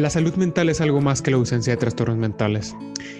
La 0.00 0.08
salud 0.08 0.34
mental 0.36 0.70
es 0.70 0.80
algo 0.80 1.02
más 1.02 1.20
que 1.20 1.30
la 1.30 1.36
ausencia 1.36 1.74
de 1.74 1.76
trastornos 1.76 2.16
mentales. 2.16 2.74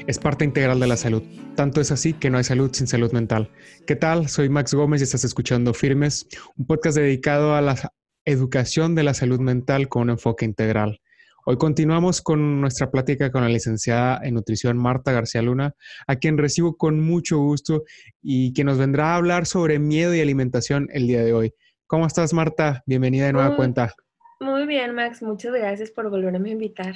Es 0.07 0.19
parte 0.19 0.47
integral 0.47 0.81
de 0.81 0.87
la 0.87 0.97
salud. 0.97 1.23
Tanto 1.55 1.83
es 1.83 1.93
así 1.93 2.15
que 2.15 2.31
no 2.31 2.39
hay 2.39 2.45
salud 2.45 2.71
sin 2.73 2.87
salud 2.87 3.13
mental. 3.13 3.51
¿Qué 3.87 3.97
tal? 3.97 4.31
Soy 4.31 4.49
Max 4.49 4.73
Gómez 4.73 5.03
y 5.03 5.05
estás 5.05 5.25
escuchando 5.25 5.75
Firmes, 5.75 6.27
un 6.57 6.67
podcast 6.67 6.97
dedicado 6.97 7.55
a 7.55 7.61
la 7.61 7.77
educación 8.25 8.95
de 8.95 9.03
la 9.03 9.13
salud 9.13 9.41
mental 9.41 9.91
con 9.91 10.05
un 10.05 10.11
enfoque 10.13 10.47
integral. 10.47 11.03
Hoy 11.45 11.59
continuamos 11.59 12.23
con 12.23 12.63
nuestra 12.63 12.91
plática 12.91 13.31
con 13.31 13.43
la 13.43 13.51
licenciada 13.51 14.19
en 14.23 14.33
nutrición 14.33 14.79
Marta 14.79 15.13
García 15.13 15.43
Luna, 15.43 15.75
a 16.07 16.17
quien 16.17 16.39
recibo 16.39 16.79
con 16.79 16.99
mucho 16.99 17.37
gusto 17.37 17.83
y 18.23 18.55
que 18.55 18.65
nos 18.65 18.79
vendrá 18.79 19.13
a 19.13 19.17
hablar 19.17 19.45
sobre 19.45 19.79
miedo 19.79 20.15
y 20.15 20.23
alimentación 20.23 20.89
el 20.95 21.07
día 21.07 21.23
de 21.23 21.35
hoy. 21.35 21.55
¿Cómo 21.87 22.07
estás, 22.07 22.33
Marta? 22.33 22.83
Bienvenida 22.87 23.27
de 23.27 23.35
nueva 23.35 23.55
cuenta. 23.55 23.93
Muy 24.41 24.67
bien, 24.67 24.95
Max. 24.95 25.23
Muchas 25.23 25.53
gracias 25.53 25.91
por 25.91 26.09
volverme 26.09 26.49
a 26.49 26.53
invitar 26.53 26.95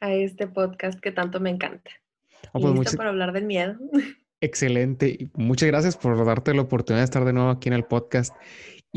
a 0.00 0.14
este 0.14 0.46
podcast 0.46 0.98
que 0.98 1.12
tanto 1.12 1.40
me 1.40 1.50
encanta. 1.50 1.90
Oh, 2.52 2.60
pues 2.60 2.78
Listo 2.78 2.96
para 2.96 3.10
hablar 3.10 3.32
del 3.32 3.44
miedo. 3.44 3.76
Excelente. 4.40 5.28
Muchas 5.34 5.66
gracias 5.68 5.96
por 5.96 6.24
darte 6.24 6.54
la 6.54 6.62
oportunidad 6.62 7.00
de 7.00 7.04
estar 7.04 7.24
de 7.24 7.32
nuevo 7.34 7.50
aquí 7.50 7.68
en 7.68 7.74
el 7.74 7.84
podcast 7.84 8.34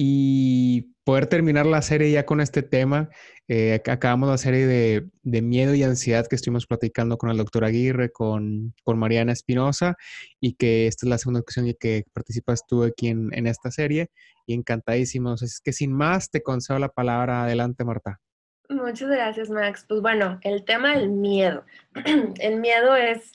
y 0.01 0.93
poder 1.03 1.27
terminar 1.27 1.65
la 1.65 1.81
serie 1.81 2.09
ya 2.09 2.25
con 2.25 2.39
este 2.39 2.63
tema. 2.63 3.09
Eh, 3.49 3.81
acabamos 3.85 4.29
la 4.29 4.37
serie 4.37 4.65
de, 4.65 5.41
miedo 5.41 5.75
y 5.75 5.83
ansiedad 5.83 6.25
que 6.25 6.37
estuvimos 6.37 6.67
platicando 6.67 7.17
con 7.17 7.29
el 7.29 7.35
doctor 7.35 7.65
Aguirre, 7.65 8.09
con, 8.09 8.73
Mariana 8.85 9.33
Espinosa, 9.33 9.97
y 10.39 10.53
que 10.53 10.87
esta 10.87 11.05
es 11.05 11.09
la 11.09 11.17
segunda 11.17 11.41
ocasión 11.41 11.67
en 11.67 11.75
que 11.77 12.05
participas 12.13 12.65
tú 12.65 12.83
aquí 12.83 13.09
en, 13.09 13.27
en 13.33 13.45
esta 13.45 13.71
serie 13.71 14.09
y 14.45 14.53
encantadísimos. 14.53 15.41
Es 15.41 15.59
que 15.59 15.73
sin 15.73 15.91
más 15.91 16.31
te 16.31 16.41
concedo 16.41 16.79
la 16.79 16.87
palabra. 16.87 17.43
Adelante, 17.43 17.83
Marta. 17.83 18.21
Muchas 18.69 19.09
gracias, 19.09 19.49
Max. 19.49 19.83
Pues 19.85 19.99
bueno, 19.99 20.39
el 20.43 20.63
tema 20.63 20.95
del 20.95 21.09
miedo. 21.09 21.65
el 22.39 22.61
miedo 22.61 22.95
es, 22.95 23.33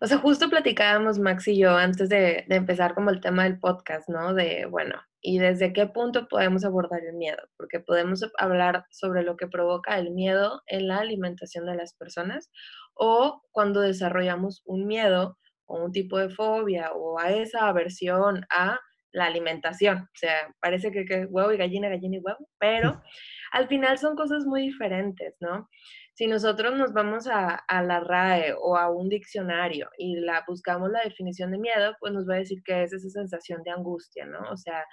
o 0.00 0.06
sea, 0.06 0.18
justo 0.18 0.50
platicábamos 0.50 1.18
Max 1.18 1.48
y 1.48 1.58
yo 1.58 1.76
antes 1.76 2.08
de, 2.08 2.44
de, 2.48 2.56
empezar 2.56 2.94
como 2.94 3.10
el 3.10 3.20
tema 3.20 3.44
del 3.44 3.58
podcast, 3.58 4.08
¿no? 4.08 4.34
De, 4.34 4.66
bueno, 4.66 5.00
¿y 5.20 5.38
desde 5.38 5.72
qué 5.72 5.86
punto 5.86 6.28
podemos 6.28 6.64
abordar 6.64 7.00
el 7.04 7.14
miedo? 7.14 7.42
Porque 7.56 7.80
podemos 7.80 8.24
hablar 8.38 8.84
sobre 8.90 9.22
lo 9.22 9.36
que 9.36 9.48
provoca 9.48 9.98
el 9.98 10.10
miedo 10.10 10.62
en 10.66 10.88
la 10.88 10.98
alimentación 10.98 11.66
de 11.66 11.76
las 11.76 11.94
personas 11.94 12.50
o 12.94 13.42
cuando 13.50 13.80
desarrollamos 13.80 14.62
un 14.64 14.86
miedo 14.86 15.38
o 15.66 15.82
un 15.82 15.92
tipo 15.92 16.18
de 16.18 16.28
fobia 16.28 16.92
o 16.92 17.18
a 17.18 17.30
esa 17.30 17.68
aversión 17.68 18.44
a 18.50 18.78
la 19.12 19.26
alimentación. 19.26 19.98
O 19.98 20.16
sea, 20.16 20.54
parece 20.60 20.90
que, 20.90 21.04
que 21.04 21.24
huevo 21.26 21.52
y 21.52 21.56
gallina, 21.56 21.88
gallina 21.88 22.16
y 22.16 22.20
huevo, 22.20 22.48
pero 22.58 23.00
al 23.54 23.68
final 23.68 23.98
son 23.98 24.16
cosas 24.16 24.44
muy 24.44 24.62
diferentes, 24.62 25.36
¿no? 25.38 25.70
Si 26.14 26.26
nosotros 26.26 26.76
nos 26.76 26.92
vamos 26.92 27.28
a, 27.28 27.64
la 27.68 28.00
RAE 28.00 28.52
o 28.60 28.76
a 28.76 28.90
un 28.90 29.08
diccionario 29.08 29.88
y 29.96 30.16
la 30.16 30.44
buscamos 30.48 30.90
la 30.90 31.02
definición 31.04 31.52
de 31.52 31.58
miedo, 31.58 31.94
pues 32.00 32.12
nos 32.12 32.28
va 32.28 32.34
a 32.34 32.38
decir 32.38 32.62
que 32.64 32.82
es 32.82 32.92
esa 32.92 33.08
sensación 33.10 33.62
de 33.62 33.70
angustia, 33.70 34.26
¿no? 34.26 34.40
O 34.50 34.56
sea, 34.56 34.84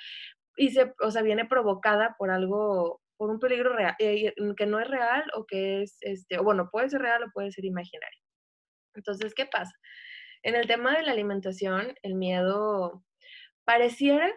y 0.55 0.71
o 1.01 1.09
sea, 1.09 1.23
viene 1.23 1.45
provocada 1.45 2.15
por 2.19 2.29
algo, 2.29 3.01
por 3.17 3.31
un 3.31 3.39
peligro 3.39 3.75
real, 3.75 3.95
eh, 3.97 4.31
que 4.55 4.65
no 4.67 4.79
es 4.79 4.87
real 4.87 5.23
o 5.35 5.45
que 5.47 5.81
es, 5.81 5.97
este, 6.01 6.37
o 6.37 6.43
bueno, 6.43 6.69
puede 6.71 6.89
ser 6.89 7.01
real 7.01 7.23
o 7.23 7.31
puede 7.33 7.51
ser 7.51 7.65
imaginario. 7.65 8.19
Entonces, 8.93 9.33
¿qué 9.33 9.47
pasa? 9.47 9.73
En 10.43 10.55
el 10.55 10.67
tema 10.67 10.95
de 10.95 11.03
la 11.03 11.13
alimentación, 11.13 11.95
el 12.03 12.13
miedo 12.13 13.03
pareciera, 13.65 14.31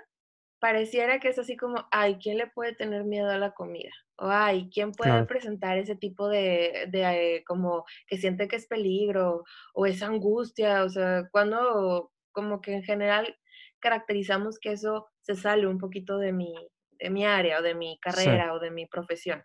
pareciera 0.65 1.21
que 1.21 1.29
es 1.29 1.39
así 1.39 1.59
como, 1.59 1.87
ay, 1.91 2.17
¿quién 2.17 2.39
le 2.39 2.47
puede 2.47 2.75
tener 2.75 3.05
miedo 3.05 3.29
a 3.29 3.37
la 3.37 3.51
comida? 3.51 3.91
O, 4.17 4.29
ay, 4.31 4.71
¿quién 4.73 4.93
puede 4.93 5.27
presentar 5.27 5.77
ese 5.77 5.95
tipo 5.95 6.27
de, 6.27 6.87
de, 6.91 7.45
como 7.47 7.85
que 8.07 8.17
siente 8.17 8.49
que 8.49 8.57
es 8.57 8.67
peligro 8.67 9.45
o 9.75 9.85
esa 9.85 10.07
angustia? 10.07 10.85
O 10.85 10.89
sea, 10.89 11.29
cuando 11.31 12.11
como 12.33 12.63
que 12.63 12.73
en 12.73 12.83
general 12.83 13.37
caracterizamos 13.79 14.59
que 14.59 14.73
eso 14.73 15.07
se 15.21 15.35
sale 15.35 15.67
un 15.67 15.77
poquito 15.77 16.17
de 16.17 16.33
mi, 16.33 16.55
de 16.93 17.11
mi 17.11 17.27
área 17.27 17.59
o 17.59 17.63
de 17.63 17.75
mi 17.75 17.99
carrera 18.01 18.55
o 18.55 18.59
de 18.59 18.71
mi 18.71 18.87
profesión. 18.87 19.45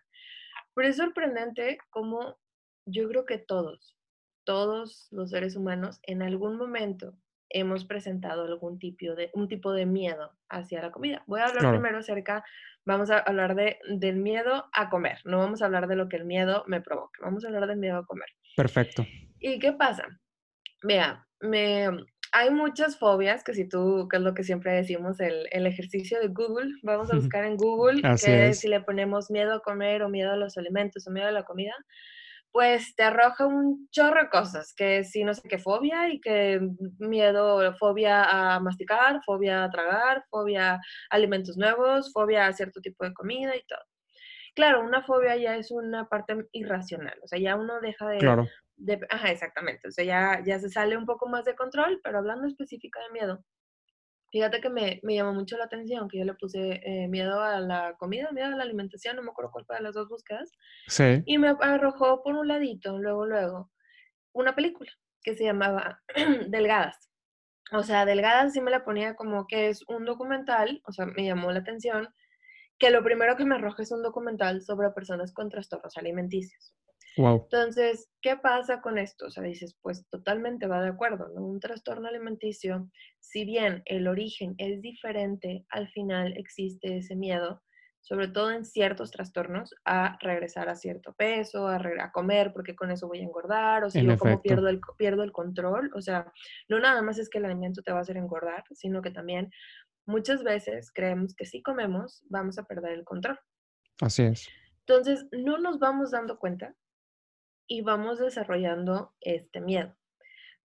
Pero 0.74 0.88
es 0.88 0.96
sorprendente 0.96 1.76
cómo 1.90 2.38
yo 2.86 3.06
creo 3.10 3.26
que 3.26 3.36
todos, 3.36 3.94
todos 4.44 5.06
los 5.10 5.28
seres 5.28 5.54
humanos 5.54 6.00
en 6.04 6.22
algún 6.22 6.56
momento 6.56 7.12
hemos 7.50 7.84
presentado 7.84 8.44
algún 8.44 8.78
tipo 8.78 9.14
de, 9.14 9.30
un 9.34 9.48
tipo 9.48 9.72
de 9.72 9.86
miedo 9.86 10.32
hacia 10.48 10.80
la 10.82 10.90
comida. 10.90 11.22
Voy 11.26 11.40
a 11.40 11.46
hablar 11.46 11.70
primero 11.72 11.98
acerca, 11.98 12.44
vamos 12.84 13.10
a 13.10 13.18
hablar 13.18 13.54
de, 13.54 13.78
del 13.88 14.16
miedo 14.16 14.66
a 14.72 14.88
comer, 14.88 15.18
no 15.24 15.38
vamos 15.38 15.62
a 15.62 15.66
hablar 15.66 15.86
de 15.88 15.96
lo 15.96 16.08
que 16.08 16.16
el 16.16 16.24
miedo 16.24 16.64
me 16.66 16.80
provoca, 16.80 17.20
vamos 17.22 17.44
a 17.44 17.48
hablar 17.48 17.66
del 17.66 17.78
miedo 17.78 17.98
a 17.98 18.06
comer. 18.06 18.28
Perfecto. 18.56 19.06
¿Y 19.38 19.58
qué 19.58 19.72
pasa? 19.72 20.04
Vea, 20.82 21.26
me, 21.40 21.88
hay 22.32 22.50
muchas 22.50 22.96
fobias 22.96 23.42
que 23.42 23.54
si 23.54 23.68
tú, 23.68 24.06
que 24.08 24.18
es 24.18 24.22
lo 24.22 24.34
que 24.34 24.44
siempre 24.44 24.72
decimos, 24.72 25.18
el, 25.20 25.48
el 25.50 25.66
ejercicio 25.66 26.20
de 26.20 26.28
Google, 26.28 26.70
vamos 26.82 27.12
a 27.12 27.16
buscar 27.16 27.44
en 27.44 27.56
Google, 27.56 28.02
que 28.22 28.54
si 28.54 28.68
le 28.68 28.80
ponemos 28.80 29.30
miedo 29.30 29.54
a 29.54 29.60
comer 29.60 30.02
o 30.02 30.08
miedo 30.08 30.32
a 30.32 30.36
los 30.36 30.56
alimentos 30.56 31.06
o 31.06 31.10
miedo 31.10 31.28
a 31.28 31.32
la 31.32 31.44
comida, 31.44 31.74
pues 32.52 32.94
te 32.96 33.04
arroja 33.04 33.46
un 33.46 33.88
chorro 33.90 34.22
de 34.22 34.28
cosas, 34.28 34.74
que 34.76 35.04
si 35.04 35.24
no 35.24 35.34
sé 35.34 35.48
qué 35.48 35.58
fobia 35.58 36.08
y 36.08 36.20
que 36.20 36.60
miedo, 36.98 37.74
fobia 37.76 38.24
a 38.24 38.60
masticar, 38.60 39.20
fobia 39.24 39.64
a 39.64 39.70
tragar, 39.70 40.24
fobia 40.30 40.74
a 40.74 40.80
alimentos 41.10 41.56
nuevos, 41.56 42.12
fobia 42.12 42.46
a 42.46 42.52
cierto 42.52 42.80
tipo 42.80 43.04
de 43.04 43.14
comida 43.14 43.54
y 43.56 43.64
todo. 43.66 43.80
Claro, 44.54 44.82
una 44.82 45.02
fobia 45.02 45.36
ya 45.36 45.56
es 45.56 45.70
una 45.70 46.08
parte 46.08 46.34
irracional, 46.52 47.18
o 47.22 47.28
sea, 47.28 47.38
ya 47.38 47.54
uno 47.54 47.80
deja 47.80 48.08
de... 48.08 48.18
Claro. 48.18 48.48
ajá, 49.08 49.30
exactamente, 49.30 49.88
o 49.88 49.90
sea, 49.92 50.04
ya, 50.04 50.42
ya 50.44 50.58
se 50.58 50.70
sale 50.70 50.96
un 50.96 51.06
poco 51.06 51.28
más 51.28 51.44
de 51.44 51.54
control, 51.54 52.00
pero 52.02 52.18
hablando 52.18 52.48
específica 52.48 52.98
de 53.00 53.12
miedo, 53.12 53.44
Fíjate 54.30 54.60
que 54.60 54.70
me, 54.70 55.00
me, 55.02 55.16
llamó 55.16 55.34
mucho 55.34 55.56
la 55.58 55.64
atención 55.64 56.08
que 56.08 56.18
yo 56.18 56.24
le 56.24 56.34
puse 56.34 56.80
eh, 56.84 57.08
miedo 57.08 57.40
a 57.40 57.58
la 57.60 57.96
comida, 57.98 58.30
miedo 58.30 58.46
a 58.46 58.56
la 58.56 58.62
alimentación, 58.62 59.16
no 59.16 59.22
me 59.22 59.30
acuerdo 59.30 59.50
cuál 59.50 59.66
fue 59.66 59.76
de 59.76 59.82
las 59.82 59.94
dos 59.94 60.08
búsquedas. 60.08 60.52
Sí. 60.86 61.22
Y 61.26 61.38
me 61.38 61.48
arrojó 61.60 62.22
por 62.22 62.34
un 62.34 62.46
ladito, 62.46 62.98
luego, 62.98 63.26
luego, 63.26 63.70
una 64.32 64.54
película 64.54 64.90
que 65.22 65.34
se 65.34 65.44
llamaba 65.44 66.00
Delgadas. 66.48 67.10
O 67.72 67.82
sea, 67.82 68.04
Delgadas 68.04 68.52
sí 68.52 68.60
me 68.60 68.70
la 68.70 68.84
ponía 68.84 69.14
como 69.14 69.46
que 69.46 69.68
es 69.68 69.84
un 69.88 70.04
documental, 70.04 70.80
o 70.86 70.92
sea, 70.92 71.06
me 71.06 71.24
llamó 71.24 71.50
la 71.52 71.60
atención, 71.60 72.08
que 72.78 72.90
lo 72.90 73.02
primero 73.02 73.36
que 73.36 73.44
me 73.44 73.56
arroja 73.56 73.82
es 73.82 73.92
un 73.92 74.02
documental 74.02 74.62
sobre 74.62 74.90
personas 74.90 75.32
con 75.32 75.50
trastornos 75.50 75.96
alimenticios. 75.96 76.74
Entonces, 77.16 78.10
¿qué 78.22 78.36
pasa 78.36 78.80
con 78.80 78.98
esto? 78.98 79.26
O 79.26 79.30
sea, 79.30 79.42
dices, 79.42 79.76
pues 79.82 80.06
totalmente 80.08 80.66
va 80.66 80.82
de 80.82 80.90
acuerdo, 80.90 81.28
¿no? 81.34 81.42
Un 81.44 81.60
trastorno 81.60 82.08
alimenticio, 82.08 82.90
si 83.18 83.44
bien 83.44 83.82
el 83.86 84.06
origen 84.08 84.54
es 84.58 84.80
diferente, 84.80 85.66
al 85.70 85.88
final 85.88 86.34
existe 86.36 86.98
ese 86.98 87.16
miedo, 87.16 87.62
sobre 88.00 88.28
todo 88.28 88.50
en 88.52 88.64
ciertos 88.64 89.10
trastornos, 89.10 89.74
a 89.84 90.16
regresar 90.20 90.68
a 90.68 90.76
cierto 90.76 91.12
peso, 91.14 91.68
a, 91.68 91.76
a 91.76 92.12
comer 92.12 92.52
porque 92.52 92.74
con 92.74 92.90
eso 92.90 93.08
voy 93.08 93.20
a 93.20 93.24
engordar, 93.24 93.84
o 93.84 93.90
si 93.90 94.02
no, 94.02 94.16
como 94.16 94.40
pierdo 94.40 94.68
el, 94.68 94.80
pierdo 94.96 95.22
el 95.22 95.32
control. 95.32 95.90
O 95.94 96.00
sea, 96.00 96.32
no 96.68 96.78
nada 96.78 97.02
más 97.02 97.18
es 97.18 97.28
que 97.28 97.38
el 97.38 97.44
alimento 97.44 97.82
te 97.82 97.92
va 97.92 97.98
a 97.98 98.02
hacer 98.02 98.16
engordar, 98.16 98.64
sino 98.70 99.02
que 99.02 99.10
también 99.10 99.50
muchas 100.06 100.42
veces 100.42 100.90
creemos 100.94 101.34
que 101.34 101.44
si 101.44 101.62
comemos 101.62 102.24
vamos 102.28 102.58
a 102.58 102.64
perder 102.64 102.92
el 102.92 103.04
control. 103.04 103.38
Así 104.00 104.22
es. 104.22 104.48
Entonces, 104.86 105.26
no 105.30 105.58
nos 105.58 105.78
vamos 105.78 106.10
dando 106.10 106.38
cuenta 106.38 106.74
y 107.70 107.82
vamos 107.82 108.18
desarrollando 108.18 109.14
este 109.20 109.60
miedo. 109.60 109.94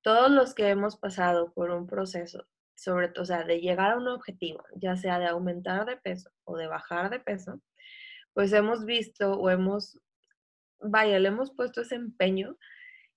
Todos 0.01 0.31
los 0.31 0.55
que 0.55 0.69
hemos 0.69 0.97
pasado 0.97 1.53
por 1.53 1.69
un 1.69 1.85
proceso, 1.85 2.47
sobre 2.73 3.09
todo, 3.09 3.21
o 3.21 3.25
sea, 3.27 3.43
de 3.43 3.61
llegar 3.61 3.91
a 3.91 3.97
un 3.97 4.07
objetivo, 4.07 4.63
ya 4.75 4.97
sea 4.97 5.19
de 5.19 5.28
aumentar 5.28 5.85
de 5.85 5.97
peso 5.97 6.31
o 6.46 6.57
de 6.57 6.66
bajar 6.66 7.11
de 7.11 7.19
peso, 7.19 7.61
pues 8.34 8.52
hemos 8.53 8.85
visto 8.85 9.34
o 9.34 9.52
hemos, 9.52 9.99
vaya, 10.79 11.19
le 11.19 11.28
hemos 11.28 11.52
puesto 11.52 11.81
ese 11.81 11.93
empeño 11.93 12.57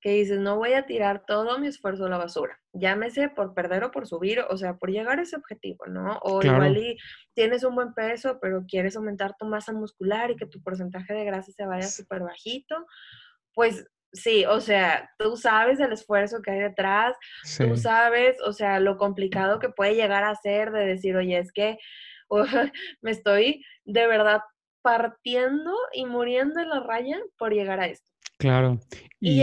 que 0.02 0.11
dices, 0.11 0.38
no 0.38 0.56
voy 0.56 0.75
a 0.75 0.84
tirar 0.84 1.25
todo 1.26 1.58
mi 1.58 1.67
esfuerzo 1.67 2.05
a 2.05 2.11
la 2.11 2.19
basura, 2.19 2.61
llámese 2.75 3.31
por 3.31 3.55
perder 3.55 3.84
o 3.84 3.91
por 3.91 4.06
subir, 4.06 4.41
o 4.41 4.56
sea, 4.58 4.76
por 4.76 4.91
llegar 4.91 5.19
a 5.19 5.23
ese 5.23 5.37
objetivo, 5.37 5.87
¿no? 5.87 6.19
O 6.23 6.44
igual 6.44 6.76
y 6.76 6.99
tienes 7.34 7.64
un 7.64 7.75
buen 7.75 7.94
peso, 7.94 8.38
pero 8.41 8.67
quieres 8.69 8.96
aumentar 8.96 9.34
tu 9.38 9.46
masa 9.46 9.73
muscular 9.73 10.31
y 10.31 10.37
que 10.37 10.46
tu 10.46 10.62
porcentaje 10.62 11.14
de 11.14 11.25
grasa 11.25 11.50
se 11.52 11.64
vaya 11.64 11.88
súper 11.88 12.20
bajito, 12.20 12.87
pues 13.58 13.84
sí, 14.12 14.44
o 14.44 14.60
sea, 14.60 15.10
tú 15.19 15.37
sabes 15.37 15.81
el 15.81 15.93
esfuerzo 15.93 16.43
que 16.43 16.52
hay 16.52 16.60
detrás, 16.60 17.16
tú 17.58 17.76
sabes, 17.76 18.37
o 18.46 18.52
sea, 18.52 18.78
lo 18.78 18.96
complicado 18.96 19.58
que 19.58 19.69
puede 19.69 19.96
llegar 19.96 20.22
a 20.22 20.37
ser 20.37 20.70
de 20.70 20.87
decir, 20.87 21.16
oye, 21.16 21.37
es 21.38 21.50
que 21.50 21.76
me 23.02 23.10
estoy 23.10 23.64
de 23.84 24.06
verdad 24.06 24.43
partiendo 24.81 25.72
y 25.93 26.06
muriendo 26.06 26.60
en 26.60 26.69
la 26.69 26.84
raya 26.84 27.19
por 27.37 27.52
llegar 27.52 27.81
a 27.81 27.88
esto. 27.88 28.08
Claro. 28.38 28.78
Y, 29.19 29.43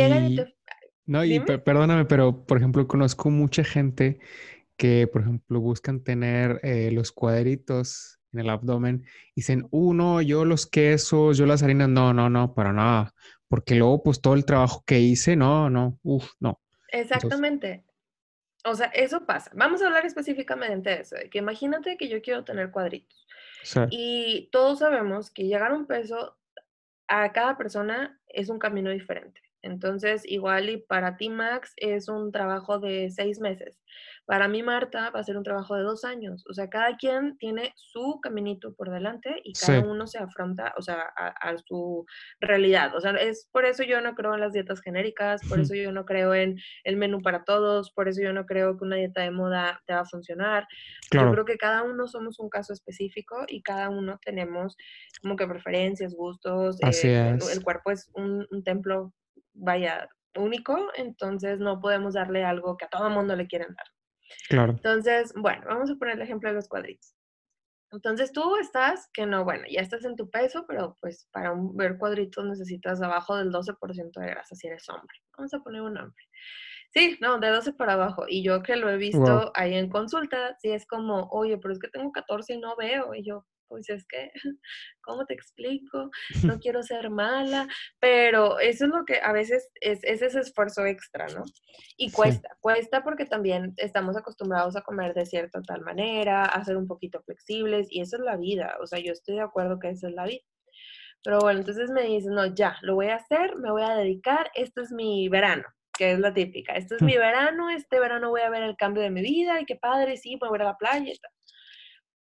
No, 1.06 1.25
y 1.25 1.41
perdóname, 1.41 2.06
pero 2.06 2.45
por 2.45 2.57
ejemplo, 2.57 2.88
conozco 2.88 3.29
mucha 3.29 3.65
gente 3.65 4.19
que, 4.77 5.09
por 5.12 5.23
ejemplo, 5.23 5.59
buscan 5.59 6.06
tener 6.06 6.62
eh, 6.63 6.89
los 6.89 7.12
cuadritos 7.12 8.17
en 8.31 8.39
el 8.39 8.50
abdomen 8.50 9.03
y 9.31 9.41
dicen, 9.41 9.67
uh, 9.71 9.94
no, 9.94 10.21
yo 10.21 10.45
los 10.45 10.65
quesos, 10.65 11.38
yo 11.38 11.45
las 11.45 11.63
harinas, 11.63 11.89
no, 11.89 12.13
no, 12.13 12.29
no, 12.29 12.53
para 12.53 12.71
nada 12.71 13.13
porque 13.47 13.75
luego 13.75 14.03
pues 14.03 14.21
todo 14.21 14.33
el 14.33 14.45
trabajo 14.45 14.83
que 14.86 15.00
hice, 15.00 15.36
no, 15.36 15.69
no, 15.69 16.00
uff, 16.03 16.31
no. 16.39 16.59
Exactamente. 16.89 17.83
o 18.63 18.75
sea, 18.75 18.88
eso 18.88 19.25
pasa. 19.25 19.51
Vamos 19.53 19.81
a 19.81 19.88
hablar 19.88 20.06
específicamente 20.06 20.89
de 20.89 21.01
eso, 21.01 21.15
de 21.15 21.30
que 21.30 21.39
imagínate 21.39 21.97
que 21.97 22.07
yo 22.07 22.21
quiero 22.21 22.44
tener 22.44 22.71
cuadritos. 22.71 23.25
Y 23.89 24.50
todos 24.51 24.80
sabemos 24.80 25.31
que 25.31 25.44
llegar 25.44 25.71
a 25.71 25.75
un 25.75 25.88
peso 25.88 26.38
a 27.07 27.31
cada 27.31 27.57
persona 27.57 28.19
es 28.27 28.50
un 28.50 28.59
camino 28.59 28.92
diferente. 28.92 29.42
Entonces, 29.65 30.21
igual 30.25 30.69
y 30.69 30.77
para 30.77 31.17
ti, 31.17 31.29
Max, 31.29 31.73
es 31.77 32.07
un 32.07 32.31
trabajo 32.31 32.79
de 32.79 33.09
seis 33.09 33.39
meses. 33.39 33.79
Para 34.25 34.47
mí, 34.47 34.63
Marta, 34.63 35.12
va 35.12 35.19
a 35.19 35.23
ser 35.23 35.38
un 35.38 35.44
trabajo 35.44 35.75
de 35.75 35.83
dos 35.83 36.03
años. 36.03 36.44
O 36.50 36.53
sea, 36.53 36.67
cada 36.69 36.97
quien 36.97 37.38
tiene 37.38 37.73
su 37.75 38.19
caminito 38.21 38.73
por 38.73 38.89
delante 38.89 39.41
y 39.44 39.53
cada 39.53 39.81
uno 39.81 40.07
se 40.07 40.17
afronta, 40.17 40.73
o 40.77 40.81
sea, 40.81 41.03
a, 41.15 41.57
su 41.65 42.06
realidad. 42.39 42.95
O 42.95 43.01
sea, 43.01 43.12
es 43.12 43.47
por 43.51 43.65
eso 43.65 43.83
yo 43.83 44.01
no 44.01 44.15
creo 44.15 44.33
en 44.33 44.41
las 44.41 44.53
dietas 44.53 44.81
genéricas, 44.81 45.41
por 45.47 45.59
eso 45.59 45.75
yo 45.75 45.91
no 45.91 46.06
creo 46.06 46.33
en 46.33 46.57
el 46.83 46.97
menú 46.97 47.21
para 47.21 47.44
todos, 47.44 47.91
por 47.91 48.07
eso 48.07 48.21
yo 48.21 48.33
no 48.33 48.45
creo 48.45 48.77
que 48.77 48.85
una 48.85 48.95
dieta 48.95 49.21
de 49.21 49.31
moda 49.31 49.81
te 49.85 49.94
va 49.94 50.01
a 50.01 50.06
funcionar. 50.06 50.67
Yo 51.12 51.31
creo 51.31 51.45
que 51.45 51.57
cada 51.57 51.83
uno 51.83 52.07
somos 52.07 52.39
un 52.39 52.50
caso 52.50 52.73
específico 52.73 53.45
y 53.47 53.62
cada 53.62 53.89
uno 53.89 54.19
tenemos 54.23 54.75
como 55.21 55.35
que 55.35 55.47
preferencias, 55.47 56.15
gustos. 56.15 56.77
Eh, 56.81 57.38
el, 57.53 57.63
cuerpo 57.63 57.91
es 57.91 58.09
un, 58.13 58.47
un 58.50 58.63
templo, 58.63 59.13
vaya, 59.56 60.10
único, 60.36 60.92
entonces 60.96 61.60
no 61.60 61.80
podemos 61.80 62.13
darle 62.13 62.44
algo 62.44 62.78
que 62.78 62.86
a 62.86 62.90
todo 62.90 63.07
el 63.07 63.13
mundo 63.13 63.36
le 63.36 63.48
quieren 63.48 63.74
dar. 63.75 63.88
Claro. 64.50 64.72
Entonces, 64.74 65.34
bueno, 65.36 65.63
vamos 65.68 65.90
a 65.90 65.96
poner 65.96 66.16
el 66.16 66.22
ejemplo 66.22 66.50
de 66.50 66.56
los 66.56 66.68
cuadritos. 66.68 67.16
Entonces 67.92 68.31
tú 68.31 68.57
estás, 68.57 69.10
que 69.13 69.25
no, 69.25 69.46
bueno, 69.46 69.63
ya 69.69 69.80
estás 69.80 70.04
en 70.04 70.16
tu 70.16 70.30
peso, 70.30 70.66
pero 70.68 70.98
pues 71.00 71.30
para 71.31 71.54
ver 71.74 71.98
cuadritos 71.98 72.46
necesitas 72.46 73.02
abajo 73.02 73.38
del 73.38 73.52
12% 73.52 74.19
de 74.19 74.28
grasa 74.28 74.56
si 74.56 74.68
eres 74.68 74.90
hombre. 74.90 75.16
Vamos 75.38 75.54
a 75.54 75.60
poner 75.60 75.81
un 75.81 75.98
hombre. 75.98 76.24
Sí, 76.92 77.18
no, 77.22 77.40
de 77.40 77.50
12 77.50 77.74
para 77.74 77.94
abajo. 77.94 78.25
Y 78.28 78.44
yo 78.44 78.63
que 78.63 78.75
lo 78.75 78.90
he 78.90 78.98
visto 78.98 79.51
ahí 79.54 79.75
en 79.75 79.90
consulta, 79.90 80.56
sí 80.60 80.72
es 80.72 80.86
como, 80.88 81.28
oye, 81.31 81.58
pero 81.58 81.74
es 81.74 81.80
que 81.80 81.90
tengo 81.90 82.12
14 82.12 82.54
y 82.54 82.60
no 82.60 82.75
veo. 82.75 83.13
Y 83.13 83.24
yo, 83.24 83.46
pues 83.67 83.89
es 83.89 84.06
que, 84.07 84.31
¿cómo 85.01 85.25
te 85.25 85.33
explico? 85.33 86.09
No 86.44 86.59
quiero 86.59 86.83
ser 86.83 87.09
mala, 87.09 87.67
pero 88.00 88.59
eso 88.59 88.85
es 88.85 88.91
lo 88.91 89.06
que 89.06 89.19
a 89.21 89.31
veces 89.31 89.69
es, 89.81 90.03
ese 90.03 90.39
esfuerzo 90.39 90.85
extra, 90.85 91.27
¿no? 91.27 91.44
Y 91.97 92.12
cuesta, 92.12 92.50
cuesta 92.59 93.03
porque 93.03 93.25
también 93.25 93.73
estamos 93.77 94.17
acostumbrados 94.17 94.75
a 94.75 94.81
comer 94.81 95.13
de 95.13 95.25
cierta 95.25 95.62
tal 95.62 95.81
manera, 95.81 96.45
a 96.45 96.63
ser 96.63 96.77
un 96.77 96.88
poquito 96.88 97.21
flexibles 97.23 97.88
y 97.89 98.01
eso 98.01 98.17
es 98.17 98.23
la 98.23 98.38
vida, 98.38 98.77
o 98.81 98.88
sea, 98.88 99.00
yo 99.00 99.12
estoy 99.12 99.35
de 99.35 99.41
acuerdo 99.41 99.79
que 99.79 99.89
eso 99.89 100.07
es 100.07 100.13
la 100.13 100.25
vida. 100.25 100.44
Pero 101.23 101.39
bueno, 101.39 101.59
entonces 101.59 101.89
me 101.89 102.03
dicen, 102.03 102.35
no, 102.35 102.45
ya, 102.53 102.77
lo 102.81 102.94
voy 102.94 103.07
a 103.07 103.15
hacer, 103.15 103.56
me 103.56 103.71
voy 103.71 103.81
a 103.81 103.95
dedicar, 103.95 104.51
esto 104.53 104.81
es 104.81 104.91
mi 104.91 105.27
verano, 105.27 105.63
que 105.97 106.12
es 106.12 106.19
la 106.19 106.33
típica, 106.33 106.73
esto 106.73 106.95
es 106.95 107.01
mi 107.01 107.17
verano, 107.17 107.71
este 107.71 108.00
verano 108.00 108.29
voy 108.29 108.41
a 108.41 108.50
ver 108.51 108.62
el 108.62 108.75
cambio 108.75 109.01
de 109.01 109.09
mi 109.09 109.21
vida 109.21 109.59
y 109.59 109.65
qué 109.65 109.75
padre, 109.75 110.17
sí, 110.17 110.38
voy 110.39 110.50
a 110.50 110.51
ver 110.51 110.62
a 110.62 110.65
la 110.65 110.77
playa 110.77 111.12
y 111.12 111.17
tal. 111.17 111.31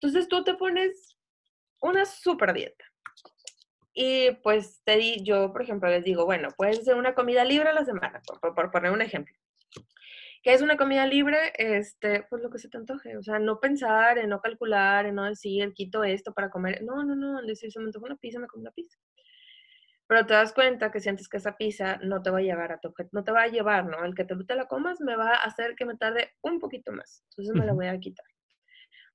Entonces 0.01 0.27
tú 0.27 0.43
te 0.43 0.53
pones 0.55 1.17
una 1.81 2.05
super 2.05 2.53
dieta. 2.53 2.85
Y 3.93 4.31
pues 4.43 4.81
te 4.85 4.97
di, 4.97 5.23
yo, 5.23 5.51
por 5.51 5.61
ejemplo, 5.61 5.89
les 5.89 6.03
digo, 6.03 6.25
bueno, 6.25 6.49
puedes 6.55 6.79
hacer 6.79 6.95
una 6.95 7.15
comida 7.15 7.43
libre 7.43 7.69
a 7.69 7.73
la 7.73 7.85
semana, 7.85 8.21
por, 8.41 8.71
poner 8.71 8.91
un 8.91 9.01
ejemplo. 9.01 9.35
¿Qué 10.41 10.53
es 10.53 10.61
una 10.61 10.77
comida 10.77 11.05
libre? 11.05 11.51
Este, 11.57 12.25
pues 12.29 12.41
lo 12.41 12.49
que 12.49 12.59
se 12.59 12.69
te 12.69 12.77
antoje. 12.77 13.17
O 13.17 13.23
sea, 13.23 13.39
no 13.39 13.59
pensar, 13.59 14.17
en 14.17 14.29
no 14.29 14.39
calcular, 14.39 15.05
en 15.05 15.15
no 15.15 15.25
decir, 15.25 15.73
quito 15.73 16.05
esto 16.05 16.33
para 16.33 16.49
comer. 16.49 16.81
No, 16.81 17.03
no, 17.03 17.13
no, 17.15 17.41
decir, 17.41 17.71
se 17.71 17.79
me 17.79 17.87
antoja 17.87 18.05
una 18.05 18.15
pizza, 18.15 18.39
me 18.39 18.47
como 18.47 18.61
una 18.61 18.71
pizza. 18.71 18.97
Pero 20.07 20.25
te 20.25 20.33
das 20.33 20.53
cuenta 20.53 20.91
que 20.91 21.01
sientes 21.01 21.27
que 21.27 21.37
esa 21.37 21.57
pizza 21.57 21.97
no 22.01 22.21
te 22.21 22.29
va 22.31 22.37
a 22.39 22.41
llevar 22.41 22.71
a 22.71 22.79
tu 22.79 22.93
no 23.11 23.23
te 23.23 23.31
va 23.31 23.43
a 23.43 23.47
llevar, 23.47 23.85
¿no? 23.85 24.03
El 24.05 24.15
que 24.15 24.23
te, 24.23 24.35
te 24.35 24.55
la 24.55 24.65
comas 24.65 25.01
me 25.01 25.15
va 25.17 25.35
a 25.35 25.43
hacer 25.43 25.75
que 25.75 25.85
me 25.85 25.97
tarde 25.97 26.31
un 26.41 26.59
poquito 26.59 26.93
más. 26.93 27.23
Entonces 27.31 27.53
me 27.53 27.65
la 27.65 27.73
voy 27.73 27.87
a 27.87 27.99
quitar. 27.99 28.25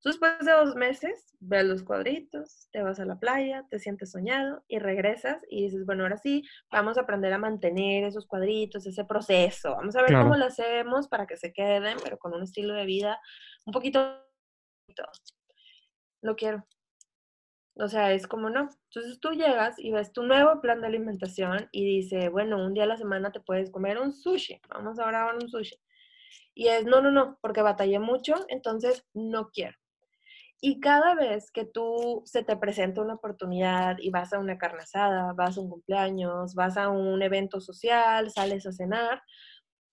Después 0.04 0.38
de 0.40 0.52
dos 0.52 0.76
meses, 0.76 1.34
ves 1.40 1.64
los 1.64 1.82
cuadritos, 1.82 2.68
te 2.72 2.82
vas 2.82 3.00
a 3.00 3.06
la 3.06 3.18
playa, 3.18 3.64
te 3.70 3.78
sientes 3.78 4.10
soñado 4.10 4.62
y 4.68 4.78
regresas 4.78 5.42
y 5.48 5.62
dices, 5.64 5.86
bueno, 5.86 6.02
ahora 6.02 6.18
sí, 6.18 6.42
vamos 6.70 6.98
a 6.98 7.02
aprender 7.02 7.32
a 7.32 7.38
mantener 7.38 8.04
esos 8.04 8.26
cuadritos, 8.26 8.86
ese 8.86 9.06
proceso. 9.06 9.70
Vamos 9.70 9.96
a 9.96 10.02
ver 10.02 10.12
cómo 10.12 10.36
lo 10.36 10.44
hacemos 10.44 11.08
para 11.08 11.26
que 11.26 11.38
se 11.38 11.54
queden, 11.54 11.96
pero 12.04 12.18
con 12.18 12.34
un 12.34 12.42
estilo 12.42 12.74
de 12.74 12.84
vida 12.84 13.18
un 13.64 13.72
poquito... 13.72 14.20
Lo 16.20 16.36
quiero. 16.36 16.66
O 17.76 17.88
sea, 17.88 18.12
es 18.12 18.26
como 18.26 18.50
no. 18.50 18.68
Entonces 18.90 19.18
tú 19.20 19.30
llegas 19.30 19.78
y 19.78 19.90
ves 19.90 20.12
tu 20.12 20.22
nuevo 20.22 20.60
plan 20.60 20.82
de 20.82 20.86
alimentación 20.86 21.68
y 21.72 21.84
dice, 21.84 22.28
bueno, 22.28 22.62
un 22.62 22.74
día 22.74 22.84
a 22.84 22.88
la 22.88 22.98
semana 22.98 23.32
te 23.32 23.40
puedes 23.40 23.70
comer 23.70 23.98
un 23.98 24.12
sushi. 24.12 24.60
Vamos 24.68 24.98
ahora 24.98 25.30
a 25.30 25.34
un 25.34 25.48
sushi. 25.48 25.76
Y 26.54 26.68
es, 26.68 26.84
no, 26.84 27.00
no, 27.00 27.10
no, 27.10 27.38
porque 27.40 27.62
batallé 27.62 27.98
mucho, 27.98 28.34
entonces 28.48 29.04
no 29.14 29.50
quiero. 29.50 29.76
Y 30.66 30.80
cada 30.80 31.14
vez 31.14 31.50
que 31.50 31.66
tú 31.66 32.22
se 32.24 32.42
te 32.42 32.56
presenta 32.56 33.02
una 33.02 33.16
oportunidad 33.16 33.98
y 33.98 34.08
vas 34.08 34.32
a 34.32 34.38
una 34.38 34.56
carne 34.56 34.84
asada, 34.84 35.34
vas 35.34 35.58
a 35.58 35.60
un 35.60 35.68
cumpleaños, 35.68 36.54
vas 36.54 36.78
a 36.78 36.88
un 36.88 37.20
evento 37.20 37.60
social, 37.60 38.30
sales 38.30 38.64
a 38.64 38.72
cenar, 38.72 39.20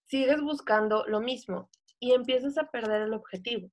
sigues 0.08 0.42
buscando 0.42 1.06
lo 1.08 1.20
mismo 1.20 1.70
y 2.00 2.14
empiezas 2.14 2.58
a 2.58 2.72
perder 2.72 3.02
el 3.02 3.14
objetivo. 3.14 3.70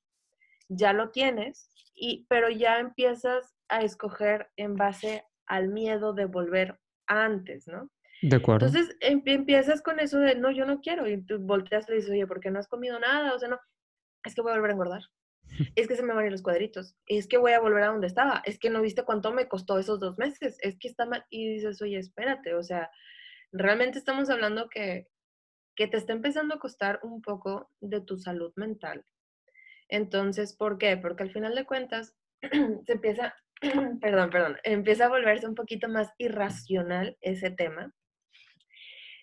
Ya 0.68 0.92
lo 0.92 1.10
tienes, 1.10 1.70
y, 1.94 2.26
pero 2.28 2.50
ya 2.50 2.80
empiezas 2.80 3.54
a 3.68 3.82
escoger 3.82 4.48
en 4.56 4.74
base 4.74 5.22
al 5.46 5.68
miedo 5.68 6.14
de 6.14 6.24
volver 6.24 6.80
antes, 7.06 7.68
¿no? 7.68 7.92
De 8.22 8.38
acuerdo. 8.38 8.66
Entonces 8.66 8.96
empiezas 9.02 9.82
con 9.82 10.00
eso 10.00 10.18
de, 10.18 10.34
no, 10.34 10.50
yo 10.50 10.66
no 10.66 10.80
quiero, 10.80 11.08
y 11.08 11.24
tú 11.24 11.38
volteas 11.38 11.88
y 11.88 11.94
dices, 11.94 12.10
oye, 12.10 12.26
¿por 12.26 12.40
qué 12.40 12.50
no 12.50 12.58
has 12.58 12.66
comido 12.66 12.98
nada? 12.98 13.34
O 13.34 13.38
sea, 13.38 13.50
no, 13.50 13.60
es 14.24 14.34
que 14.34 14.42
voy 14.42 14.50
a 14.50 14.56
volver 14.56 14.70
a 14.70 14.74
engordar 14.74 15.02
es 15.74 15.88
que 15.88 15.96
se 15.96 16.02
me 16.02 16.14
van 16.14 16.24
a 16.24 16.26
ir 16.26 16.32
los 16.32 16.42
cuadritos, 16.42 16.96
es 17.06 17.26
que 17.26 17.38
voy 17.38 17.52
a 17.52 17.60
volver 17.60 17.84
a 17.84 17.88
donde 17.88 18.06
estaba, 18.06 18.42
es 18.44 18.58
que 18.58 18.70
no 18.70 18.82
viste 18.82 19.04
cuánto 19.04 19.32
me 19.32 19.48
costó 19.48 19.78
esos 19.78 20.00
dos 20.00 20.18
meses, 20.18 20.58
es 20.60 20.78
que 20.78 20.88
está 20.88 21.06
mal. 21.06 21.24
Y 21.30 21.54
dices, 21.54 21.80
oye, 21.82 21.98
espérate, 21.98 22.54
o 22.54 22.62
sea, 22.62 22.90
realmente 23.52 23.98
estamos 23.98 24.30
hablando 24.30 24.68
que, 24.68 25.08
que 25.76 25.88
te 25.88 25.96
está 25.96 26.12
empezando 26.12 26.54
a 26.54 26.60
costar 26.60 27.00
un 27.02 27.22
poco 27.22 27.70
de 27.80 28.00
tu 28.00 28.18
salud 28.18 28.52
mental. 28.56 29.04
Entonces, 29.88 30.54
¿por 30.54 30.78
qué? 30.78 30.96
Porque 30.96 31.22
al 31.22 31.32
final 31.32 31.54
de 31.54 31.64
cuentas 31.64 32.14
se 32.86 32.92
empieza, 32.92 33.34
perdón, 34.00 34.30
perdón, 34.30 34.56
empieza 34.64 35.06
a 35.06 35.08
volverse 35.08 35.46
un 35.46 35.54
poquito 35.54 35.88
más 35.88 36.12
irracional 36.18 37.16
ese 37.20 37.50
tema 37.50 37.94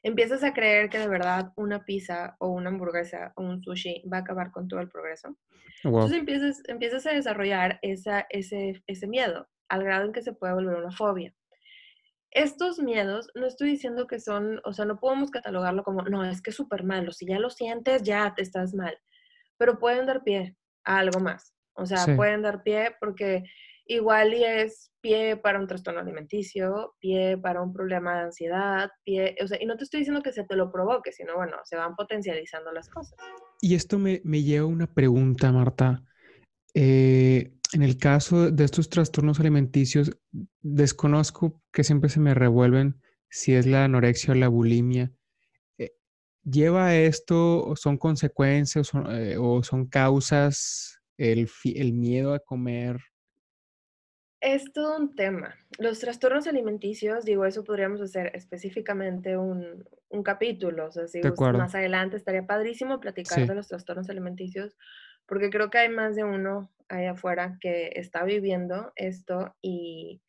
empiezas 0.06 0.44
a 0.44 0.54
creer 0.54 0.88
que 0.92 1.00
de 1.00 1.08
verdad 1.08 1.52
una 1.56 1.84
pizza 1.84 2.36
o 2.38 2.50
una 2.50 2.70
hamburguesa 2.70 3.34
o 3.36 3.42
un 3.42 3.64
sushi 3.64 4.04
va 4.08 4.18
a 4.18 4.20
acabar 4.20 4.52
con 4.52 4.68
todo 4.68 4.80
el 4.80 4.88
progreso. 4.88 5.36
Entonces 5.84 6.20
empiezas, 6.20 6.62
empiezas 6.68 7.08
a 7.08 7.14
desarrollar 7.14 7.80
esa, 7.82 8.28
ese, 8.30 8.84
ese 8.86 9.08
miedo 9.08 9.48
al 9.68 9.84
grado 9.84 10.06
en 10.06 10.14
que 10.14 10.22
se 10.22 10.34
puede 10.34 10.54
volver 10.54 10.76
una 10.76 10.92
fobia. 10.92 11.34
Estos 12.30 12.78
miedos, 12.78 13.32
no 13.34 13.48
estoy 13.48 13.72
diciendo 13.72 14.06
que 14.06 14.20
son, 14.20 14.62
o 14.64 14.74
sea, 14.74 14.86
no 14.86 15.00
podemos 15.00 15.32
catalogarlo 15.32 15.84
como, 15.84 16.04
no, 16.04 16.24
es 16.24 16.40
que 16.44 16.52
es 16.52 16.56
súper 16.56 16.84
malo, 16.84 17.12
si 17.12 17.26
ya 17.26 17.40
lo 17.40 17.50
sientes, 17.50 18.04
ya 18.04 18.36
te 18.36 18.44
estás 18.44 18.76
mal, 18.76 18.96
pero 19.58 19.80
pueden 19.80 20.06
dar 20.06 20.24
pie 20.24 20.56
a 20.84 21.00
algo 21.00 21.20
más. 21.20 21.56
O 21.74 21.88
sea, 21.88 22.16
pueden 22.16 22.44
dar 22.44 22.62
pie 22.62 22.96
porque 23.00 23.44
igual 23.86 24.34
y 24.34 24.44
es 24.44 24.92
pie 25.02 25.38
para 25.38 25.60
un 25.60 25.68
trastorno 25.68 26.00
alimenticio, 26.00 26.96
pie 27.00 27.38
para 27.38 27.62
un 27.62 27.72
problema 27.72 28.16
de 28.16 28.24
ansiedad, 28.26 28.90
pie, 29.04 29.36
o 29.44 29.48
sea, 29.48 29.62
y 29.62 29.66
no 29.66 29.78
te 29.78 29.84
estoy 29.84 30.00
diciendo 30.00 30.24
que 30.24 30.34
se 30.34 30.44
te 30.44 30.56
lo 30.56 30.72
provoque, 30.72 31.12
sino 31.12 31.36
bueno, 31.36 31.58
se 31.64 31.76
van 31.76 31.96
potencializando 31.96 32.72
las 32.72 32.90
cosas. 32.90 33.18
Y 33.62 33.76
esto 33.76 34.00
me, 34.00 34.22
me 34.24 34.42
lleva 34.42 34.66
a 34.66 34.70
una 34.70 34.88
pregunta, 34.88 35.52
Marta. 35.52 36.04
Eh, 36.74 37.54
en 37.74 37.84
el 37.84 37.98
caso 37.98 38.52
de 38.52 38.64
estos 38.64 38.90
trastornos 38.90 39.40
alimenticios, 39.40 40.18
desconozco 40.62 41.62
que 41.72 41.84
siempre 41.84 42.10
se 42.10 42.20
me 42.20 42.34
revuelven 42.34 43.02
si 43.30 43.54
es 43.54 43.66
la 43.66 43.86
anorexia 43.86 44.34
o 44.34 44.36
la 44.36 44.48
bulimia. 44.48 45.12
Eh, 45.78 45.94
¿Lleva 46.44 46.96
esto, 46.96 47.66
o 47.66 47.76
son 47.76 47.98
consecuencias 47.98 48.92
eh, 49.10 49.36
o 49.40 49.62
son 49.64 49.88
causas 49.88 51.00
el, 51.18 51.50
el 51.64 51.94
miedo 51.94 52.34
a 52.34 52.40
comer 52.40 52.98
es 54.46 54.72
todo 54.72 54.98
un 54.98 55.16
tema. 55.16 55.56
Los 55.80 56.00
trastornos 56.00 56.46
alimenticios, 56.46 57.26
digo, 57.26 57.46
eso 57.46 57.64
podríamos 57.64 58.00
hacer 58.00 58.32
específicamente 58.36 59.38
un, 59.38 59.84
capítulo. 60.24 60.86
O 60.86 60.92
sea, 60.92 61.08
si 61.08 61.20
más 61.22 61.76
adelante 61.76 62.16
estaría 62.16 62.46
padrísimo 62.46 63.02
platicar 63.02 63.46
de 63.46 63.56
los 63.56 63.68
trastornos 63.68 64.10
alimenticios, 64.10 64.78
porque 65.26 65.50
creo 65.50 65.70
que 65.70 65.80
hay 65.80 65.90
más 65.90 66.16
de 66.16 66.24
uno 66.24 66.72
ahí 66.88 67.06
afuera 67.08 67.58
que 67.60 67.92
está 67.96 68.24
viviendo 68.24 68.94
esto 68.96 69.56
y, 69.62 70.22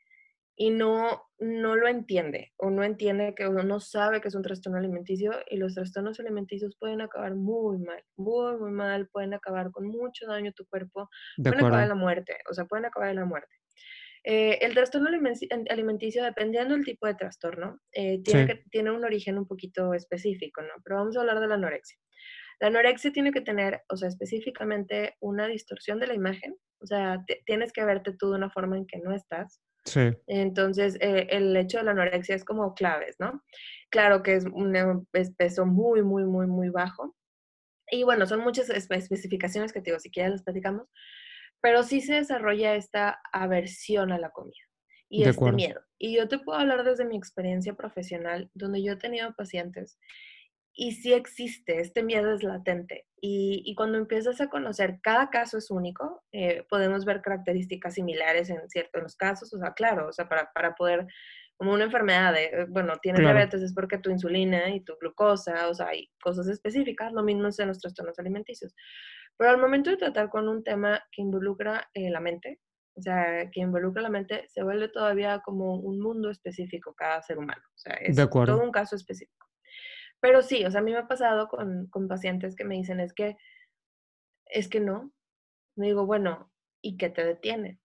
y 0.56 0.70
no, 0.70 1.22
no 1.38 1.76
lo 1.76 1.86
entiende 1.86 2.52
o 2.56 2.70
no 2.70 2.82
entiende 2.82 3.34
que 3.36 3.46
uno 3.46 3.62
no 3.62 3.78
sabe 3.78 4.20
que 4.20 4.28
es 4.28 4.34
un 4.34 4.42
trastorno 4.42 4.78
alimenticio 4.78 5.32
y 5.48 5.58
los 5.58 5.74
trastornos 5.74 6.18
alimenticios 6.18 6.74
pueden 6.80 7.02
acabar 7.02 7.34
muy 7.34 7.78
mal, 7.78 8.02
muy, 8.16 8.56
muy 8.56 8.72
mal, 8.72 9.06
pueden 9.08 9.34
acabar 9.34 9.70
con 9.70 9.86
mucho 9.86 10.26
daño 10.26 10.50
a 10.50 10.54
tu 10.54 10.66
cuerpo, 10.66 11.10
pueden 11.36 11.58
acabar 11.58 11.82
en 11.82 11.90
la 11.90 11.94
muerte, 11.94 12.38
o 12.50 12.54
sea, 12.54 12.64
pueden 12.64 12.86
acabar 12.86 13.10
en 13.10 13.16
la 13.16 13.26
muerte. 13.26 13.54
Eh, 14.28 14.58
el 14.60 14.74
trastorno 14.74 15.08
alimenticio, 15.70 16.24
dependiendo 16.24 16.74
del 16.74 16.84
tipo 16.84 17.06
de 17.06 17.14
trastorno, 17.14 17.78
eh, 17.92 18.20
tiene, 18.24 18.46
que, 18.48 18.64
tiene 18.72 18.90
un 18.90 19.04
origen 19.04 19.38
un 19.38 19.46
poquito 19.46 19.94
específico, 19.94 20.62
¿no? 20.62 20.74
Pero 20.82 20.96
vamos 20.96 21.16
a 21.16 21.20
hablar 21.20 21.38
de 21.38 21.46
la 21.46 21.54
anorexia. 21.54 21.96
La 22.58 22.66
anorexia 22.66 23.12
tiene 23.12 23.30
que 23.30 23.40
tener, 23.40 23.82
o 23.88 23.96
sea, 23.96 24.08
específicamente 24.08 25.14
una 25.20 25.46
distorsión 25.46 26.00
de 26.00 26.08
la 26.08 26.14
imagen, 26.14 26.56
o 26.80 26.86
sea, 26.86 27.24
tienes 27.44 27.72
que 27.72 27.84
verte 27.84 28.16
tú 28.18 28.30
de 28.30 28.38
una 28.38 28.50
forma 28.50 28.76
en 28.76 28.88
que 28.88 28.98
no 28.98 29.14
estás. 29.14 29.60
Sí. 29.84 30.10
Entonces, 30.26 30.98
eh, 31.00 31.28
el 31.30 31.56
hecho 31.56 31.78
de 31.78 31.84
la 31.84 31.92
anorexia 31.92 32.34
es 32.34 32.44
como 32.44 32.74
claves, 32.74 33.14
¿no? 33.20 33.44
Claro 33.90 34.24
que 34.24 34.34
es 34.34 34.44
un 34.44 35.06
peso 35.38 35.66
muy, 35.66 36.02
muy, 36.02 36.24
muy, 36.24 36.48
muy 36.48 36.70
bajo. 36.70 37.14
Y 37.92 38.02
bueno, 38.02 38.26
son 38.26 38.40
muchas 38.40 38.70
especificaciones 38.70 39.72
que 39.72 39.80
te 39.80 39.90
digo, 39.90 40.00
si 40.00 40.10
quieres 40.10 40.32
las 40.32 40.42
platicamos, 40.42 40.88
pero 41.66 41.82
sí 41.82 42.00
se 42.00 42.14
desarrolla 42.14 42.76
esta 42.76 43.20
aversión 43.32 44.12
a 44.12 44.20
la 44.20 44.30
comida 44.30 44.54
y 45.08 45.24
este 45.24 45.50
miedo. 45.50 45.80
Y 45.98 46.14
yo 46.14 46.28
te 46.28 46.38
puedo 46.38 46.60
hablar 46.60 46.84
desde 46.84 47.04
mi 47.04 47.16
experiencia 47.16 47.74
profesional, 47.74 48.52
donde 48.54 48.84
yo 48.84 48.92
he 48.92 48.96
tenido 48.96 49.34
pacientes 49.34 49.98
y 50.72 50.92
sí 50.92 51.12
existe, 51.12 51.80
este 51.80 52.04
miedo 52.04 52.32
es 52.32 52.44
latente. 52.44 53.08
Y, 53.20 53.74
cuando 53.74 53.98
empiezas 53.98 54.40
a 54.40 54.48
conocer, 54.48 55.00
cada 55.02 55.28
caso 55.28 55.58
es 55.58 55.72
único, 55.72 56.22
eh, 56.30 56.64
podemos 56.70 57.04
ver 57.04 57.20
características 57.20 57.94
similares 57.94 58.48
en 58.48 58.68
ciertos 58.68 59.16
casos, 59.16 59.52
o 59.52 59.58
sea, 59.58 59.72
claro, 59.72 60.06
o 60.06 60.12
sea, 60.12 60.28
para, 60.28 60.52
para 60.54 60.76
poder, 60.76 61.08
como 61.56 61.72
una 61.72 61.82
enfermedad 61.82 62.32
de, 62.32 62.44
eh, 62.44 62.66
bueno, 62.68 62.92
tienes 63.02 63.22
diabetes 63.22 63.60
es 63.60 63.74
porque 63.74 63.98
tu 63.98 64.10
insulina 64.10 64.72
y 64.72 64.84
tu 64.84 64.96
glucosa, 65.00 65.66
o 65.68 65.74
sea, 65.74 65.88
hay 65.88 66.12
cosas 66.22 66.46
específicas, 66.46 67.12
lo 67.12 67.24
mismo 67.24 67.48
es 67.48 67.58
en 67.58 67.66
los 67.66 67.80
trastornos 67.80 68.20
alimenticios. 68.20 68.72
Pero 69.36 69.50
al 69.50 69.58
momento 69.58 69.90
de 69.90 69.96
tratar 69.96 70.30
con 70.30 70.48
un 70.48 70.64
tema 70.64 71.02
que 71.12 71.22
involucra 71.22 71.88
eh, 71.94 72.10
la 72.10 72.20
mente, 72.20 72.60
o 72.94 73.02
sea, 73.02 73.50
que 73.50 73.60
involucra 73.60 74.02
la 74.02 74.08
mente, 74.08 74.46
se 74.48 74.62
vuelve 74.62 74.88
todavía 74.88 75.40
como 75.44 75.76
un 75.76 76.00
mundo 76.00 76.30
específico 76.30 76.94
cada 76.94 77.20
ser 77.22 77.38
humano. 77.38 77.62
O 77.74 77.78
sea, 77.78 77.94
es 77.94 78.16
todo 78.16 78.62
un 78.62 78.72
caso 78.72 78.96
específico. 78.96 79.46
Pero 80.20 80.40
sí, 80.42 80.64
o 80.64 80.70
sea, 80.70 80.80
a 80.80 80.82
mí 80.82 80.92
me 80.92 80.98
ha 80.98 81.06
pasado 81.06 81.48
con, 81.48 81.88
con 81.88 82.08
pacientes 82.08 82.56
que 82.56 82.64
me 82.64 82.76
dicen, 82.76 83.00
es 83.00 83.12
que, 83.12 83.36
es 84.46 84.68
que 84.68 84.80
no. 84.80 85.12
Me 85.76 85.88
digo, 85.88 86.06
bueno, 86.06 86.50
¿y 86.80 86.96
qué 86.96 87.10
te 87.10 87.22
detiene? 87.22 87.80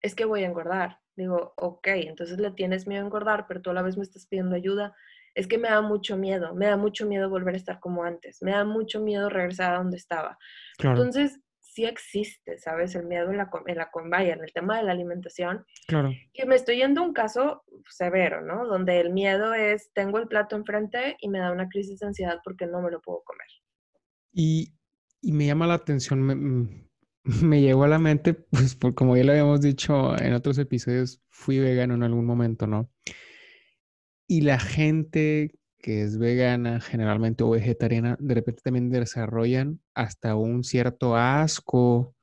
Es 0.00 0.14
que 0.14 0.24
voy 0.24 0.44
a 0.44 0.46
engordar. 0.46 1.00
Digo, 1.16 1.52
ok, 1.56 1.88
entonces 1.88 2.38
le 2.38 2.50
tienes 2.50 2.86
miedo 2.86 3.02
a 3.02 3.06
engordar, 3.06 3.46
pero 3.46 3.60
tú 3.60 3.70
a 3.70 3.74
la 3.74 3.82
vez 3.82 3.98
me 3.98 4.04
estás 4.04 4.26
pidiendo 4.26 4.56
ayuda. 4.56 4.94
Es 5.36 5.46
que 5.46 5.58
me 5.58 5.68
da 5.68 5.82
mucho 5.82 6.16
miedo, 6.16 6.54
me 6.54 6.66
da 6.66 6.76
mucho 6.76 7.06
miedo 7.06 7.28
volver 7.28 7.54
a 7.54 7.58
estar 7.58 7.78
como 7.78 8.04
antes, 8.04 8.42
me 8.42 8.52
da 8.52 8.64
mucho 8.64 9.00
miedo 9.00 9.28
regresar 9.28 9.74
a 9.74 9.78
donde 9.78 9.98
estaba. 9.98 10.38
Entonces, 10.78 11.38
sí 11.76 11.84
existe, 11.84 12.58
¿sabes? 12.58 12.94
El 12.94 13.06
miedo 13.06 13.30
en 13.30 13.36
la, 13.36 13.50
en 13.66 13.76
la 13.76 13.90
vaya, 14.06 14.32
en 14.32 14.42
el 14.42 14.50
tema 14.54 14.78
de 14.78 14.84
la 14.84 14.92
alimentación. 14.92 15.66
Claro. 15.86 16.10
Y 16.32 16.46
me 16.46 16.54
estoy 16.54 16.78
yendo 16.78 17.02
a 17.02 17.04
un 17.04 17.12
caso 17.12 17.64
severo, 17.90 18.40
¿no? 18.40 18.66
Donde 18.66 18.98
el 18.98 19.12
miedo 19.12 19.52
es, 19.52 19.92
tengo 19.92 20.18
el 20.18 20.26
plato 20.26 20.56
enfrente 20.56 21.18
y 21.20 21.28
me 21.28 21.38
da 21.38 21.52
una 21.52 21.68
crisis 21.68 22.00
de 22.00 22.06
ansiedad 22.06 22.38
porque 22.42 22.66
no 22.66 22.80
me 22.80 22.90
lo 22.90 23.02
puedo 23.02 23.22
comer. 23.24 23.46
Y, 24.32 24.72
y 25.20 25.32
me 25.32 25.44
llama 25.44 25.66
la 25.66 25.74
atención, 25.74 26.22
me, 26.22 26.34
mm, 26.34 26.88
me, 27.42 27.60
llegó 27.60 27.84
a 27.84 27.88
la 27.88 27.98
mente, 27.98 28.32
pues 28.32 28.74
por, 28.74 28.94
como 28.94 29.14
ya 29.14 29.24
lo 29.24 29.32
habíamos 29.32 29.60
dicho 29.60 30.18
en 30.18 30.32
otros 30.32 30.56
episodios, 30.56 31.20
fui 31.28 31.58
vegano 31.58 31.94
en 31.94 32.04
algún 32.04 32.24
momento, 32.24 32.66
¿no? 32.66 32.90
Y 34.26 34.40
la 34.40 34.58
gente 34.58 35.52
que 35.78 36.02
es 36.02 36.18
vegana 36.18 36.80
generalmente 36.80 37.44
o 37.44 37.50
vegetariana, 37.50 38.16
de 38.18 38.34
repente 38.34 38.62
también 38.64 38.90
desarrollan 38.90 39.80
hasta 39.94 40.34
un 40.34 40.64
cierto 40.64 41.16
asco 41.16 42.16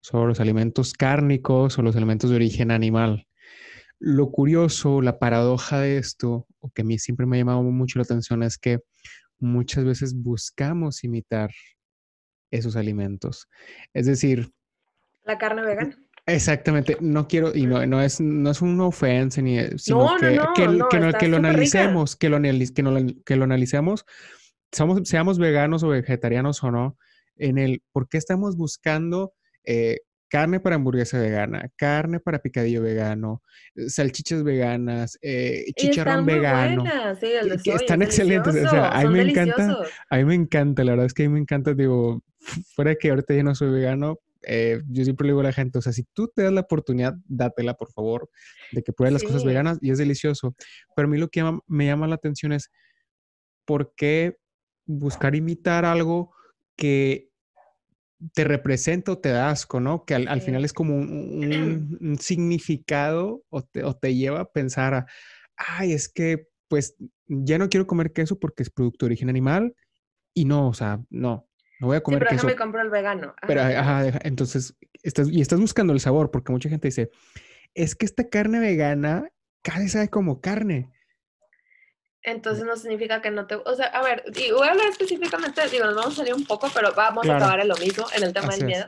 sobre 0.00 0.28
los 0.28 0.40
alimentos 0.40 0.94
cárnicos 0.94 1.78
o 1.78 1.82
los 1.82 1.96
alimentos 1.96 2.30
de 2.30 2.36
origen 2.36 2.70
animal. 2.70 3.26
Lo 3.98 4.30
curioso, 4.30 5.02
la 5.02 5.18
paradoja 5.18 5.80
de 5.80 5.98
esto, 5.98 6.46
o 6.60 6.70
que 6.70 6.80
a 6.80 6.84
mí 6.86 6.98
siempre 6.98 7.26
me 7.26 7.36
ha 7.36 7.40
llamado 7.40 7.62
mucho 7.62 7.98
la 7.98 8.04
atención, 8.04 8.42
es 8.42 8.56
que 8.56 8.80
muchas 9.38 9.84
veces 9.84 10.14
buscamos 10.14 11.04
imitar 11.04 11.50
esos 12.50 12.76
alimentos. 12.76 13.48
Es 13.92 14.06
decir... 14.06 14.50
La 15.24 15.36
carne 15.36 15.62
vegana. 15.62 15.98
Exactamente, 16.34 16.96
no 17.00 17.26
quiero, 17.28 17.54
y 17.54 17.66
no, 17.66 17.84
no 17.86 18.00
es, 18.00 18.20
no 18.20 18.50
es 18.50 18.62
una 18.62 18.86
ofensa, 18.86 19.42
ni, 19.42 19.58
sino 19.78 20.16
que, 20.18 20.38
que, 21.18 21.28
lo 21.28 21.36
analicemos, 21.36 22.16
que 22.16 22.28
lo, 22.28 22.40
que, 23.24 23.36
lo 23.36 23.44
analicemos, 23.44 24.04
somos, 24.72 25.08
seamos 25.08 25.38
veganos 25.38 25.82
o 25.82 25.88
vegetarianos 25.88 26.62
o 26.62 26.70
no, 26.70 26.96
en 27.36 27.58
el 27.58 27.82
por 27.92 28.08
qué 28.08 28.18
estamos 28.18 28.56
buscando 28.56 29.32
eh, 29.64 30.00
carne 30.30 30.60
para 30.60 30.76
hamburguesa 30.76 31.18
vegana, 31.18 31.70
carne 31.76 32.20
para 32.20 32.38
picadillo 32.38 32.82
vegano, 32.82 33.42
salchichas 33.88 34.44
veganas, 34.44 35.18
eh, 35.20 35.64
chicharrón 35.76 36.24
vegano. 36.24 36.84
están 37.64 38.02
excelentes. 38.02 38.54
O 38.54 38.70
sea, 38.70 38.90
a 38.90 39.04
mí 39.04 39.18
me 39.18 39.30
encanta, 39.30 39.78
a 40.08 40.16
mí 40.16 40.24
me 40.24 40.34
encanta, 40.36 40.84
la 40.84 40.92
verdad 40.92 41.06
es 41.06 41.14
que 41.14 41.24
a 41.24 41.28
mí 41.28 41.34
me 41.34 41.40
encanta, 41.40 41.74
digo, 41.74 42.22
fuera 42.74 42.94
que 42.94 43.10
ahorita 43.10 43.34
ya 43.34 43.42
no 43.42 43.54
soy 43.54 43.70
vegano, 43.70 44.20
eh, 44.42 44.82
yo 44.88 45.04
siempre 45.04 45.26
le 45.26 45.32
digo 45.32 45.40
a 45.40 45.44
la 45.44 45.52
gente, 45.52 45.78
o 45.78 45.82
sea, 45.82 45.92
si 45.92 46.04
tú 46.12 46.28
te 46.28 46.42
das 46.42 46.52
la 46.52 46.62
oportunidad, 46.62 47.14
dátela, 47.26 47.74
por 47.74 47.92
favor, 47.92 48.30
de 48.72 48.82
que 48.82 48.92
pruebes 48.92 49.14
las 49.14 49.22
cosas 49.22 49.44
veganas 49.44 49.78
y 49.80 49.90
es 49.90 49.98
delicioso. 49.98 50.54
Pero 50.94 51.06
a 51.06 51.10
mí 51.10 51.18
lo 51.18 51.28
que 51.28 51.44
me 51.66 51.86
llama 51.86 52.06
la 52.06 52.14
atención 52.14 52.52
es, 52.52 52.70
¿por 53.64 53.94
qué 53.96 54.36
buscar 54.86 55.34
imitar 55.34 55.84
algo 55.84 56.32
que 56.76 57.30
te 58.34 58.44
representa 58.44 59.12
o 59.12 59.18
te 59.18 59.30
da 59.30 59.50
asco, 59.50 59.80
¿no? 59.80 60.04
Que 60.04 60.14
al, 60.14 60.40
final 60.42 60.64
es 60.64 60.72
como 60.72 60.96
un, 60.96 62.18
significado 62.20 63.42
o 63.48 63.62
te, 63.62 63.84
o 63.84 63.96
te, 63.96 64.14
lleva 64.14 64.40
a 64.40 64.52
pensar, 64.52 65.06
ay, 65.56 65.92
es 65.92 66.08
que 66.08 66.48
pues 66.68 66.96
ya 67.26 67.58
no 67.58 67.68
quiero 67.68 67.86
comer 67.86 68.12
queso 68.12 68.38
porque 68.38 68.62
es 68.62 68.70
producto 68.70 69.04
de 69.04 69.08
origen 69.08 69.28
animal 69.28 69.74
y 70.34 70.44
no, 70.44 70.68
o 70.68 70.74
sea, 70.74 71.02
no, 71.10 71.48
no 71.80 71.88
voy 71.88 71.96
a 71.96 72.02
comer 72.02 72.20
sí, 72.20 72.26
pero 72.28 72.36
queso. 72.36 72.46
me 72.46 72.56
compro 72.56 72.82
el 72.82 72.90
vegano. 72.90 73.34
Pero, 73.46 73.62
ajá, 73.62 74.20
entonces, 74.22 74.76
estás, 75.02 75.28
y 75.30 75.40
estás 75.40 75.58
buscando 75.58 75.92
el 75.92 76.00
sabor, 76.00 76.30
porque 76.30 76.52
mucha 76.52 76.68
gente 76.68 76.88
dice, 76.88 77.10
es 77.74 77.94
que 77.94 78.04
esta 78.04 78.28
carne 78.28 78.60
vegana 78.60 79.30
casi 79.62 79.88
sabe 79.88 80.08
como 80.08 80.40
carne. 80.40 80.90
Entonces 82.22 82.64
no 82.64 82.76
significa 82.76 83.22
que 83.22 83.30
no 83.30 83.46
te... 83.46 83.54
O 83.54 83.74
sea, 83.74 83.86
a 83.86 84.02
ver, 84.02 84.24
y 84.36 84.52
voy 84.52 84.68
a 84.68 84.72
hablar 84.72 84.88
específicamente, 84.88 85.66
digo, 85.70 85.86
nos 85.86 85.96
vamos 85.96 86.12
a 86.12 86.16
salir 86.16 86.34
un 86.34 86.44
poco, 86.44 86.68
pero 86.74 86.92
vamos 86.94 87.26
a 87.26 87.36
acabar 87.36 87.60
en 87.60 87.68
lo 87.68 87.76
mismo, 87.76 88.04
en 88.14 88.24
el 88.24 88.34
tema 88.34 88.54
del 88.54 88.66
miedo. 88.66 88.86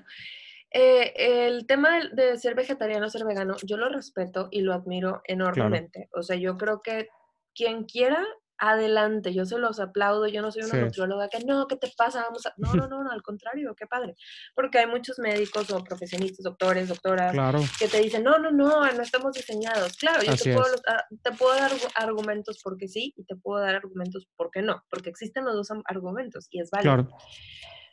Eh, 0.70 1.46
el 1.46 1.66
tema 1.66 2.00
de, 2.12 2.38
ser 2.38 2.54
vegetariano, 2.54 3.08
ser 3.08 3.24
vegano, 3.24 3.56
yo 3.62 3.78
lo 3.78 3.88
respeto 3.88 4.48
y 4.50 4.60
lo 4.60 4.74
admiro 4.74 5.22
enormemente. 5.24 6.10
O 6.12 6.22
sea, 6.22 6.36
yo 6.36 6.58
creo 6.58 6.80
que 6.82 7.08
quien 7.54 7.84
quiera 7.84 8.26
adelante, 8.62 9.34
yo 9.34 9.44
se 9.44 9.58
los 9.58 9.80
aplaudo, 9.80 10.28
yo 10.28 10.40
no 10.40 10.52
soy 10.52 10.62
una 10.62 10.84
nutrióloga 10.84 11.28
que 11.28 11.40
no, 11.40 11.66
¿qué 11.66 11.74
te 11.74 11.92
pasa? 11.96 12.22
Vamos 12.22 12.46
a... 12.46 12.54
No, 12.56 12.72
no, 12.74 12.86
no, 12.86 13.10
al 13.10 13.20
contrario, 13.20 13.74
qué 13.74 13.86
padre. 13.88 14.14
Porque 14.54 14.78
hay 14.78 14.86
muchos 14.86 15.18
médicos 15.18 15.68
o 15.72 15.82
profesionistas, 15.82 16.44
doctores, 16.44 16.88
doctoras, 16.88 17.34
que 17.76 17.88
te 17.88 18.00
dicen, 18.00 18.22
no, 18.22 18.38
no, 18.38 18.52
no, 18.52 18.80
no 18.92 19.02
estamos 19.02 19.32
diseñados. 19.32 19.96
Claro, 19.96 20.22
yo 20.22 20.36
te 20.36 20.54
puedo, 20.54 20.76
ah, 20.86 21.04
te 21.22 21.32
puedo, 21.32 21.56
dar 21.56 21.72
argumentos 21.96 22.60
porque 22.62 22.86
sí 22.86 23.12
y 23.16 23.24
te 23.24 23.34
puedo 23.34 23.60
dar 23.60 23.74
argumentos 23.74 24.28
porque 24.36 24.62
no, 24.62 24.84
porque 24.88 25.10
existen 25.10 25.44
los 25.44 25.54
dos 25.54 25.68
argumentos 25.86 26.46
y 26.50 26.60
es 26.60 26.70
válido. 26.70 26.94
Claro. 26.94 27.16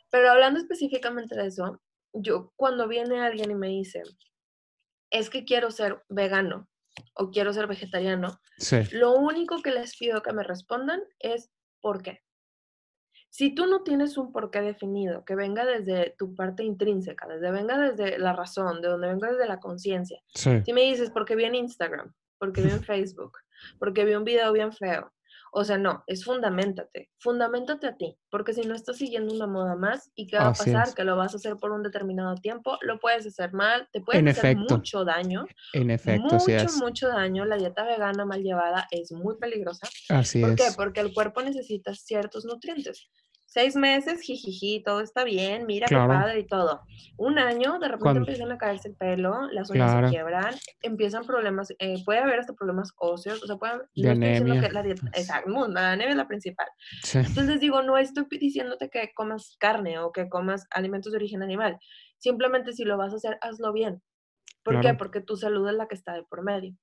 Pero 0.08 0.30
hablando 0.30 0.60
específicamente 0.60 1.34
de 1.34 1.48
eso, 1.48 1.82
yo 2.12 2.52
cuando 2.54 2.86
viene 2.86 3.20
alguien 3.20 3.50
y 3.50 3.54
me 3.56 3.68
dice, 3.68 4.02
es 5.10 5.30
que 5.30 5.44
quiero 5.44 5.72
ser 5.72 6.04
vegano, 6.08 6.69
o 7.14 7.30
quiero 7.30 7.52
ser 7.52 7.66
vegetariano, 7.66 8.40
lo 8.92 9.14
único 9.14 9.62
que 9.62 9.70
les 9.70 9.96
pido 9.96 10.22
que 10.22 10.32
me 10.32 10.42
respondan 10.42 11.00
es 11.18 11.50
¿por 11.80 12.02
qué? 12.02 12.20
Si 13.30 13.54
tú 13.54 13.66
no 13.66 13.82
tienes 13.82 14.16
un 14.16 14.32
por 14.32 14.50
qué 14.50 14.60
definido, 14.60 15.24
que 15.24 15.36
venga 15.36 15.64
desde 15.64 16.16
tu 16.18 16.34
parte 16.34 16.64
intrínseca, 16.64 17.28
desde 17.28 17.52
venga 17.52 17.78
desde 17.78 18.18
la 18.18 18.32
razón, 18.32 18.80
de 18.80 18.88
donde 18.88 19.08
venga 19.08 19.30
desde 19.30 19.46
la 19.46 19.60
conciencia. 19.60 20.20
Si 20.34 20.72
me 20.72 20.82
dices, 20.82 21.10
porque 21.10 21.36
vi 21.36 21.44
en 21.44 21.54
Instagram, 21.54 22.12
porque 22.38 22.60
vi 22.60 22.70
en 22.70 22.82
Facebook, 22.84 23.38
porque 23.78 24.04
vi 24.04 24.14
un 24.14 24.24
video 24.24 24.52
bien 24.52 24.72
feo, 24.72 25.12
o 25.52 25.64
sea, 25.64 25.78
no, 25.78 26.04
es 26.06 26.24
fundamentate, 26.24 27.10
fundamentate 27.18 27.86
a 27.86 27.96
ti, 27.96 28.16
porque 28.30 28.52
si 28.52 28.62
no 28.62 28.74
estás 28.74 28.98
siguiendo 28.98 29.34
una 29.34 29.46
moda 29.46 29.76
más, 29.76 30.10
¿y 30.14 30.26
qué 30.26 30.36
va 30.36 30.48
a 30.48 30.52
pasar? 30.52 30.94
Que 30.94 31.04
lo 31.04 31.16
vas 31.16 31.34
a 31.34 31.36
hacer 31.38 31.56
por 31.56 31.72
un 31.72 31.82
determinado 31.82 32.34
tiempo, 32.36 32.78
lo 32.82 32.98
puedes 33.00 33.26
hacer 33.26 33.52
mal, 33.52 33.88
te 33.92 34.00
puede 34.00 34.28
hacer 34.30 34.56
mucho 34.56 35.04
daño. 35.04 35.46
En 35.72 35.90
efecto, 35.90 36.34
mucho, 36.34 36.72
mucho 36.78 37.08
daño. 37.08 37.44
La 37.44 37.56
dieta 37.56 37.84
vegana 37.84 38.24
mal 38.24 38.42
llevada 38.42 38.86
es 38.90 39.12
muy 39.12 39.36
peligrosa. 39.38 39.88
Así 40.08 40.40
¿Por 40.40 40.54
qué? 40.54 40.68
Porque 40.76 41.00
el 41.00 41.12
cuerpo 41.12 41.42
necesita 41.42 41.94
ciertos 41.94 42.44
nutrientes 42.44 43.08
seis 43.50 43.74
meses, 43.74 44.20
jijiji, 44.22 44.80
todo 44.84 45.00
está 45.00 45.24
bien, 45.24 45.66
mira 45.66 45.88
qué 45.88 45.96
padre 45.96 46.38
y 46.38 46.46
todo. 46.46 46.82
Un 47.16 47.38
año, 47.38 47.80
de 47.80 47.88
repente 47.88 48.18
empiezan 48.18 48.52
a 48.52 48.58
caerse 48.58 48.88
el 48.88 48.94
pelo, 48.94 49.50
las 49.50 49.68
uñas 49.70 49.92
se 49.92 50.10
quiebran, 50.10 50.54
empiezan 50.82 51.24
problemas, 51.24 51.74
eh, 51.80 51.96
puede 52.04 52.20
haber 52.20 52.38
hasta 52.38 52.54
problemas 52.54 52.92
óseos, 52.96 53.42
o 53.42 53.46
sea, 53.46 53.56
puede, 53.56 53.80
de 53.96 54.10
anemia. 54.10 54.60
Que 54.60 54.72
la 54.72 54.82
dieta, 54.84 55.02
exacto, 55.14 55.68
la 55.68 55.92
anemia 55.92 56.12
es 56.12 56.16
la 56.16 56.28
principal. 56.28 56.68
Entonces 57.12 57.58
digo, 57.58 57.82
no 57.82 57.98
estoy 57.98 58.24
diciéndote 58.30 58.88
que 58.88 59.10
comas 59.14 59.56
carne 59.58 59.98
o 59.98 60.12
que 60.12 60.28
comas 60.28 60.66
alimentos 60.70 61.10
de 61.10 61.18
origen 61.18 61.42
animal, 61.42 61.76
simplemente 62.18 62.72
si 62.72 62.84
lo 62.84 62.96
vas 62.96 63.12
a 63.12 63.16
hacer, 63.16 63.36
hazlo 63.40 63.72
bien. 63.72 64.00
¿Por 64.62 64.80
qué? 64.80 64.94
Porque 64.94 65.20
tu 65.20 65.36
salud 65.36 65.68
es 65.68 65.74
la 65.74 65.88
que 65.88 65.96
está 65.96 66.12
de 66.14 66.22
por 66.22 66.44
medio. 66.44 66.76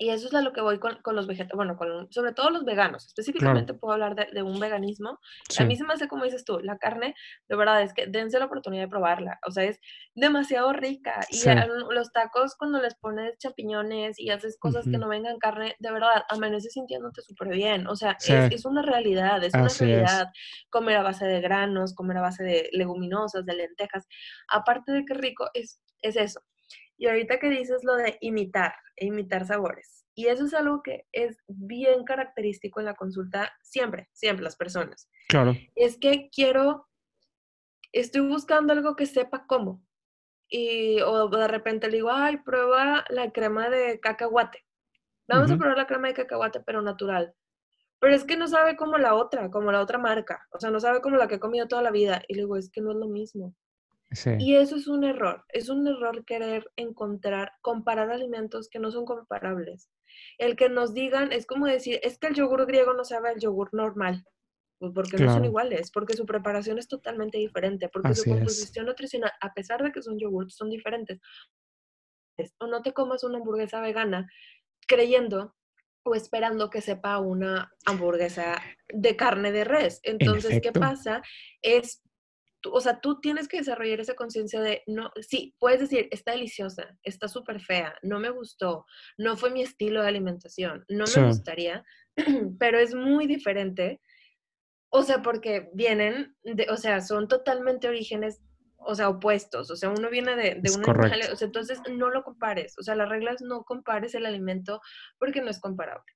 Y 0.00 0.10
eso 0.10 0.28
es 0.28 0.34
a 0.34 0.42
lo 0.42 0.52
que 0.52 0.60
voy 0.60 0.78
con, 0.78 1.02
con 1.02 1.16
los 1.16 1.26
vegetarianos, 1.26 1.56
bueno, 1.56 1.76
con, 1.76 2.12
sobre 2.12 2.32
todo 2.32 2.50
los 2.50 2.64
veganos. 2.64 3.06
Específicamente 3.08 3.74
puedo 3.74 3.94
hablar 3.94 4.14
de, 4.14 4.28
de 4.32 4.42
un 4.42 4.60
veganismo. 4.60 5.18
A 5.58 5.64
mí 5.64 5.76
se 5.76 5.84
me 5.84 5.92
hace 5.92 6.06
como 6.06 6.22
dices 6.22 6.44
tú, 6.44 6.60
la 6.60 6.78
carne, 6.78 7.16
de 7.48 7.56
verdad, 7.56 7.82
es 7.82 7.92
que 7.92 8.06
dense 8.06 8.38
la 8.38 8.44
oportunidad 8.44 8.84
de 8.84 8.88
probarla. 8.88 9.40
O 9.44 9.50
sea, 9.50 9.64
es 9.64 9.80
demasiado 10.14 10.72
rica. 10.72 11.18
Y 11.30 11.42
los 11.92 12.12
tacos, 12.12 12.54
cuando 12.56 12.80
les 12.80 12.94
pones 12.94 13.36
champiñones 13.38 14.20
y 14.20 14.30
haces 14.30 14.56
cosas 14.60 14.84
que 14.84 14.98
no 14.98 15.08
vengan 15.08 15.38
carne, 15.38 15.74
de 15.80 15.90
verdad, 15.90 16.22
amaneces 16.28 16.74
sintiéndote 16.74 17.20
súper 17.22 17.48
bien. 17.48 17.88
O 17.88 17.96
sea, 17.96 18.16
es, 18.20 18.52
es, 18.52 18.64
una 18.64 18.82
realidad, 18.82 19.42
es 19.42 19.52
una 19.52 19.66
realidad. 19.66 20.28
Comer 20.70 20.98
a 20.98 21.02
base 21.02 21.26
de 21.26 21.40
granos, 21.40 21.94
comer 21.96 22.18
a 22.18 22.22
base 22.22 22.44
de 22.44 22.68
leguminosas, 22.72 23.44
de 23.44 23.54
lentejas. 23.54 24.06
Aparte 24.48 24.92
de 24.92 25.04
que 25.04 25.14
rico, 25.14 25.50
es, 25.54 25.82
es 26.02 26.14
eso. 26.14 26.40
Y 26.98 27.06
ahorita 27.06 27.38
que 27.38 27.48
dices 27.48 27.84
lo 27.84 27.94
de 27.94 28.18
imitar, 28.20 28.74
e 28.96 29.06
imitar 29.06 29.46
sabores. 29.46 30.04
Y 30.14 30.26
eso 30.26 30.46
es 30.46 30.54
algo 30.54 30.82
que 30.82 31.06
es 31.12 31.38
bien 31.46 32.04
característico 32.04 32.80
en 32.80 32.86
la 32.86 32.96
consulta 32.96 33.52
siempre, 33.62 34.08
siempre 34.12 34.42
las 34.42 34.56
personas. 34.56 35.08
Claro. 35.28 35.54
Es 35.76 35.96
que 35.96 36.28
quiero, 36.30 36.88
estoy 37.92 38.22
buscando 38.22 38.72
algo 38.72 38.96
que 38.96 39.06
sepa 39.06 39.46
cómo. 39.46 39.80
Y 40.50 41.00
o 41.02 41.28
de 41.28 41.46
repente 41.46 41.86
le 41.86 41.98
digo, 41.98 42.10
ay, 42.10 42.38
prueba 42.38 43.04
la 43.10 43.30
crema 43.30 43.70
de 43.70 44.00
cacahuate. 44.00 44.64
Vamos 45.28 45.50
a 45.52 45.56
probar 45.56 45.76
la 45.76 45.86
crema 45.86 46.08
de 46.08 46.14
cacahuate, 46.14 46.60
pero 46.60 46.82
natural. 46.82 47.34
Pero 48.00 48.14
es 48.14 48.24
que 48.24 48.36
no 48.36 48.48
sabe 48.48 48.76
como 48.76 48.98
la 48.98 49.14
otra, 49.14 49.50
como 49.50 49.70
la 49.70 49.80
otra 49.80 49.98
marca. 49.98 50.46
O 50.50 50.58
sea, 50.58 50.70
no 50.70 50.80
sabe 50.80 51.00
como 51.00 51.16
la 51.16 51.28
que 51.28 51.36
he 51.36 51.40
comido 51.40 51.68
toda 51.68 51.82
la 51.82 51.90
vida. 51.90 52.22
Y 52.28 52.34
le 52.34 52.42
digo, 52.42 52.56
es 52.56 52.70
que 52.70 52.80
no 52.80 52.92
es 52.92 52.96
lo 52.96 53.06
mismo. 53.06 53.54
Y 54.38 54.56
eso 54.56 54.76
es 54.76 54.88
un 54.88 55.04
error, 55.04 55.44
es 55.48 55.68
un 55.68 55.86
error 55.86 56.24
querer 56.24 56.70
encontrar, 56.76 57.52
comparar 57.60 58.10
alimentos 58.10 58.68
que 58.68 58.78
no 58.78 58.90
son 58.90 59.04
comparables. 59.04 59.90
El 60.38 60.56
que 60.56 60.68
nos 60.68 60.94
digan 60.94 61.30
es 61.32 61.46
como 61.46 61.66
decir, 61.66 62.00
es 62.02 62.18
que 62.18 62.28
el 62.28 62.34
yogur 62.34 62.66
griego 62.66 62.94
no 62.94 63.04
sabe 63.04 63.28
al 63.28 63.38
yogur 63.38 63.68
normal, 63.72 64.24
pues, 64.78 64.92
porque 64.94 65.18
no 65.18 65.32
son 65.32 65.44
iguales, 65.44 65.90
porque 65.90 66.14
su 66.14 66.24
preparación 66.24 66.78
es 66.78 66.88
totalmente 66.88 67.36
diferente, 67.36 67.88
porque 67.88 68.14
su 68.14 68.24
composición 68.30 68.86
nutricional, 68.86 69.32
a 69.40 69.52
pesar 69.52 69.82
de 69.82 69.92
que 69.92 70.02
son 70.02 70.18
yogurts, 70.18 70.56
son 70.56 70.70
diferentes. 70.70 71.20
O 72.58 72.66
no 72.66 72.82
te 72.82 72.92
comas 72.92 73.24
una 73.24 73.38
hamburguesa 73.38 73.80
vegana 73.80 74.30
creyendo 74.86 75.56
o 76.04 76.14
esperando 76.14 76.70
que 76.70 76.80
sepa 76.80 77.18
una 77.18 77.70
hamburguesa 77.84 78.62
de 78.88 79.16
carne 79.16 79.52
de 79.52 79.64
res. 79.64 80.00
Entonces, 80.04 80.60
¿qué 80.62 80.72
pasa? 80.72 81.22
Es 81.60 82.02
o 82.66 82.80
sea, 82.80 83.00
tú 83.00 83.20
tienes 83.20 83.48
que 83.48 83.58
desarrollar 83.58 84.00
esa 84.00 84.14
conciencia 84.14 84.60
de, 84.60 84.82
no, 84.86 85.10
sí, 85.20 85.54
puedes 85.58 85.80
decir, 85.80 86.08
está 86.10 86.32
deliciosa, 86.32 86.96
está 87.02 87.28
súper 87.28 87.60
fea, 87.60 87.94
no 88.02 88.18
me 88.18 88.30
gustó, 88.30 88.84
no 89.16 89.36
fue 89.36 89.50
mi 89.50 89.62
estilo 89.62 90.02
de 90.02 90.08
alimentación, 90.08 90.84
no 90.88 91.04
me 91.16 91.26
gustaría, 91.28 91.84
pero 92.58 92.78
es 92.78 92.94
muy 92.94 93.26
diferente. 93.26 94.00
O 94.90 95.02
sea, 95.02 95.22
porque 95.22 95.68
vienen, 95.74 96.34
de, 96.42 96.66
o 96.70 96.76
sea, 96.76 97.02
son 97.02 97.28
totalmente 97.28 97.88
orígenes, 97.88 98.40
o 98.78 98.94
sea, 98.94 99.10
opuestos. 99.10 99.70
O 99.70 99.76
sea, 99.76 99.90
uno 99.90 100.08
viene 100.08 100.34
de, 100.34 100.60
de 100.62 100.70
un 100.70 100.88
animal, 100.88 101.20
o 101.30 101.36
sea, 101.36 101.46
entonces 101.46 101.80
no 101.90 102.08
lo 102.08 102.22
compares. 102.22 102.74
O 102.78 102.82
sea, 102.82 102.94
la 102.94 103.04
regla 103.04 103.32
es 103.32 103.42
no 103.42 103.64
compares 103.64 104.14
el 104.14 104.24
alimento 104.24 104.80
porque 105.18 105.42
no 105.42 105.50
es 105.50 105.60
comparable. 105.60 106.10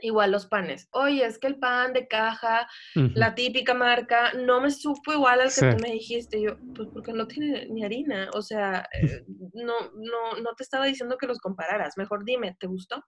Igual 0.00 0.32
los 0.32 0.46
panes. 0.46 0.88
Oye, 0.92 1.24
es 1.24 1.38
que 1.38 1.46
el 1.46 1.58
pan 1.58 1.92
de 1.92 2.08
caja, 2.08 2.68
la 2.94 3.34
típica 3.34 3.74
marca, 3.74 4.32
no 4.34 4.60
me 4.60 4.70
supo 4.70 5.12
igual 5.12 5.40
al 5.40 5.52
que 5.52 5.72
tú 5.72 5.82
me 5.82 5.92
dijiste. 5.92 6.42
Yo, 6.42 6.56
pues 6.74 6.88
porque 6.92 7.12
no 7.12 7.26
tiene 7.26 7.66
ni 7.66 7.84
harina. 7.84 8.28
O 8.34 8.42
sea, 8.42 8.86
eh, 8.92 9.24
no, 9.54 9.74
no, 9.94 10.40
no 10.42 10.54
te 10.56 10.62
estaba 10.62 10.86
diciendo 10.86 11.16
que 11.16 11.26
los 11.26 11.38
compararas. 11.38 11.96
Mejor 11.96 12.24
dime, 12.24 12.56
¿te 12.58 12.66
gustó? 12.66 13.04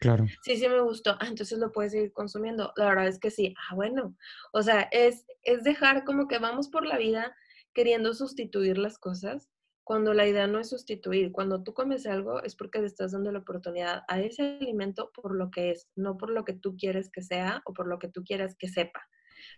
Claro. 0.00 0.26
Sí, 0.42 0.56
sí 0.56 0.68
me 0.68 0.80
gustó. 0.80 1.12
Ah, 1.20 1.28
entonces 1.28 1.58
lo 1.58 1.70
puedes 1.70 1.92
seguir 1.92 2.12
consumiendo. 2.12 2.72
La 2.76 2.86
verdad 2.86 3.06
es 3.06 3.20
que 3.20 3.30
sí. 3.30 3.54
Ah, 3.56 3.74
bueno. 3.74 4.16
O 4.52 4.62
sea, 4.62 4.88
es, 4.90 5.26
es 5.42 5.62
dejar 5.62 6.04
como 6.04 6.28
que 6.28 6.38
vamos 6.38 6.68
por 6.68 6.86
la 6.86 6.96
vida 6.96 7.36
queriendo 7.72 8.14
sustituir 8.14 8.78
las 8.78 8.98
cosas 8.98 9.51
cuando 9.92 10.14
la 10.14 10.26
idea 10.26 10.46
no 10.46 10.58
es 10.58 10.70
sustituir, 10.70 11.32
cuando 11.32 11.62
tú 11.62 11.74
comes 11.74 12.06
algo 12.06 12.42
es 12.42 12.56
porque 12.56 12.78
le 12.78 12.86
estás 12.86 13.12
dando 13.12 13.30
la 13.30 13.40
oportunidad 13.40 14.04
a 14.08 14.22
ese 14.22 14.56
alimento 14.58 15.12
por 15.12 15.36
lo 15.36 15.50
que 15.50 15.70
es, 15.70 15.86
no 15.96 16.16
por 16.16 16.30
lo 16.30 16.46
que 16.46 16.54
tú 16.54 16.78
quieres 16.78 17.10
que 17.10 17.20
sea 17.20 17.60
o 17.66 17.74
por 17.74 17.86
lo 17.86 17.98
que 17.98 18.08
tú 18.08 18.24
quieras 18.24 18.56
que 18.58 18.68
sepa. 18.68 19.06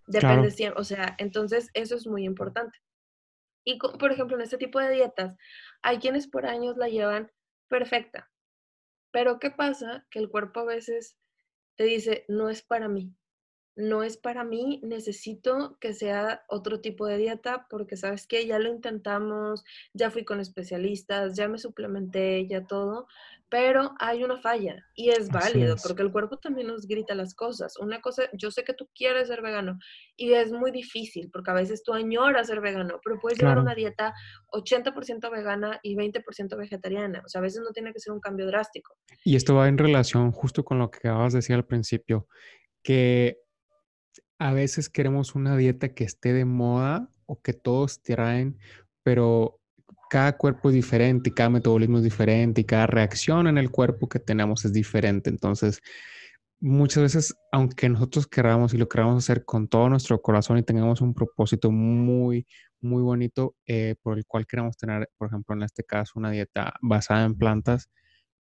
Depende 0.09 0.51
siempre, 0.51 0.81
o 0.81 0.83
sea, 0.83 1.15
entonces 1.19 1.71
eso 1.73 1.95
es 1.95 2.09
muy 2.09 2.25
importante. 2.25 2.77
Y 3.65 3.79
por 3.79 4.11
ejemplo, 4.11 4.35
en 4.35 4.43
este 4.43 4.59
tipo 4.59 4.81
de 4.81 4.91
dietas, 4.91 5.37
hay 5.83 5.99
quienes 5.99 6.27
por 6.27 6.47
años 6.47 6.77
la 6.79 6.89
llevan 6.89 7.31
perfecta. 7.69 8.29
Pero 9.13 9.39
¿qué 9.39 9.53
pasa? 9.53 10.05
Que 10.11 10.19
el 10.19 10.31
cuerpo 10.31 10.59
a 10.59 10.65
veces 10.65 11.17
te 11.77 11.85
dice, 11.85 12.25
no 12.27 12.49
es 12.49 12.61
para 12.61 12.89
mí 12.89 13.15
no 13.77 14.03
es 14.03 14.17
para 14.17 14.45
mí, 14.45 14.81
necesito 14.85 15.77
que 15.81 15.95
sea 15.95 16.45
otro 16.49 16.81
tipo 16.81 17.07
de 17.07 17.19
dieta 17.19 17.67
porque 17.69 17.97
sabes 17.97 18.27
que 18.27 18.47
ya 18.47 18.59
lo 18.59 18.69
intentamos, 18.69 19.65
ya 19.93 20.11
fui 20.11 20.25
con 20.25 20.41
especialistas, 20.41 21.37
ya 21.37 21.49
me 21.49 21.59
suplementé, 21.59 22.47
ya 22.47 22.67
todo, 22.67 23.09
pero 23.49 23.95
hay 24.01 24.25
una 24.25 24.37
falla 24.39 24.85
y 24.95 25.11
es 25.11 25.29
válido 25.29 25.77
porque 25.83 26.03
el 26.03 26.11
cuerpo 26.11 26.39
también 26.39 26.69
nos 26.69 26.87
grita 26.87 27.15
las 27.15 27.35
cosas. 27.35 27.77
Una 27.79 28.01
cosa, 28.01 28.25
yo 28.33 28.51
sé 28.51 28.65
que 28.65 28.75
tú 28.75 28.89
quieres 28.95 29.29
ser 29.29 29.43
vegano 29.43 29.79
y 30.17 30.33
es 30.33 30.51
muy 30.51 30.71
difícil 30.71 31.31
porque 31.33 31.51
a 31.51 31.55
veces 31.55 31.83
tú 31.83 31.93
añoras 31.93 32.47
ser 32.47 32.61
vegano, 32.61 33.01
pero 33.05 33.21
puedes 33.21 33.39
llevar 33.39 33.59
una 33.59 33.75
dieta 33.75 34.15
80% 34.53 35.31
vegana 35.31 35.79
y 35.83 35.95
20% 35.97 36.57
vegetariana. 36.57 37.23
O 37.25 37.29
sea, 37.29 37.41
a 37.41 37.43
veces 37.43 37.63
no 37.63 37.71
tiene 37.71 37.93
que 37.93 38.01
ser 38.01 38.13
un 38.13 38.21
cambio 38.21 38.47
drástico. 38.47 38.97
Y 39.25 39.37
esto 39.37 39.55
va 39.55 39.69
en 39.69 39.79
relación 39.79 40.33
justo 40.33 40.65
con 40.65 40.79
lo 40.79 40.91
que 40.91 41.09
acabas 41.09 41.33
de 41.33 41.39
decir 41.39 41.55
al 41.55 41.67
principio, 41.67 42.27
que 42.83 43.44
a 44.39 44.53
veces 44.53 44.89
queremos 44.89 45.35
una 45.35 45.57
dieta 45.57 45.95
que 45.95 46.05
esté 46.05 46.33
de 46.33 46.45
moda 46.45 47.11
o 47.27 47.41
que 47.41 47.53
todos 47.53 48.03
traen, 48.03 48.59
pero 49.03 49.61
cada 50.11 50.37
cuerpo 50.37 50.69
es 50.71 50.75
diferente 50.75 51.31
y 51.31 51.33
cada 51.33 51.51
metabolismo 51.51 51.99
es 51.99 52.05
diferente 52.05 52.61
y 52.61 52.65
cada 52.65 52.87
reacción 52.87 53.47
en 53.47 53.59
el 53.59 53.71
cuerpo 53.71 54.09
que 54.09 54.21
tenemos 54.21 54.65
es 54.65 54.73
diferente. 54.73 55.31
Entonces, 55.31 55.81
muchas 56.61 57.03
veces, 57.03 57.35
aunque 57.53 57.89
nosotros 57.89 58.27
queramos 58.27 58.75
y 58.75 58.79
lo 58.79 58.89
queramos 58.89 59.25
hacer 59.25 59.45
con 59.45 59.69
todo 59.69 59.89
nuestro 59.89 60.21
corazón 60.23 60.59
y 60.59 60.63
tengamos 60.63 61.01
un 61.01 61.15
propósito 61.15 61.71
muy, 61.71 62.47
muy 62.81 63.03
bonito 63.03 63.57
eh, 63.67 63.97
por 64.03 64.19
el 64.19 64.27
cual 64.27 64.47
queremos 64.47 64.77
tener, 64.77 65.11
por 65.19 65.29
ejemplo, 65.29 65.55
en 65.55 65.63
este 65.63 65.85
caso, 65.85 66.13
una 66.17 66.31
dieta 66.31 66.75
basada 66.83 67.25
en 67.25 67.37
plantas, 67.37 67.91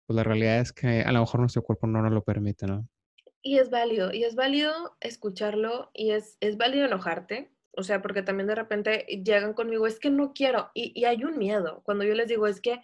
pues 0.06 0.16
la 0.16 0.24
realidad 0.24 0.60
es 0.60 0.72
que 0.72 1.02
a 1.02 1.12
lo 1.12 1.20
mejor 1.20 1.40
nuestro 1.40 1.62
cuerpo 1.62 1.86
no 1.86 2.02
nos 2.02 2.12
lo 2.12 2.22
permite, 2.24 2.66
¿no? 2.66 2.88
Y 3.46 3.58
es 3.60 3.70
válido, 3.70 4.12
y 4.12 4.24
es 4.24 4.34
válido 4.34 4.96
escucharlo 5.00 5.92
y 5.94 6.10
es, 6.10 6.36
es 6.40 6.56
válido 6.56 6.86
enojarte, 6.86 7.48
o 7.70 7.84
sea, 7.84 8.02
porque 8.02 8.22
también 8.22 8.48
de 8.48 8.56
repente 8.56 9.06
llegan 9.24 9.54
conmigo, 9.54 9.86
es 9.86 10.00
que 10.00 10.10
no 10.10 10.32
quiero, 10.32 10.72
y, 10.74 10.90
y, 11.00 11.04
hay 11.04 11.22
un 11.22 11.38
miedo. 11.38 11.80
Cuando 11.84 12.02
yo 12.02 12.14
les 12.14 12.26
digo, 12.26 12.48
es 12.48 12.60
que 12.60 12.82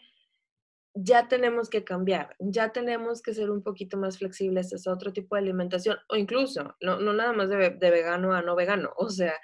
ya 0.95 1.27
tenemos 1.27 1.69
que 1.69 1.83
cambiar, 1.83 2.37
ya 2.39 2.69
tenemos 2.69 3.23
que 3.23 3.35
ser 3.35 3.51
un 3.51 3.65
poquito 3.65 3.97
más 3.97 4.19
flexibles 4.19 4.73
es 4.73 4.87
otro 4.87 5.13
tipo 5.13 5.35
de 5.35 5.43
alimentación, 5.43 5.97
o 6.09 6.15
incluso, 6.15 6.77
no, 6.81 7.01
no 7.01 7.13
nada 7.13 7.33
más 7.33 7.49
de, 7.49 7.71
de, 7.71 7.91
vegano 7.91 8.33
a 8.33 8.43
no 8.43 8.55
vegano, 8.55 8.91
o 8.97 9.11
sea, 9.11 9.35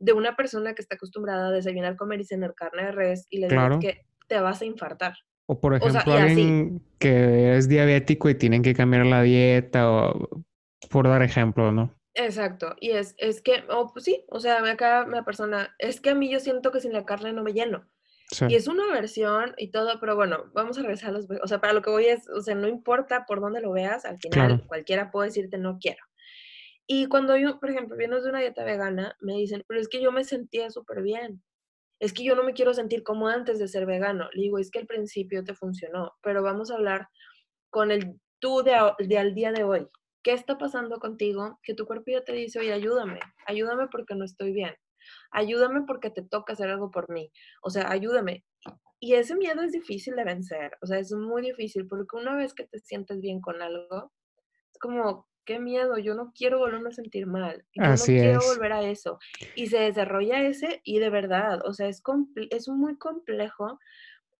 de 0.00 0.12
una 0.12 0.34
persona 0.34 0.74
que 0.74 0.82
está 0.82 0.96
acostumbrada 0.96 1.50
a 1.50 1.52
desayunar, 1.52 1.94
comer 1.94 2.20
y 2.20 2.24
cenar 2.24 2.52
carne 2.56 2.86
de 2.86 2.90
res 2.90 3.28
y 3.30 3.38
le 3.38 3.46
digo 3.46 3.78
que 3.78 4.06
te 4.26 4.40
vas 4.40 4.60
a 4.60 4.64
infartar. 4.64 5.14
O 5.46 5.60
por 5.60 5.76
ejemplo, 5.76 6.14
alguien 6.14 6.82
que 6.98 7.56
es 7.56 7.68
diabético 7.68 8.28
y 8.28 8.34
tienen 8.34 8.62
que 8.62 8.74
cambiar 8.74 9.06
la 9.06 9.22
dieta 9.22 9.88
o 9.88 10.44
por 10.86 11.08
dar 11.08 11.22
ejemplo, 11.22 11.72
¿no? 11.72 11.94
Exacto, 12.14 12.76
y 12.80 12.90
es, 12.90 13.14
es 13.18 13.42
que, 13.42 13.64
oh, 13.68 13.92
pues 13.92 14.04
sí, 14.04 14.24
o 14.28 14.38
sea, 14.38 14.64
acá 14.70 15.06
la 15.06 15.24
persona, 15.24 15.74
es 15.78 16.00
que 16.00 16.10
a 16.10 16.14
mí 16.14 16.30
yo 16.30 16.38
siento 16.38 16.70
que 16.70 16.80
sin 16.80 16.92
la 16.92 17.04
carne 17.04 17.32
no 17.32 17.42
me 17.42 17.52
lleno. 17.52 17.88
Y 18.48 18.54
es 18.54 18.68
una 18.68 18.86
versión 18.92 19.54
y 19.58 19.70
todo, 19.70 20.00
pero 20.00 20.16
bueno, 20.16 20.50
vamos 20.54 20.78
a 20.78 20.82
regresar 20.82 21.10
a 21.10 21.12
los, 21.12 21.26
o 21.42 21.46
sea, 21.46 21.60
para 21.60 21.72
lo 21.72 21.82
que 21.82 21.90
voy 21.90 22.06
es, 22.06 22.28
o 22.30 22.40
sea, 22.40 22.54
no 22.54 22.68
importa 22.68 23.26
por 23.26 23.40
dónde 23.40 23.60
lo 23.60 23.72
veas, 23.72 24.04
al 24.04 24.18
final 24.18 24.64
cualquiera 24.66 25.10
puede 25.10 25.28
decirte 25.28 25.58
no 25.58 25.78
quiero. 25.78 26.02
Y 26.86 27.06
cuando 27.06 27.36
yo, 27.36 27.60
por 27.60 27.70
ejemplo, 27.70 27.96
vienes 27.96 28.24
de 28.24 28.30
una 28.30 28.40
dieta 28.40 28.64
vegana, 28.64 29.16
me 29.20 29.34
dicen, 29.34 29.64
pero 29.66 29.80
es 29.80 29.88
que 29.88 30.02
yo 30.02 30.12
me 30.12 30.24
sentía 30.24 30.70
súper 30.70 31.02
bien. 31.02 31.42
Es 32.00 32.12
que 32.12 32.24
yo 32.24 32.34
no 32.34 32.42
me 32.42 32.52
quiero 32.52 32.74
sentir 32.74 33.02
como 33.02 33.28
antes 33.28 33.58
de 33.58 33.68
ser 33.68 33.86
vegano. 33.86 34.28
Le 34.32 34.42
digo, 34.42 34.58
es 34.58 34.70
que 34.70 34.80
al 34.80 34.86
principio 34.86 35.44
te 35.44 35.54
funcionó, 35.54 36.12
pero 36.22 36.42
vamos 36.42 36.70
a 36.70 36.74
hablar 36.74 37.08
con 37.70 37.90
el 37.90 38.20
tú 38.38 38.62
de, 38.62 38.74
de 38.98 39.18
al 39.18 39.34
día 39.34 39.52
de 39.52 39.64
hoy. 39.64 39.88
¿Qué 40.24 40.32
está 40.32 40.58
pasando 40.58 40.98
contigo? 40.98 41.60
Que 41.62 41.74
tu 41.74 41.86
cuerpo 41.86 42.10
ya 42.10 42.24
te 42.24 42.32
dice, 42.32 42.58
oye, 42.58 42.72
ayúdame, 42.72 43.20
ayúdame 43.46 43.88
porque 43.88 44.14
no 44.14 44.24
estoy 44.24 44.52
bien, 44.52 44.74
ayúdame 45.30 45.82
porque 45.86 46.10
te 46.10 46.22
toca 46.22 46.54
hacer 46.54 46.70
algo 46.70 46.90
por 46.90 47.10
mí, 47.10 47.30
o 47.62 47.70
sea, 47.70 47.90
ayúdame. 47.90 48.44
Y 48.98 49.14
ese 49.14 49.36
miedo 49.36 49.60
es 49.62 49.72
difícil 49.72 50.16
de 50.16 50.24
vencer, 50.24 50.72
o 50.80 50.86
sea, 50.86 50.98
es 50.98 51.12
muy 51.12 51.42
difícil 51.42 51.86
porque 51.86 52.16
una 52.16 52.34
vez 52.34 52.54
que 52.54 52.64
te 52.64 52.78
sientes 52.78 53.20
bien 53.20 53.42
con 53.42 53.60
algo, 53.60 54.12
es 54.72 54.78
como, 54.80 55.28
qué 55.44 55.58
miedo, 55.58 55.98
yo 55.98 56.14
no 56.14 56.32
quiero 56.34 56.58
volverme 56.58 56.88
a 56.88 56.92
sentir 56.92 57.26
mal, 57.26 57.64
yo 57.74 57.82
no 57.82 57.94
quiero 57.96 58.40
volver 58.40 58.72
a 58.72 58.82
eso. 58.82 59.18
Y 59.54 59.66
se 59.66 59.78
desarrolla 59.78 60.40
ese 60.40 60.80
y 60.84 61.00
de 61.00 61.10
verdad, 61.10 61.60
o 61.66 61.74
sea, 61.74 61.88
es, 61.88 62.02
es 62.50 62.68
muy 62.68 62.96
complejo 62.96 63.78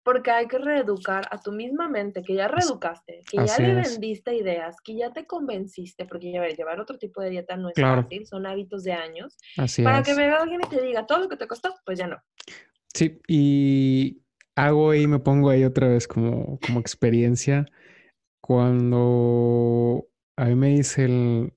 porque 0.04 0.30
hay 0.30 0.46
que 0.46 0.58
reeducar 0.58 1.26
a 1.30 1.40
tu 1.40 1.50
misma 1.50 1.88
mente, 1.88 2.22
que 2.22 2.34
ya 2.34 2.46
reeducaste, 2.46 3.22
que 3.28 3.38
ya 3.46 3.58
le 3.58 3.74
vendiste 3.74 4.34
ideas, 4.34 4.76
que 4.84 4.94
ya 4.94 5.12
te 5.12 5.26
convenciste, 5.26 6.04
porque 6.04 6.30
ya 6.30 6.46
llevar 6.46 6.78
otro 6.78 6.98
tipo 6.98 7.22
de 7.22 7.30
dieta 7.30 7.56
no 7.56 7.70
es 7.70 7.80
fácil, 7.80 8.26
son 8.26 8.46
hábitos 8.46 8.84
de 8.84 8.92
años. 8.92 9.38
para 9.82 10.02
que 10.02 10.14
venga 10.14 10.42
alguien 10.42 10.60
y 10.62 10.68
te 10.68 10.82
diga 10.82 11.06
todo 11.06 11.20
lo 11.20 11.28
que 11.28 11.38
te 11.38 11.46
costó, 11.46 11.74
pues 11.86 11.98
ya 11.98 12.06
no. 12.06 12.22
Sí, 12.92 13.18
y 13.26 14.22
hago 14.54 14.92
y 14.94 15.06
me 15.06 15.18
pongo 15.20 15.48
ahí 15.48 15.64
otra 15.64 15.88
vez 15.88 16.06
como, 16.06 16.60
como 16.60 16.80
experiencia. 16.80 17.64
Cuando 18.42 20.06
a 20.36 20.44
mí 20.44 20.54
me 20.54 20.68
dice 20.68 21.08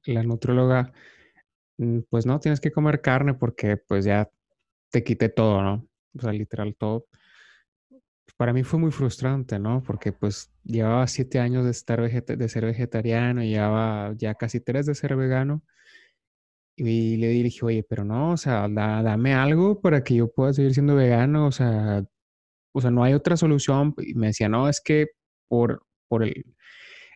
la 0.06 0.24
nutróloga, 0.24 0.94
mm, 1.80 2.00
pues 2.10 2.26
no, 2.26 2.40
tienes 2.40 2.62
que 2.62 2.72
comer 2.72 3.02
carne 3.02 3.34
porque 3.34 3.76
pues 3.76 4.06
ya 4.06 4.32
te 4.90 5.04
quité 5.04 5.28
todo, 5.28 5.62
¿no? 5.62 5.86
O 6.18 6.22
sea, 6.22 6.32
literal 6.32 6.74
todo 6.76 7.08
para 8.36 8.54
mí 8.54 8.64
fue 8.64 8.80
muy 8.80 8.92
frustrante, 8.92 9.60
¿no? 9.60 9.84
Porque 9.84 10.12
pues 10.12 10.52
llevaba 10.64 11.08
siete 11.08 11.40
años 11.40 11.66
de, 11.66 11.72
estar 11.72 12.02
de 12.02 12.50
ser 12.50 12.66
vegetariano, 12.66 13.44
llevaba 13.44 14.14
ya 14.18 14.36
casi 14.36 14.60
tres 14.60 14.86
de 14.86 14.96
ser 14.96 15.16
vegano. 15.16 15.64
Y 16.76 17.18
le 17.18 17.30
dije, 17.30 17.66
oye, 17.66 17.84
pero 17.84 18.04
no, 18.06 18.34
o 18.34 18.38
sea, 18.38 18.68
dame 18.70 19.34
algo 19.34 19.82
para 19.82 20.04
que 20.04 20.16
yo 20.16 20.32
pueda 20.32 20.54
seguir 20.54 20.74
siendo 20.76 20.96
vegano, 20.96 21.48
o 21.48 21.52
sea, 21.52 22.04
o 22.74 22.82
sea, 22.82 22.92
no 22.92 23.04
hay 23.04 23.14
otra 23.14 23.38
solución. 23.38 23.96
Y 24.00 24.14
me 24.16 24.28
decía, 24.28 24.50
no, 24.50 24.70
es 24.70 24.82
que 24.82 25.08
por, 25.48 25.84
por 26.08 26.24
el, 26.24 26.46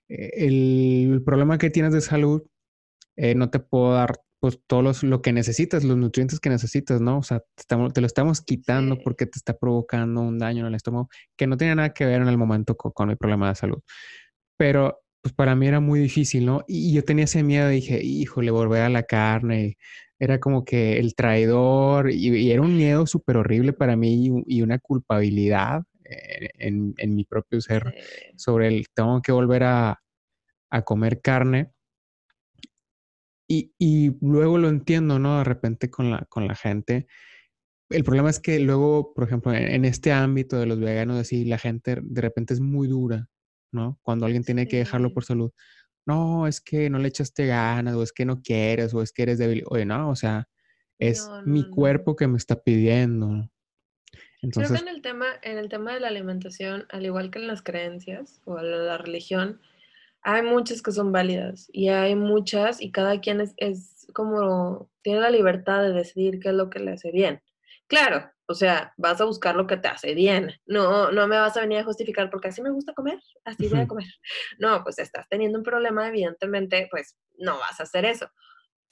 el 0.08 1.22
problema 1.26 1.58
que 1.58 1.70
tienes 1.70 1.94
de 1.94 2.02
salud, 2.02 2.44
eh, 3.18 3.36
no 3.36 3.50
te 3.52 3.60
puedo 3.60 3.94
dar 3.94 4.22
pues 4.42 4.60
todo 4.66 4.92
lo 5.04 5.22
que 5.22 5.34
necesitas, 5.34 5.84
los 5.84 5.98
nutrientes 5.98 6.40
que 6.40 6.50
necesitas, 6.50 7.00
¿no? 7.00 7.20
O 7.20 7.24
sea, 7.24 7.44
te, 7.68 8.02
lo 8.02 8.08
estamos 8.08 8.42
quitando 8.42 8.98
porque 8.98 9.28
te 9.28 9.38
está 9.38 9.56
provocando 9.56 10.22
un 10.22 10.40
daño 10.40 10.62
en 10.62 10.70
el 10.70 10.76
estómago 10.76 11.10
que 11.38 11.46
no 11.46 11.58
tiene 11.58 11.76
nada 11.76 11.94
que 11.94 12.06
ver 12.06 12.24
en 12.24 12.28
el 12.28 12.40
momento 12.40 12.76
con, 12.76 13.12
el 13.12 13.18
problema 13.18 13.50
de 13.50 13.56
salud. 13.56 13.84
Pero 14.58 15.00
pues 15.22 15.36
para 15.36 15.56
mí 15.56 15.68
era 15.68 15.80
muy 15.80 16.00
difícil, 16.00 16.46
¿no? 16.48 16.64
Y, 16.68 16.92
yo 16.92 17.04
tenía 17.06 17.26
ese 17.26 17.44
miedo, 17.44 17.70
dije, 17.70 18.04
híjole, 18.04 18.50
volver 18.50 18.82
a 18.82 18.90
la 18.90 19.04
carne, 19.04 19.78
era 20.18 20.40
como 20.40 20.66
que 20.66 20.98
el 20.98 21.14
traidor, 21.14 22.10
y, 22.10 22.52
era 22.52 22.62
un 22.64 22.76
miedo 22.76 23.06
súper 23.06 23.38
horrible 23.38 23.74
para 23.74 23.96
mí 23.96 24.44
y, 24.48 24.62
una 24.64 24.80
culpabilidad 24.80 25.84
en, 26.04 26.96
mi 27.16 27.26
propio 27.26 27.62
ser 27.62 27.94
sobre 28.38 28.70
el, 28.70 28.88
tengo 28.96 29.22
que 29.22 29.32
volver 29.32 29.64
a, 29.64 30.02
a 30.72 30.82
comer 30.82 31.22
carne 31.22 31.72
y, 33.52 34.18
luego 34.22 34.58
lo 34.58 34.70
entiendo, 34.70 35.20
¿no? 35.20 35.40
De 35.40 35.44
repente 35.44 35.90
con 35.90 36.10
la, 36.10 36.26
con 36.30 36.48
la 36.48 36.56
gente. 36.56 37.08
El 37.90 38.04
problema 38.04 38.30
es 38.30 38.40
que 38.40 38.60
luego, 38.60 39.14
por 39.14 39.26
ejemplo, 39.26 39.54
en, 39.54 39.84
este 39.84 40.14
ámbito 40.14 40.58
de 40.58 40.66
los 40.66 40.80
veganos, 40.80 41.20
así, 41.20 41.44
la 41.44 41.58
gente 41.58 42.00
de 42.02 42.22
repente 42.22 42.54
es 42.54 42.62
muy 42.62 42.88
dura, 42.88 43.28
¿no? 43.74 44.00
Cuando 44.04 44.26
alguien 44.26 44.44
tiene 44.44 44.68
que 44.68 44.78
dejarlo 44.78 45.14
por 45.14 45.26
salud. 45.26 45.52
No, 46.06 46.48
es 46.48 46.62
que 46.62 46.90
no 46.90 47.00
le 47.00 47.10
echaste 47.10 47.46
ganas, 47.46 47.96
o 47.96 48.04
es 48.04 48.14
que 48.14 48.26
no 48.26 48.42
quieres, 48.42 48.94
o 48.94 49.02
es 49.02 49.12
que 49.12 49.24
eres 49.24 49.38
débil. 49.38 49.64
Oye, 49.68 49.86
no, 49.86 50.10
o 50.10 50.16
sea, 50.16 50.48
es 50.98 51.30
mi 51.46 51.70
cuerpo 51.70 52.16
que 52.16 52.28
me 52.28 52.38
está 52.38 52.62
pidiendo. 52.62 53.50
Entonces, 54.42 54.72
Creo 54.72 54.84
que 54.84 54.90
en 54.90 54.96
el, 54.96 55.02
tema, 55.02 55.26
en 55.44 55.58
el 55.58 55.70
tema 55.70 55.94
de 55.94 56.00
la 56.00 56.08
alimentación, 56.08 56.86
al 56.90 57.06
igual 57.06 57.30
que 57.30 57.40
en 57.40 57.48
las 57.48 57.62
creencias 57.62 58.42
o 58.46 58.60
la 58.62 58.98
religión, 58.98 59.60
hay 60.24 60.44
muchas 60.44 60.82
que 60.82 60.92
son 60.92 61.12
válidas 61.12 61.68
y 61.72 61.90
hay 61.90 62.16
muchas 62.16 62.82
y 62.82 62.92
cada 62.92 63.20
quien 63.20 63.42
es, 63.42 63.54
es, 63.58 64.08
como, 64.14 64.90
tiene 65.02 65.20
la 65.20 65.30
libertad 65.30 65.82
de 65.82 65.94
decidir 65.94 66.40
qué 66.40 66.50
es 66.50 66.56
lo 66.56 66.70
que 66.70 66.80
le 66.80 66.92
hace 66.92 67.12
bien. 67.12 67.42
Claro, 67.88 68.30
o 68.46 68.54
sea, 68.54 68.94
vas 68.98 69.20
a 69.20 69.26
buscar 69.26 69.56
lo 69.56 69.68
que 69.68 69.78
te 69.78 69.88
hace 69.88 70.14
bien. 70.14 70.54
No, 70.66 71.12
no 71.12 71.28
me 71.28 71.38
vas 71.38 71.58
a 71.58 71.62
venir 71.62 71.80
a 71.80 71.84
justificar 71.84 72.30
porque 72.30 72.50
así 72.50 72.62
me 72.62 72.70
gusta 72.70 72.94
comer, 72.94 73.20
así 73.44 73.68
voy 73.68 73.80
a 73.80 73.88
comer. 73.88 74.08
No, 74.60 74.84
pues 74.84 75.00
estás 75.00 75.28
teniendo 75.30 75.58
un 75.58 75.64
problema, 75.64 76.08
evidentemente, 76.08 76.88
pues 76.92 77.18
no 77.38 77.58
vas 77.60 77.80
a 77.80 77.84
hacer 77.84 78.06
eso. 78.06 78.30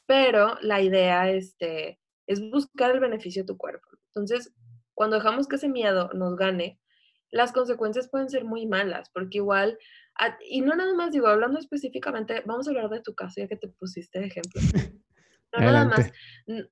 Pero 0.06 0.58
la 0.62 0.82
idea 0.82 1.30
este, 1.30 2.00
es 2.26 2.42
buscar 2.50 2.92
el 2.92 3.00
beneficio 3.00 3.44
de 3.44 3.48
tu 3.48 3.58
cuerpo. 3.58 3.88
Entonces, 4.08 4.54
cuando 4.96 5.18
dejamos 5.18 5.48
que 5.48 5.58
ese 5.58 5.70
miedo 5.70 6.10
nos 6.14 6.36
gane, 6.36 6.80
las 7.32 7.52
consecuencias 7.52 8.10
pueden 8.10 8.30
ser 8.30 8.44
muy 8.44 8.66
malas, 8.66 9.10
porque 9.14 9.38
igual 9.38 9.78
y 10.50 10.62
no 10.62 10.76
nada 10.76 10.94
más, 10.94 11.12
digo, 11.12 11.28
hablando 11.28 11.60
específicamente, 11.60 12.44
vamos 12.46 12.68
a 12.68 12.72
hablar 12.72 12.90
de 12.90 13.02
tu 13.02 13.14
caso, 13.16 13.36
ya 13.38 13.48
que 13.48 13.56
te 13.56 13.68
pusiste 13.68 14.20
de 14.20 14.28
ejemplo. 14.28 14.62
No 15.52 15.62
nada, 15.62 15.86
más, 15.86 16.12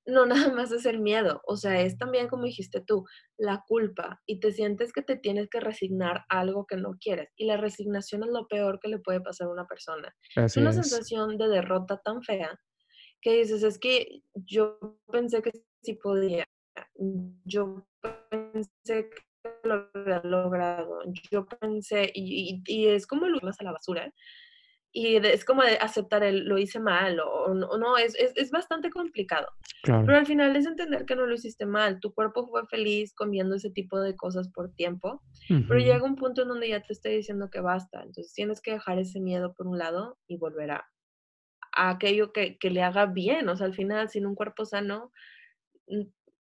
no 0.06 0.28
nada 0.28 0.54
más 0.54 0.72
es 0.72 0.86
el 0.86 1.00
miedo, 1.00 1.42
o 1.48 1.58
sea, 1.58 1.82
es 1.82 1.98
también, 1.98 2.28
como 2.28 2.44
dijiste 2.44 2.80
tú, 2.80 3.06
la 3.36 3.64
culpa 3.68 4.22
y 4.28 4.40
te 4.40 4.52
sientes 4.52 4.94
que 4.94 5.02
te 5.02 5.16
tienes 5.16 5.50
que 5.50 5.60
resignar 5.60 6.26
a 6.30 6.42
algo 6.42 6.68
que 6.68 6.78
no 6.78 6.96
quieres. 7.00 7.30
Y 7.38 7.48
la 7.48 7.58
resignación 7.58 8.24
es 8.24 8.30
lo 8.30 8.48
peor 8.48 8.80
que 8.80 8.90
le 8.90 9.00
puede 9.00 9.20
pasar 9.20 9.48
a 9.48 9.52
una 9.52 9.66
persona. 9.66 10.16
es 10.36 10.58
una 10.58 10.74
sensación 10.74 11.38
de 11.40 11.48
derrota 11.48 12.00
tan 12.04 12.22
fea 12.22 12.60
que 13.22 13.40
dices, 13.40 13.64
es 13.64 13.80
que 13.80 14.22
yo 14.36 14.78
pensé 15.12 15.42
que 15.42 15.52
sí 15.82 15.96
podía, 15.96 16.46
yo 17.46 17.88
pensé 18.30 19.10
que 19.10 19.27
lo 19.64 19.90
había 19.94 20.22
logrado. 20.24 21.02
Yo 21.32 21.46
pensé, 21.46 22.12
y, 22.14 22.62
y, 22.66 22.88
es 22.88 23.08
como 23.08 23.28
lo 23.28 23.40
más 23.42 23.60
a 23.60 23.64
la 23.64 23.72
basura, 23.72 24.12
y 24.92 25.16
es 25.16 25.46
como 25.46 25.62
aceptar 25.62 26.24
el 26.24 26.46
lo 26.46 26.58
hice 26.58 26.80
mal 26.80 27.20
o, 27.20 27.54
no, 27.54 27.98
es, 27.98 28.16
es, 28.16 28.34
es, 28.36 28.50
bastante 28.52 28.90
complicado. 28.90 29.48
Pero 29.84 30.18
al 30.18 30.26
final 30.26 30.56
es 30.56 30.66
entender 30.66 31.06
que 31.06 31.16
no 31.16 31.28
lo 31.28 31.36
hiciste 31.36 31.66
mal, 31.66 32.00
tu 32.00 32.14
cuerpo 32.14 32.48
fue 32.48 32.66
feliz 32.68 33.14
comiendo 33.14 33.56
ese 33.56 33.70
tipo 33.70 34.00
de 34.00 34.16
cosas 34.16 34.50
por 34.50 34.74
tiempo, 34.74 35.22
pero 35.48 35.80
llega 35.80 36.04
un 36.04 36.16
punto 36.16 36.42
en 36.42 36.48
donde 36.48 36.70
ya 36.70 36.82
te 36.82 36.94
estoy 36.94 37.18
diciendo 37.18 37.50
que 37.52 37.60
basta, 37.60 38.00
entonces 38.00 38.34
tienes 38.34 38.60
que 38.60 38.72
dejar 38.72 38.98
ese 38.98 39.20
miedo 39.20 39.54
por 39.54 39.68
un 39.68 39.78
lado 39.78 40.18
y 40.28 40.38
volver 40.38 40.72
a, 40.72 40.88
a 41.74 41.90
aquello 41.92 42.32
que, 42.32 42.58
que, 42.58 42.72
le 42.72 42.82
haga 42.82 43.06
bien, 43.06 43.48
o 43.50 43.56
sea, 43.56 43.68
al 43.68 43.76
final 43.76 44.10
sin 44.10 44.26
un 44.26 44.36
cuerpo 44.36 44.66
sano, 44.66 45.12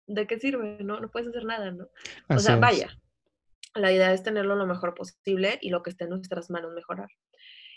¿de 0.07 0.27
qué 0.27 0.39
sirve? 0.39 0.79
No, 0.81 1.01
no 1.01 1.11
puedes 1.11 1.29
hacer 1.29 1.45
nada, 1.45 1.71
¿no? 1.71 1.89
O 2.29 2.39
sea, 2.39 2.57
vaya, 2.57 2.91
la 3.75 3.93
idea 3.93 4.13
es 4.13 4.23
tenerlo 4.23 4.55
lo 4.55 4.67
mejor 4.67 4.95
posible 4.95 5.59
y 5.61 5.71
lo 5.71 5.83
que 5.83 5.91
esté 5.91 6.05
en 6.05 6.11
nuestras 6.11 6.51
manos 6.51 6.73
mejorar. 6.73 7.09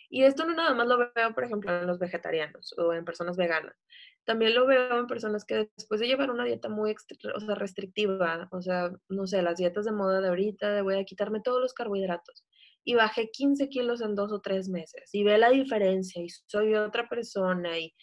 Y 0.09 0.23
esto 0.23 0.45
no 0.45 0.53
nada 0.53 0.73
más 0.73 0.87
lo 0.87 0.97
veo, 0.97 1.33
por 1.33 1.43
ejemplo, 1.43 1.77
en 1.77 1.87
los 1.87 1.99
vegetarianos 1.99 2.73
o 2.77 2.93
en 2.93 3.03
personas 3.03 3.35
veganas. 3.35 3.75
También 4.23 4.55
lo 4.55 4.65
veo 4.65 4.99
en 4.99 5.07
personas 5.07 5.43
que 5.43 5.69
después 5.75 5.99
de 5.99 6.07
llevar 6.07 6.31
una 6.31 6.45
dieta 6.45 6.69
muy 6.69 6.95
o 7.35 7.39
sea, 7.39 7.55
restrictiva, 7.55 8.47
o 8.51 8.61
sea, 8.61 8.91
no 9.09 9.27
sé, 9.27 9.41
las 9.41 9.57
dietas 9.57 9.85
de 9.85 9.91
moda 9.91 10.21
de 10.21 10.29
ahorita, 10.29 10.71
de 10.71 10.81
voy 10.81 10.95
a 10.95 11.03
quitarme 11.03 11.41
todos 11.41 11.61
los 11.61 11.73
carbohidratos. 11.73 12.45
Y 12.85 12.95
bajé 12.95 13.29
15 13.31 13.67
kilos 13.67 14.01
en 14.01 14.15
dos 14.15 14.31
o 14.31 14.39
tres 14.39 14.69
meses. 14.69 15.09
Y 15.11 15.25
ve 15.25 15.37
la 15.37 15.49
diferencia 15.49 16.21
y 16.21 16.29
soy 16.29 16.73
otra 16.75 17.09
persona 17.09 17.77
y 17.77 17.93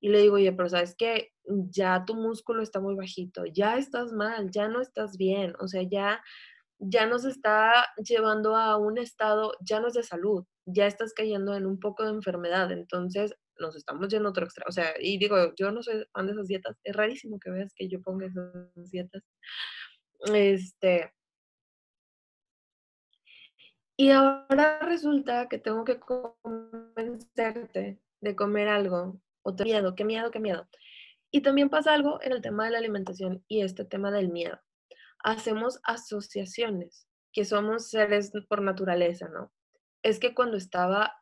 y 0.00 0.10
le 0.10 0.20
digo, 0.20 0.36
oye, 0.36 0.52
pero 0.52 0.68
sabes 0.68 0.94
que 0.96 1.32
ya 1.70 2.04
tu 2.04 2.14
músculo 2.14 2.62
está 2.62 2.80
muy 2.80 2.94
bajito, 2.94 3.44
ya 3.46 3.78
estás 3.78 4.12
mal, 4.12 4.50
ya 4.50 4.68
no 4.68 4.80
estás 4.80 5.16
bien, 5.16 5.54
o 5.60 5.68
sea, 5.68 5.82
ya, 5.82 6.22
ya 6.78 7.06
nos 7.06 7.24
está 7.24 7.86
llevando 7.96 8.56
a 8.56 8.76
un 8.76 8.98
estado, 8.98 9.52
ya 9.60 9.80
no 9.80 9.88
es 9.88 9.94
de 9.94 10.02
salud, 10.02 10.44
ya 10.66 10.86
estás 10.86 11.12
cayendo 11.14 11.54
en 11.56 11.66
un 11.66 11.80
poco 11.80 12.04
de 12.04 12.10
enfermedad, 12.10 12.70
entonces 12.72 13.34
nos 13.58 13.76
estamos 13.76 14.08
yendo 14.08 14.28
a 14.28 14.30
otro 14.30 14.44
extremo, 14.44 14.68
o 14.68 14.72
sea, 14.72 14.94
y 15.00 15.18
digo, 15.18 15.52
yo 15.56 15.72
no 15.72 15.82
soy 15.82 16.04
fan 16.12 16.26
de 16.26 16.32
esas 16.32 16.46
dietas, 16.46 16.76
es 16.84 16.94
rarísimo 16.94 17.38
que 17.40 17.50
veas 17.50 17.72
que 17.74 17.88
yo 17.88 18.00
ponga 18.02 18.26
esas 18.26 18.90
dietas. 18.90 19.22
Este, 20.32 21.12
y 23.96 24.10
ahora 24.10 24.78
resulta 24.80 25.48
que 25.48 25.58
tengo 25.58 25.84
que 25.84 25.98
convencerte 25.98 28.00
de 28.20 28.36
comer 28.36 28.68
algo 28.68 29.20
miedo, 29.54 29.94
qué 29.94 30.04
miedo, 30.04 30.30
qué 30.30 30.40
miedo. 30.40 30.68
Y 31.30 31.42
también 31.42 31.68
pasa 31.68 31.92
algo 31.92 32.20
en 32.22 32.32
el 32.32 32.40
tema 32.42 32.64
de 32.64 32.70
la 32.70 32.78
alimentación 32.78 33.44
y 33.48 33.62
este 33.62 33.84
tema 33.84 34.10
del 34.10 34.28
miedo. 34.28 34.58
Hacemos 35.22 35.80
asociaciones, 35.84 37.06
que 37.32 37.44
somos 37.44 37.90
seres 37.90 38.32
por 38.48 38.62
naturaleza, 38.62 39.28
¿no? 39.28 39.52
Es 40.02 40.18
que 40.18 40.34
cuando 40.34 40.56
estaba 40.56 41.14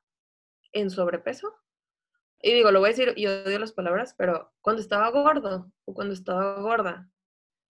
en 0.72 0.90
sobrepeso, 0.90 1.54
y 2.40 2.52
digo, 2.52 2.70
lo 2.70 2.80
voy 2.80 2.88
a 2.88 2.92
decir, 2.92 3.14
y 3.16 3.26
odio 3.26 3.58
las 3.58 3.72
palabras, 3.72 4.14
pero 4.16 4.52
cuando 4.60 4.80
estaba 4.80 5.10
gordo 5.10 5.72
o 5.84 5.94
cuando 5.94 6.14
estaba 6.14 6.60
gorda, 6.60 7.08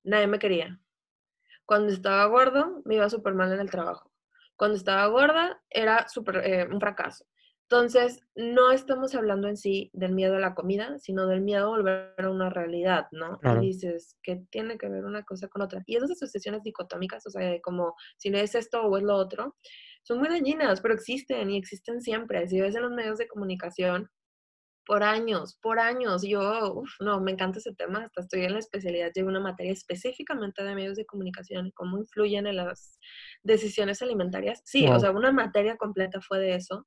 nadie 0.03 0.27
me 0.27 0.39
quería. 0.39 0.79
Cuando 1.65 1.93
estaba 1.93 2.25
gordo, 2.25 2.81
me 2.85 2.95
iba 2.95 3.09
súper 3.09 3.33
mal 3.33 3.51
en 3.53 3.59
el 3.59 3.69
trabajo. 3.69 4.11
Cuando 4.55 4.77
estaba 4.77 5.07
gorda, 5.07 5.61
era 5.69 6.07
super, 6.07 6.37
eh, 6.37 6.67
un 6.69 6.79
fracaso. 6.79 7.25
Entonces, 7.67 8.21
no 8.35 8.71
estamos 8.71 9.15
hablando 9.15 9.47
en 9.47 9.57
sí 9.57 9.89
del 9.93 10.13
miedo 10.13 10.35
a 10.35 10.39
la 10.39 10.53
comida, 10.53 10.99
sino 10.99 11.25
del 11.25 11.41
miedo 11.41 11.65
a 11.65 11.69
volver 11.69 12.13
a 12.17 12.29
una 12.29 12.51
realidad, 12.51 13.07
¿no? 13.11 13.39
Y 13.59 13.67
dices, 13.67 14.17
que 14.21 14.43
tiene 14.51 14.77
que 14.77 14.87
ver 14.87 15.03
una 15.03 15.23
cosa 15.23 15.47
con 15.47 15.63
otra? 15.63 15.81
Y 15.87 15.95
esas 15.95 16.11
asociaciones 16.11 16.61
dicotómicas, 16.61 17.25
o 17.25 17.31
sea, 17.31 17.59
como 17.61 17.95
si 18.17 18.29
no 18.29 18.37
es 18.37 18.53
esto 18.53 18.83
o 18.83 18.97
es 18.97 19.03
lo 19.03 19.15
otro, 19.15 19.55
son 20.03 20.19
muy 20.19 20.29
dañinas, 20.29 20.79
pero 20.81 20.93
existen 20.93 21.49
y 21.49 21.57
existen 21.57 22.01
siempre. 22.01 22.47
Si 22.47 22.61
ves 22.61 22.75
en 22.75 22.83
los 22.83 22.91
medios 22.91 23.17
de 23.17 23.27
comunicación, 23.27 24.11
por 24.85 25.03
años, 25.03 25.57
por 25.61 25.79
años. 25.79 26.21
Yo, 26.23 26.73
uf, 26.75 26.89
no, 26.99 27.19
me 27.19 27.31
encanta 27.31 27.59
ese 27.59 27.73
tema. 27.73 28.03
Hasta 28.05 28.21
estoy 28.21 28.45
en 28.45 28.53
la 28.53 28.59
especialidad, 28.59 29.11
llevo 29.13 29.29
una 29.29 29.39
materia 29.39 29.73
específicamente 29.73 30.63
de 30.63 30.75
medios 30.75 30.95
de 30.95 31.05
comunicación 31.05 31.71
cómo 31.75 31.97
influyen 31.97 32.47
en 32.47 32.57
las 32.57 32.99
decisiones 33.43 34.01
alimentarias. 34.01 34.61
Sí, 34.65 34.87
o 34.87 34.99
sea, 34.99 35.11
una 35.11 35.31
materia 35.31 35.77
completa 35.77 36.21
fue 36.21 36.39
de 36.39 36.55
eso. 36.55 36.85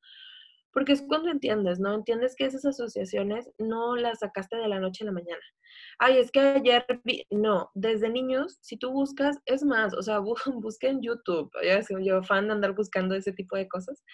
Porque 0.78 0.92
es 0.92 1.02
cuando 1.02 1.28
entiendes, 1.28 1.80
¿no? 1.80 1.92
Entiendes 1.92 2.36
que 2.36 2.44
esas 2.44 2.64
asociaciones 2.64 3.50
no 3.58 3.96
las 3.96 4.20
sacaste 4.20 4.54
de 4.58 4.68
la 4.68 4.78
noche 4.78 5.02
a 5.02 5.06
la 5.06 5.12
mañana. 5.12 5.42
Ay, 5.98 6.18
es 6.18 6.30
que 6.30 6.38
ayer 6.38 6.86
vi, 7.02 7.26
no, 7.30 7.72
desde 7.74 8.08
niños, 8.08 8.58
si 8.60 8.76
tú 8.76 8.92
buscas, 8.92 9.40
es 9.46 9.64
más, 9.64 9.92
o 9.92 10.02
sea, 10.02 10.20
busca 10.54 10.86
en 10.86 11.02
YouTube, 11.02 11.50
ya 11.64 11.82
soy 11.82 12.06
yo 12.06 12.22
fan 12.22 12.46
de 12.46 12.52
andar 12.52 12.76
buscando 12.76 13.16
ese 13.16 13.32
tipo 13.32 13.56
de 13.56 13.66
cosas. 13.66 14.04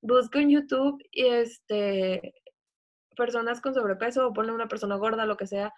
Busca 0.00 0.38
en 0.38 0.50
YouTube 0.50 1.02
y 1.10 1.26
este, 1.26 2.34
personas 3.16 3.60
con 3.60 3.74
sobrepeso 3.74 4.28
o 4.28 4.32
pone 4.32 4.52
una 4.52 4.68
persona 4.68 4.94
gorda, 4.94 5.26
lo 5.26 5.36
que 5.36 5.48
sea, 5.48 5.72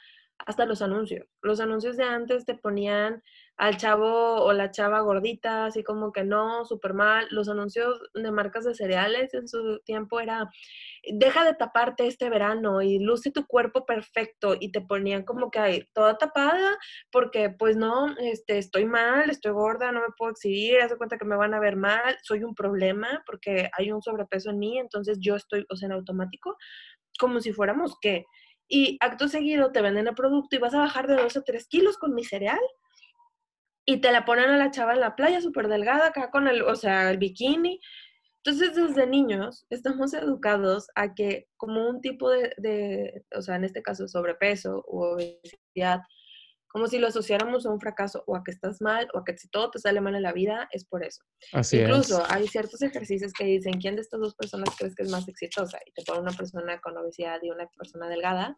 hasta 0.44 0.66
los 0.66 0.82
anuncios. 0.82 1.26
Los 1.40 1.58
anuncios 1.58 1.96
de 1.96 2.04
antes 2.04 2.44
te 2.44 2.54
ponían 2.54 3.22
al 3.58 3.76
chavo 3.76 4.44
o 4.44 4.52
la 4.52 4.70
chava 4.70 5.00
gordita, 5.00 5.66
así 5.66 5.82
como 5.82 6.12
que 6.12 6.22
no, 6.22 6.64
súper 6.64 6.94
mal. 6.94 7.26
Los 7.30 7.48
anuncios 7.48 8.00
de 8.14 8.30
marcas 8.30 8.64
de 8.64 8.74
cereales 8.74 9.34
en 9.34 9.48
su 9.48 9.80
tiempo 9.80 10.20
era, 10.20 10.48
deja 11.12 11.44
de 11.44 11.54
taparte 11.54 12.06
este 12.06 12.30
verano 12.30 12.82
y 12.82 13.00
luce 13.00 13.32
tu 13.32 13.46
cuerpo 13.46 13.84
perfecto 13.84 14.56
y 14.58 14.70
te 14.70 14.80
ponían 14.80 15.24
como 15.24 15.50
que 15.50 15.58
ahí 15.58 15.88
toda 15.92 16.16
tapada 16.16 16.78
porque 17.10 17.50
pues 17.50 17.76
no, 17.76 18.14
este, 18.18 18.58
estoy 18.58 18.84
mal, 18.86 19.28
estoy 19.28 19.52
gorda, 19.52 19.90
no 19.90 20.02
me 20.02 20.14
puedo 20.16 20.30
exhibir, 20.30 20.80
haz 20.80 20.94
cuenta 20.96 21.18
que 21.18 21.24
me 21.24 21.36
van 21.36 21.52
a 21.52 21.60
ver 21.60 21.74
mal, 21.76 22.16
soy 22.22 22.44
un 22.44 22.54
problema 22.54 23.24
porque 23.26 23.70
hay 23.76 23.90
un 23.90 24.02
sobrepeso 24.02 24.50
en 24.50 24.60
mí, 24.60 24.78
entonces 24.78 25.18
yo 25.20 25.34
estoy, 25.34 25.66
o 25.68 25.76
sea, 25.76 25.86
en 25.86 25.92
automático, 25.92 26.56
como 27.18 27.40
si 27.40 27.52
fuéramos 27.52 27.96
qué. 28.00 28.24
Y 28.68 28.98
acto 29.00 29.28
seguido 29.28 29.72
te 29.72 29.82
venden 29.82 30.06
el 30.06 30.14
producto 30.14 30.54
y 30.54 30.60
vas 30.60 30.74
a 30.74 30.80
bajar 30.80 31.08
de 31.08 31.16
2 31.16 31.36
o 31.38 31.42
3 31.42 31.66
kilos 31.68 31.98
con 31.98 32.14
mi 32.14 32.22
cereal 32.22 32.60
y 33.88 34.02
te 34.02 34.12
la 34.12 34.26
ponen 34.26 34.50
a 34.50 34.58
la 34.58 34.70
chava 34.70 34.92
en 34.92 35.00
la 35.00 35.16
playa 35.16 35.40
súper 35.40 35.66
delgada, 35.66 36.08
acá 36.08 36.30
con 36.30 36.46
el, 36.46 36.60
o 36.60 36.76
sea, 36.76 37.10
el 37.10 37.16
bikini. 37.16 37.80
Entonces, 38.44 38.76
desde 38.76 39.06
niños 39.06 39.64
estamos 39.70 40.12
educados 40.12 40.88
a 40.94 41.14
que 41.14 41.48
como 41.56 41.88
un 41.88 42.02
tipo 42.02 42.28
de, 42.28 42.52
de 42.58 43.24
o 43.34 43.40
sea, 43.40 43.56
en 43.56 43.64
este 43.64 43.80
caso 43.80 44.06
sobrepeso 44.06 44.84
o 44.86 45.14
obesidad, 45.14 46.02
como 46.68 46.86
si 46.86 46.98
lo 46.98 47.08
asociáramos 47.08 47.66
a 47.66 47.70
un 47.70 47.80
fracaso 47.80 48.22
o 48.26 48.36
a 48.36 48.44
que 48.44 48.50
estás 48.50 48.80
mal 48.80 49.08
o 49.14 49.18
a 49.18 49.24
que 49.24 49.36
si 49.36 49.48
todo 49.48 49.70
te 49.70 49.78
sale 49.78 50.00
mal 50.00 50.14
en 50.14 50.22
la 50.22 50.32
vida 50.32 50.68
es 50.70 50.84
por 50.84 51.04
eso. 51.04 51.22
Así 51.52 51.80
Incluso 51.80 52.22
hay 52.28 52.46
ciertos 52.46 52.82
ejercicios 52.82 53.32
que 53.32 53.44
dicen, 53.44 53.74
¿quién 53.80 53.96
de 53.96 54.02
estas 54.02 54.20
dos 54.20 54.34
personas 54.34 54.68
crees 54.76 54.94
que 54.94 55.02
es 55.02 55.10
más 55.10 55.26
exitosa? 55.28 55.78
Y 55.86 55.92
te 55.92 56.02
ponen 56.04 56.22
una 56.22 56.32
persona 56.32 56.80
con 56.80 56.96
obesidad 56.96 57.38
y 57.42 57.50
una 57.50 57.66
persona 57.68 58.08
delgada. 58.08 58.56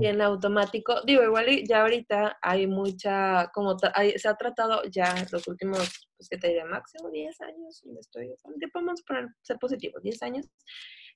Y 0.00 0.06
en 0.06 0.20
automático, 0.20 1.02
digo, 1.04 1.22
igual 1.22 1.46
ya 1.66 1.82
ahorita 1.82 2.38
hay 2.42 2.66
mucha, 2.66 3.50
como 3.54 3.76
se 3.78 4.28
ha 4.28 4.34
tratado 4.34 4.82
ya 4.90 5.14
los 5.30 5.46
últimos, 5.46 6.08
pues 6.16 6.28
que 6.28 6.38
te 6.38 6.48
diré, 6.48 6.64
máximo 6.64 7.10
10 7.10 7.40
años, 7.42 7.82
estoy, 8.00 8.34
vamos 8.74 9.00
a 9.00 9.04
poner, 9.06 9.28
ser 9.42 9.58
positivos, 9.58 10.02
10 10.02 10.22
años, 10.22 10.46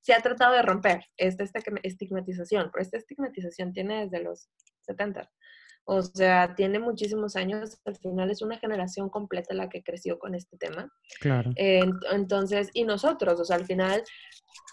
se 0.00 0.14
ha 0.14 0.20
tratado 0.20 0.54
de 0.54 0.62
romper 0.62 1.04
esta, 1.16 1.44
esta 1.44 1.60
estigmatización, 1.82 2.70
pero 2.72 2.82
esta 2.82 2.98
estigmatización 2.98 3.72
tiene 3.72 4.04
desde 4.04 4.22
los 4.22 4.48
70. 4.82 5.30
O 5.84 6.02
sea, 6.02 6.54
tiene 6.54 6.78
muchísimos 6.78 7.34
años, 7.34 7.78
al 7.84 7.96
final 7.96 8.30
es 8.30 8.40
una 8.40 8.58
generación 8.58 9.10
completa 9.10 9.52
la 9.54 9.68
que 9.68 9.82
creció 9.82 10.18
con 10.18 10.34
este 10.34 10.56
tema. 10.56 10.92
Claro. 11.20 11.50
entonces, 11.56 12.70
y 12.72 12.84
nosotros, 12.84 13.40
o 13.40 13.44
sea, 13.44 13.56
al 13.56 13.66
final 13.66 14.02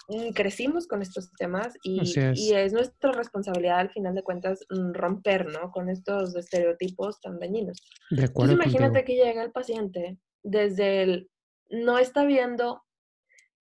mm, 0.10 0.30
crecimos 0.34 0.88
con 0.88 1.02
estos 1.02 1.32
temas 1.34 1.74
y 1.84 2.02
es. 2.02 2.74
nuestra 2.74 3.12
responsabilidad 3.12 3.80
al 3.80 3.90
final 3.90 4.14
de 4.14 4.24
cuentas 4.24 4.66
mm, 4.70 4.94
romper, 4.94 5.48
¿no? 5.48 5.72
Con 5.72 5.90
estos 5.90 6.36
estereotipos 6.36 7.20
tan 7.22 7.40
dañinos. 7.40 7.82
De 8.12 8.26
acuerdo. 8.26 8.54
Entonces, 8.54 8.74
imagínate 8.74 9.04
que 9.04 9.16
llega 9.16 9.44
el 9.44 9.52
paciente 9.52 10.20
desde 10.44 11.04
el 11.04 11.30
no 11.70 11.98
está 11.98 12.24
viendo 12.26 12.84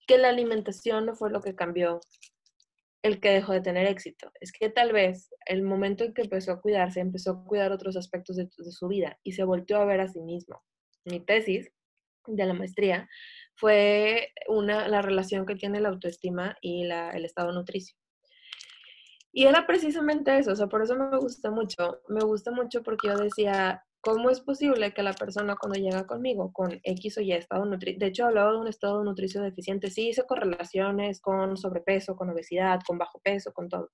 que 0.05 0.17
la 0.17 0.29
alimentación 0.29 1.05
no 1.05 1.15
fue 1.15 1.29
lo 1.29 1.41
que 1.41 1.55
cambió 1.55 1.99
el 3.03 3.19
que 3.19 3.29
dejó 3.29 3.53
de 3.53 3.61
tener 3.61 3.87
éxito. 3.87 4.31
Es 4.39 4.51
que 4.51 4.69
tal 4.69 4.91
vez 4.91 5.29
el 5.45 5.63
momento 5.63 6.03
en 6.03 6.13
que 6.13 6.23
empezó 6.23 6.51
a 6.51 6.61
cuidarse, 6.61 6.99
empezó 6.99 7.31
a 7.31 7.43
cuidar 7.43 7.71
otros 7.71 7.95
aspectos 7.95 8.35
de, 8.35 8.49
su 8.71 8.87
vida 8.87 9.19
y 9.23 9.33
se 9.33 9.43
volvió 9.43 9.77
a 9.77 9.85
ver 9.85 10.01
a 10.01 10.07
sí 10.07 10.21
mismo. 10.21 10.63
Mi 11.05 11.19
tesis 11.19 11.71
de 12.25 12.45
la 12.45 12.53
maestría 12.53 13.07
fue 13.55 14.33
una, 14.47 14.87
la 14.87 15.01
relación 15.01 15.45
que 15.45 15.55
tiene 15.55 15.79
la 15.79 15.89
autoestima 15.89 16.57
y 16.61 16.83
el 16.83 17.25
estado 17.25 17.51
nutricio. 17.51 17.95
Y 19.31 19.45
era 19.45 19.67
precisamente 19.67 20.37
eso, 20.37 20.51
o 20.51 20.55
sea, 20.55 20.67
por 20.67 20.81
eso 20.81 20.95
me 20.95 21.15
gusta 21.17 21.51
mucho. 21.51 22.01
Me 22.07 22.21
gusta 22.21 22.51
mucho 22.51 22.81
porque 22.81 23.07
yo 23.07 23.17
decía, 23.17 23.83
¿Cómo 24.01 24.29
es 24.29 24.41
posible 24.41 24.93
que 24.93 25.03
la 25.03 25.13
persona 25.13 25.55
cuando 25.59 25.79
llega 25.79 26.05
conmigo 26.05 26.53
con 26.53 26.79
X 26.83 27.17
o 27.17 27.21
Y 27.21 27.33
estado 27.33 27.65
nutricio, 27.65 27.99
de 27.99 28.07
hecho 28.07 28.25
hablaba 28.25 28.51
de 28.51 28.59
un 28.59 28.67
estado 28.67 29.03
nutricio 29.03 29.41
deficiente, 29.41 29.89
sí 29.89 30.09
hice 30.09 30.25
correlaciones 30.25 31.19
con 31.19 31.57
sobrepeso, 31.57 32.15
con 32.15 32.29
obesidad, 32.29 32.79
con 32.85 32.97
bajo 32.97 33.19
peso, 33.19 33.51
con 33.53 33.69
todo, 33.69 33.89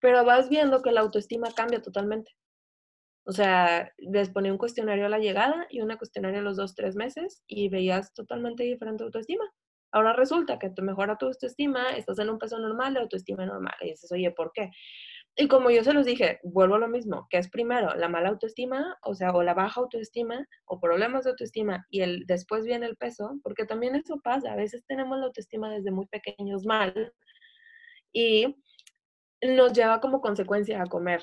pero 0.00 0.24
vas 0.24 0.48
viendo 0.48 0.82
que 0.82 0.92
la 0.92 1.00
autoestima 1.00 1.48
cambia 1.54 1.80
totalmente. 1.80 2.32
O 3.26 3.32
sea, 3.32 3.90
les 3.98 4.28
ponía 4.30 4.52
un 4.52 4.58
cuestionario 4.58 5.06
a 5.06 5.08
la 5.08 5.18
llegada 5.18 5.66
y 5.70 5.80
un 5.80 5.96
cuestionario 5.96 6.40
a 6.40 6.42
los 6.42 6.56
dos, 6.56 6.74
tres 6.74 6.94
meses 6.94 7.42
y 7.46 7.70
veías 7.70 8.12
totalmente 8.12 8.64
diferente 8.64 9.02
autoestima. 9.04 9.44
Ahora 9.92 10.12
resulta 10.12 10.58
que 10.58 10.70
te 10.70 10.82
mejora 10.82 11.16
tu 11.16 11.26
autoestima, 11.26 11.90
estás 11.90 12.18
en 12.18 12.28
un 12.28 12.38
peso 12.38 12.58
normal, 12.58 12.94
de 12.94 13.00
autoestima 13.00 13.46
normal. 13.46 13.74
Y 13.80 13.90
dices, 13.90 14.10
oye, 14.12 14.30
¿por 14.32 14.50
qué? 14.52 14.70
Y 15.36 15.48
como 15.48 15.70
yo 15.70 15.82
se 15.82 15.92
los 15.92 16.06
dije, 16.06 16.38
vuelvo 16.44 16.76
a 16.76 16.78
lo 16.78 16.88
mismo, 16.88 17.26
que 17.28 17.38
es 17.38 17.50
primero 17.50 17.94
la 17.96 18.08
mala 18.08 18.28
autoestima, 18.28 18.96
o 19.02 19.14
sea, 19.14 19.32
o 19.32 19.42
la 19.42 19.52
baja 19.52 19.80
autoestima, 19.80 20.46
o 20.64 20.80
problemas 20.80 21.24
de 21.24 21.30
autoestima, 21.30 21.86
y 21.90 22.02
el 22.02 22.24
después 22.26 22.64
viene 22.64 22.86
el 22.86 22.96
peso, 22.96 23.40
porque 23.42 23.64
también 23.64 23.96
eso 23.96 24.20
pasa, 24.22 24.52
a 24.52 24.56
veces 24.56 24.84
tenemos 24.86 25.18
la 25.18 25.26
autoestima 25.26 25.70
desde 25.70 25.90
muy 25.90 26.06
pequeños 26.06 26.64
mal, 26.64 27.12
y 28.12 28.56
nos 29.42 29.72
lleva 29.72 30.00
como 30.00 30.20
consecuencia 30.20 30.80
a 30.80 30.86
comer 30.86 31.22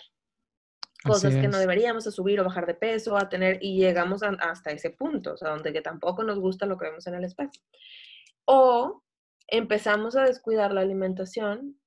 cosas 1.04 1.34
que 1.34 1.47
no 1.47 1.58
deberíamos, 1.58 2.06
a 2.06 2.12
subir 2.12 2.39
o 2.39 2.43
bajar 2.43 2.67
de 2.67 2.76
peso, 2.76 3.17
a 3.17 3.30
tener, 3.30 3.60
y 3.62 3.80
llegamos 3.80 4.21
hasta 4.24 4.71
ese 4.71 4.91
punto, 4.91 5.34
o 5.34 5.38
sea, 5.38 5.50
donde 5.50 5.74
que 5.74 5.82
tampoco 5.82 6.24
nos 6.24 6.38
gusta 6.38 6.65
lo 6.65 6.78
que 6.78 6.86
vemos 6.86 7.08
en 7.08 7.15
el 7.15 7.24
espejo. 7.24 7.52
O 8.45 9.04
empezamos 9.47 10.15
a 10.15 10.26
descuidar 10.26 10.74
la 10.74 10.82
alimentación 10.82 11.81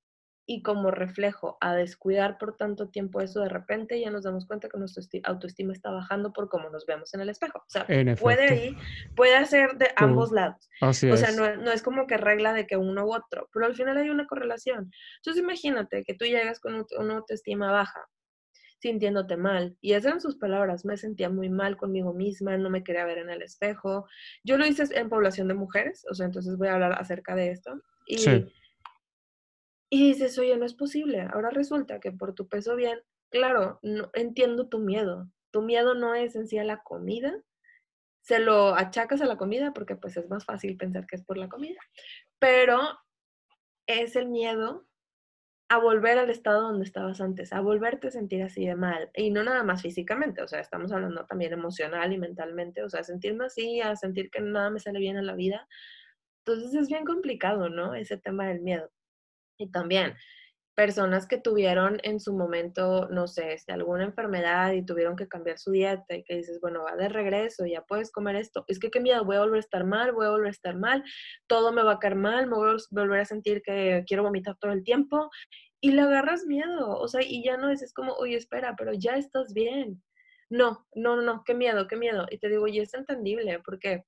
y 0.47 0.63
como 0.63 0.91
reflejo 0.91 1.57
a 1.61 1.75
descuidar 1.75 2.37
por 2.37 2.57
tanto 2.57 2.89
tiempo 2.89 3.21
eso, 3.21 3.41
de 3.41 3.49
repente 3.49 3.99
ya 3.99 4.11
nos 4.11 4.25
damos 4.25 4.47
cuenta 4.47 4.69
que 4.69 4.79
nuestra 4.79 5.03
autoestima 5.25 5.73
está 5.73 5.91
bajando 5.91 6.33
por 6.33 6.49
cómo 6.51 6.69
nos 6.69 6.85
vemos 6.85 7.15
en 7.15 7.21
el 7.21 7.31
espejo. 7.31 7.61
O 7.61 7.71
sea, 7.71 7.87
puede 8.21 8.67
ir, 8.67 8.77
puede 9.17 9.45
ser 9.47 9.79
de 9.79 9.89
ambos 9.97 10.33
lados. 10.33 10.69
o 10.83 10.93
sea, 10.93 11.33
no, 11.33 11.57
no, 11.57 11.73
es 11.73 11.83
como 11.83 12.07
que 12.07 12.19
regla 12.19 12.53
de 12.53 12.67
que 12.67 12.77
uno 12.77 13.07
u 13.07 13.15
otro, 13.15 13.49
pero 13.53 13.65
al 13.65 13.75
final 13.75 13.97
hay 13.97 14.11
una 14.11 14.27
correlación. 14.27 14.91
Entonces 15.17 15.43
imagínate 15.43 16.05
que 16.05 16.15
tú 16.15 16.27
llegas 16.27 16.61
con 16.61 16.85
una 16.99 17.15
autoestima 17.15 17.73
baja, 17.73 18.07
sintiéndote 18.81 19.39
mal. 19.39 19.79
Y 19.81 19.93
esas 19.93 20.07
eran 20.07 20.21
sus 20.21 20.37
palabras, 20.37 20.85
me 20.85 20.99
sentía 20.99 21.31
muy 21.31 21.49
mal 21.49 21.79
conmigo 21.79 22.13
misma, 22.13 22.59
no 22.59 22.69
me 22.69 22.85
quería 22.85 23.07
ver 23.07 23.17
en 23.17 23.31
el 23.31 23.41
espejo. 23.41 24.07
Yo 24.43 24.59
lo 24.59 24.67
hice 24.67 24.85
en 24.95 25.09
población 25.09 25.49
de 25.49 25.55
mujeres, 25.55 26.05
o 26.11 26.15
sea, 26.15 26.27
entonces 26.27 26.59
voy 26.59 26.69
a 26.69 26.75
hablar 26.75 26.93
acerca 27.01 27.35
de 27.35 27.51
esto. 27.51 27.81
Y 28.07 28.19
sí 28.19 28.47
y 29.91 30.13
dices, 30.13 30.39
oye, 30.39 30.57
no 30.57 30.65
es 30.65 30.75
posible. 30.75 31.23
Ahora 31.33 31.51
resulta 31.51 32.01
que 32.01 32.13
por 32.13 32.35
tu 32.35 32.49
peso 32.49 32.77
bien, 32.77 33.01
claro, 33.31 33.79
no, 33.83 34.11
entiendo 34.15 34.69
tu 34.69 34.79
miedo. 34.79 35.31
Tu 35.51 35.63
miedo 35.63 35.95
no 35.95 36.15
es 36.15 36.37
en 36.37 36.49
sí 36.49 36.59
a 36.59 36.65
la 36.65 36.83
comida, 36.83 37.33
se 38.25 38.39
lo 38.39 38.75
achacas 38.75 39.21
a 39.21 39.27
la 39.27 39.37
comida 39.37 39.73
porque 39.75 39.97
pues 39.97 40.17
es 40.17 40.29
más 40.31 40.45
fácil 40.47 40.77
pensar 40.77 41.07
que 41.07 41.17
es 41.17 41.23
por 41.25 41.37
la 41.37 41.49
comida, 41.49 41.79
pero 42.39 42.81
es 43.87 44.17
el 44.17 44.29
miedo 44.29 44.87
a 45.69 45.79
volver 45.79 46.19
al 46.19 46.31
estado 46.31 46.63
donde 46.63 46.85
estabas 46.85 47.21
antes, 47.21 47.53
a 47.53 47.61
volverte 47.61 48.09
a 48.09 48.11
sentir 48.11 48.43
así 48.43 48.67
de 48.67 48.77
mal. 48.77 49.11
Y 49.15 49.31
no 49.31 49.45
nada 49.45 49.63
más 49.63 49.83
físicamente, 49.83 50.43
o 50.43 50.49
sea, 50.49 50.61
estamos 50.61 50.93
hablando 50.93 51.27
también 51.27 51.53
emocional 51.53 52.13
y 52.13 52.19
mentalmente, 52.19 52.83
o 52.83 52.91
sea, 52.91 53.03
sentirme 53.03 53.47
así, 53.47 53.81
a 53.81 53.97
sentir 53.97 54.31
que 54.31 54.41
nada 54.41 54.71
me 54.71 54.81
sale 54.81 54.99
bien 55.01 55.17
en 55.17 55.27
la 55.27 55.35
vida. 55.35 55.67
Entonces 56.47 56.75
es 56.75 56.89
bien 56.89 57.05
complicado, 57.05 57.69
¿no? 57.71 57.95
Ese 57.95 58.19
tema 58.19 58.49
del 58.49 58.61
miedo. 58.61 58.91
Y 59.59 59.71
también 59.71 60.15
personas 60.75 61.27
que 61.27 61.39
tuvieron 61.39 61.99
en 62.03 62.21
su 62.21 62.33
momento, 62.35 63.09
no 63.11 63.29
sé, 63.29 63.53
este, 63.55 63.73
alguna 63.73 64.05
enfermedad 64.05 64.73
y 64.73 64.85
tuvieron 64.85 65.17
que 65.17 65.29
cambiar 65.29 65.59
su 65.59 65.71
dieta 65.71 66.17
y 66.17 66.25
que 66.25 66.37
dices, 66.37 66.59
bueno, 66.61 66.83
va 66.83 66.97
de 66.97 67.09
regreso, 67.09 67.65
ya 67.67 67.83
puedes 67.83 68.11
comer 68.11 68.37
esto. 68.37 68.65
Es 68.69 68.79
que 68.79 68.91
qué 68.91 69.01
miedo, 69.01 69.25
voy 69.25 69.37
a 69.37 69.41
volver 69.41 69.59
a 69.59 69.61
estar 69.61 69.85
mal, 69.85 70.13
voy 70.13 70.27
a 70.27 70.31
volver 70.31 70.49
a 70.49 70.51
estar 70.51 70.77
mal, 70.77 71.05
todo 71.47 71.73
me 71.73 71.83
va 71.83 71.93
a 71.93 71.99
caer 71.99 72.17
mal, 72.17 72.49
me 72.49 72.57
voy 72.57 72.73
a 72.73 72.77
volver 72.91 73.21
a 73.21 73.25
sentir 73.25 73.63
que 73.63 74.05
quiero 74.07 74.25
vomitar 74.25 74.57
todo 74.59 74.73
el 74.73 74.83
tiempo 74.83 75.31
y 75.81 75.93
le 75.93 76.03
agarras 76.03 76.45
miedo, 76.47 76.99
o 76.99 77.09
sea, 77.09 77.21
y 77.23 77.45
ya 77.45 77.57
no 77.57 77.71
es, 77.71 77.93
como, 77.93 78.15
oye, 78.15 78.37
espera, 78.37 78.75
pero 78.77 78.93
ya 78.95 79.17
estás 79.17 79.53
bien. 79.53 80.03
No, 80.51 80.87
no, 80.95 81.21
no, 81.23 81.43
qué 81.45 81.55
miedo, 81.55 81.87
qué 81.89 81.97
miedo. 81.97 82.27
Y 82.31 82.39
te 82.39 82.49
digo, 82.49 82.67
y 82.69 82.81
es 82.81 82.95
entendible 82.95 83.61
porque 83.65 84.05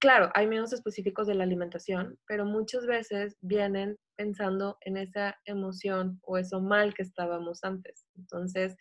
claro, 0.00 0.30
hay 0.34 0.46
miedos 0.46 0.72
específicos 0.72 1.26
de 1.26 1.34
la 1.34 1.44
alimentación, 1.44 2.18
pero 2.26 2.44
muchas 2.44 2.86
veces 2.86 3.36
vienen 3.40 3.96
pensando 4.16 4.78
en 4.80 4.96
esa 4.96 5.38
emoción 5.44 6.20
o 6.22 6.38
eso 6.38 6.60
mal 6.60 6.94
que 6.94 7.02
estábamos 7.02 7.64
antes. 7.64 8.06
Entonces, 8.16 8.76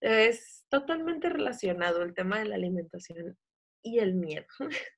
es 0.00 0.64
totalmente 0.68 1.28
relacionado 1.28 2.02
el 2.02 2.14
tema 2.14 2.38
de 2.38 2.46
la 2.46 2.56
alimentación 2.56 3.36
y 3.82 3.98
el 3.98 4.14
miedo. 4.14 4.46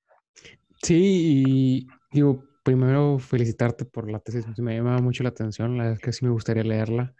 Sí, 0.85 1.45
y 1.47 1.87
digo, 2.11 2.45
primero 2.65 3.21
felicitarte 3.21 3.85
por 3.85 4.11
la 4.11 4.19
tesis, 4.19 4.47
me 4.59 4.75
llama 4.75 4.99
mucho 4.99 5.23
la 5.23 5.29
atención, 5.29 5.77
la 5.77 5.85
verdad 5.85 5.99
es 5.99 6.03
que 6.03 6.13
sí 6.13 6.25
me 6.25 6.33
gustaría 6.33 6.65
leerla. 6.65 7.15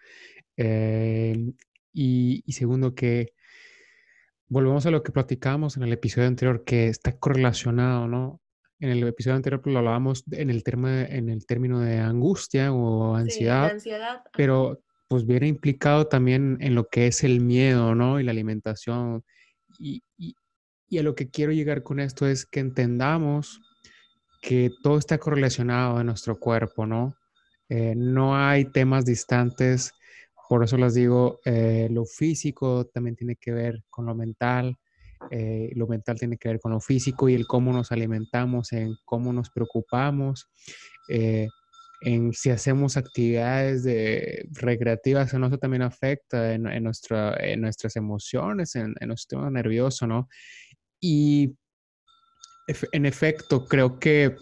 Eh, 0.57 1.53
y, 1.93 2.43
segundo, 2.53 2.95
que 2.95 3.35
volvemos 4.53 4.85
a 4.85 4.91
lo 4.91 5.03
que 5.03 5.13
platicábamos 5.13 5.79
en 5.79 5.85
el 5.85 5.93
episodio 5.95 6.29
anterior, 6.29 6.63
que 6.63 6.89
está 6.89 7.17
correlacionado, 7.17 8.07
¿no? 8.07 8.43
En 8.81 8.91
el 8.91 9.03
episodio 9.09 9.37
anterior 9.37 9.63
lo 9.65 9.79
hablábamos 9.79 10.25
en 10.31 10.51
el, 10.51 10.63
en 10.67 11.29
el 11.31 11.47
término 11.47 11.81
de 11.81 11.99
angustia 11.99 12.71
o 12.71 13.15
ansiedad, 13.15 13.69
sí, 13.69 13.75
ansiedad. 13.75 14.23
pero 14.37 14.83
pues 15.09 15.25
viene 15.25 15.49
implicado 15.49 16.07
también 16.07 16.59
en 16.61 16.75
lo 16.75 16.87
que 16.89 17.07
es 17.07 17.25
el 17.25 17.41
miedo, 17.41 17.95
¿no? 17.95 18.21
Y 18.21 18.25
la 18.25 18.33
alimentación. 18.33 19.25
Y, 19.79 20.03
y, 20.19 20.35
y 20.87 20.99
a 20.99 21.03
lo 21.03 21.15
que 21.15 21.31
quiero 21.31 21.53
llegar 21.53 21.83
con 21.83 21.99
esto 21.99 22.27
es 22.27 22.45
que 22.45 22.61
entendamos 22.61 23.59
que 24.43 24.71
todo 24.83 24.99
está 24.99 25.17
correlacionado 25.17 25.99
en 25.99 26.07
nuestro 26.09 26.39
cuerpo, 26.39 26.85
¿no? 26.85 27.15
Eh, 27.71 27.95
no 27.97 28.37
hay 28.37 28.67
temas 28.67 29.07
distantes, 29.07 29.95
por 30.49 30.65
eso 30.65 30.77
les 30.77 30.95
digo, 30.95 31.41
eh, 31.45 31.89
lo 31.91 32.05
físico 32.05 32.87
también 32.87 33.17
tiene 33.17 33.37
que 33.37 33.53
ver 33.53 33.85
con 33.89 34.07
lo 34.07 34.15
mental, 34.15 34.77
eh, 35.31 35.71
lo 35.75 35.87
mental 35.87 36.19
tiene 36.19 36.37
que 36.37 36.49
ver 36.49 36.61
con 36.61 36.73
lo 36.73 36.81
físico 36.81 37.29
y 37.29 37.35
el 37.35 37.47
cómo 37.47 37.73
nos 37.73 37.93
alimentamos, 37.93 38.73
en 38.73 38.97
cómo 39.05 39.33
nos 39.33 39.51
preocupamos, 39.51 40.51
en 42.05 42.33
si 42.33 42.51
hacemos 42.51 42.97
actividades 42.97 43.85
de, 43.85 44.49
recreativas, 44.53 45.33
eso 45.33 45.59
también 45.59 45.83
afecta 45.83 46.53
en, 46.53 46.67
en, 46.67 46.85
en 46.87 47.61
nuestras 47.61 47.97
emociones, 47.97 48.75
en, 48.75 48.95
en, 48.99 49.09
nuestro 49.09 49.39
sistema 49.39 49.51
nervioso, 49.51 50.07
¿no? 50.07 50.29
Y 51.01 51.57
en 52.93 53.07
efecto, 53.07 53.67
creo 53.67 53.99
que 53.99 54.37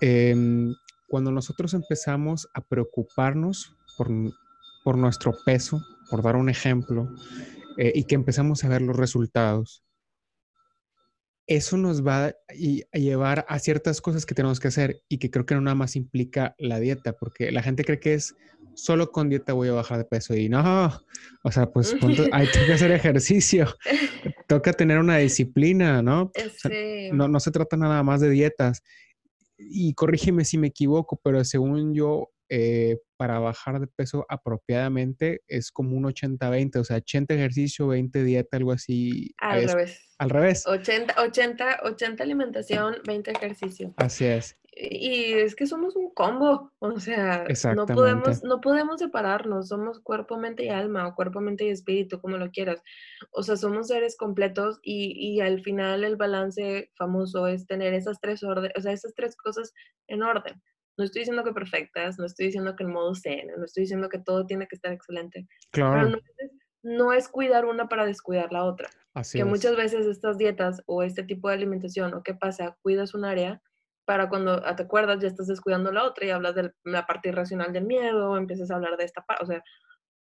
em, 0.00 0.74
cuando 1.08 1.30
nosotros 1.30 1.74
empezamos 1.74 2.48
a 2.54 2.60
preocuparnos 2.60 3.76
por, 3.96 4.08
por, 4.84 4.96
nuestro 4.96 5.34
peso, 5.44 5.80
por 6.10 6.22
dar 6.22 6.36
un 6.36 6.48
ejemplo, 6.48 7.08
eh, 7.78 7.92
y 7.94 8.04
que 8.04 8.14
empezamos 8.14 8.64
a 8.64 8.68
ver 8.68 8.82
los 8.82 8.96
resultados, 8.96 9.84
eso 11.46 11.76
nos 11.76 12.06
va 12.06 12.26
a 12.26 12.98
llevar 12.98 13.44
a 13.48 13.58
ciertas 13.58 14.00
cosas 14.00 14.24
que 14.24 14.34
tenemos 14.34 14.60
que 14.60 14.68
hacer 14.68 15.02
y 15.08 15.18
que 15.18 15.30
creo 15.30 15.44
que 15.44 15.54
no 15.54 15.60
nada 15.60 15.74
más 15.74 15.96
implica 15.96 16.54
la 16.58 16.78
dieta, 16.78 17.14
porque 17.14 17.50
la 17.50 17.62
gente 17.62 17.84
cree 17.84 18.00
que 18.00 18.14
es 18.14 18.34
solo 18.74 19.10
con 19.10 19.28
dieta 19.28 19.52
voy 19.52 19.68
a 19.68 19.72
bajar 19.72 19.98
de 19.98 20.04
peso 20.04 20.34
y 20.34 20.48
no, 20.48 21.04
o 21.42 21.52
sea, 21.52 21.70
pues 21.70 21.94
hay 22.32 22.46
que 22.46 22.72
hacer 22.72 22.90
ejercicio, 22.92 23.66
toca 24.46 24.72
tener 24.72 24.98
una 24.98 25.18
disciplina, 25.18 26.02
¿no? 26.02 26.30
no? 27.12 27.28
No 27.28 27.40
se 27.40 27.50
trata 27.50 27.76
nada 27.76 28.02
más 28.02 28.20
de 28.20 28.30
dietas. 28.30 28.82
Y 29.58 29.94
corrígeme 29.94 30.44
si 30.44 30.58
me 30.58 30.68
equivoco, 30.68 31.20
pero 31.22 31.44
según 31.44 31.94
yo, 31.94 32.31
eh, 32.54 32.98
para 33.16 33.38
bajar 33.38 33.80
de 33.80 33.86
peso 33.86 34.26
apropiadamente 34.28 35.40
es 35.48 35.72
como 35.72 35.96
un 35.96 36.04
80-20, 36.04 36.80
o 36.80 36.84
sea, 36.84 36.98
80 36.98 37.32
ejercicio, 37.32 37.86
20 37.86 38.24
dieta, 38.24 38.58
algo 38.58 38.72
así. 38.72 39.34
Al 39.38 39.66
revés. 39.66 40.14
Al 40.18 40.28
revés. 40.28 40.66
80, 40.66 41.14
80, 41.18 41.80
80 41.84 42.22
alimentación, 42.22 42.96
20 43.06 43.30
ejercicio. 43.30 43.94
Así 43.96 44.26
es. 44.26 44.58
Y 44.74 45.32
es 45.32 45.54
que 45.54 45.66
somos 45.66 45.96
un 45.96 46.12
combo, 46.12 46.72
o 46.78 47.00
sea, 47.00 47.46
no 47.74 47.86
podemos, 47.86 48.44
no 48.44 48.60
podemos 48.60 49.00
separarnos, 49.00 49.68
somos 49.68 50.00
cuerpo, 50.00 50.36
mente 50.36 50.66
y 50.66 50.68
alma, 50.68 51.08
o 51.08 51.14
cuerpo, 51.14 51.40
mente 51.40 51.64
y 51.64 51.70
espíritu, 51.70 52.20
como 52.20 52.36
lo 52.36 52.50
quieras. 52.50 52.82
O 53.30 53.42
sea, 53.42 53.56
somos 53.56 53.88
seres 53.88 54.14
completos 54.18 54.78
y, 54.82 55.14
y 55.16 55.40
al 55.40 55.62
final 55.62 56.04
el 56.04 56.16
balance 56.16 56.90
famoso 56.96 57.46
es 57.46 57.66
tener 57.66 57.94
esas 57.94 58.20
tres 58.20 58.42
orden, 58.42 58.72
o 58.76 58.80
sea, 58.82 58.92
esas 58.92 59.14
tres 59.14 59.36
cosas 59.36 59.72
en 60.06 60.22
orden. 60.22 60.60
No 60.98 61.04
estoy 61.04 61.20
diciendo 61.20 61.44
que 61.44 61.52
perfectas, 61.52 62.18
no 62.18 62.26
estoy 62.26 62.46
diciendo 62.46 62.76
que 62.76 62.84
el 62.84 62.90
modo 62.90 63.14
zen, 63.14 63.48
no 63.56 63.64
estoy 63.64 63.82
diciendo 63.84 64.08
que 64.08 64.18
todo 64.18 64.46
tiene 64.46 64.66
que 64.66 64.76
estar 64.76 64.92
excelente. 64.92 65.46
Claro. 65.70 66.10
Pero 66.10 66.22
no 66.82 67.12
es, 67.12 67.28
cuidar 67.28 67.64
una 67.64 67.88
para 67.88 68.04
descuidar 68.04 68.52
la 68.52 68.64
otra. 68.64 68.90
Así 69.14 69.38
que 69.38 69.44
es. 69.44 69.48
muchas 69.48 69.76
veces 69.76 70.06
estas 70.06 70.36
dietas 70.36 70.82
o 70.86 71.02
este 71.02 71.22
tipo 71.22 71.48
de 71.48 71.54
alimentación, 71.54 72.12
o 72.14 72.22
qué 72.22 72.34
pasa, 72.34 72.76
cuidas 72.82 73.14
un 73.14 73.24
área 73.24 73.62
para 74.04 74.28
cuando 74.28 74.60
te 74.60 74.82
acuerdas 74.82 75.20
ya 75.20 75.28
estás 75.28 75.46
descuidando 75.46 75.92
la 75.92 76.04
otra 76.04 76.26
y 76.26 76.30
hablas 76.30 76.54
de 76.54 76.72
la 76.84 77.06
parte 77.06 77.28
irracional 77.28 77.72
del 77.72 77.84
miedo, 77.84 78.36
empiezas 78.36 78.70
a 78.70 78.74
hablar 78.74 78.96
de 78.96 79.04
esta 79.04 79.22
parte, 79.22 79.44
o 79.44 79.46
sea, 79.46 79.62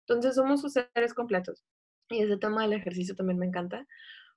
entonces 0.08 0.36
somos 0.36 0.62
seres 0.62 1.13
completos. 1.13 1.65
Y 2.10 2.21
ese 2.21 2.38
tema 2.38 2.63
del 2.63 2.73
ejercicio 2.73 3.15
también 3.15 3.39
me 3.39 3.45
encanta, 3.45 3.86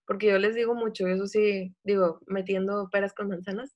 porque 0.07 0.29
yo 0.29 0.39
les 0.39 0.55
digo 0.55 0.75
mucho, 0.75 1.07
eso 1.07 1.27
sí, 1.27 1.75
digo, 1.83 2.21
metiendo 2.27 2.89
peras 2.91 3.15
con 3.15 3.29
manzanas, 3.29 3.75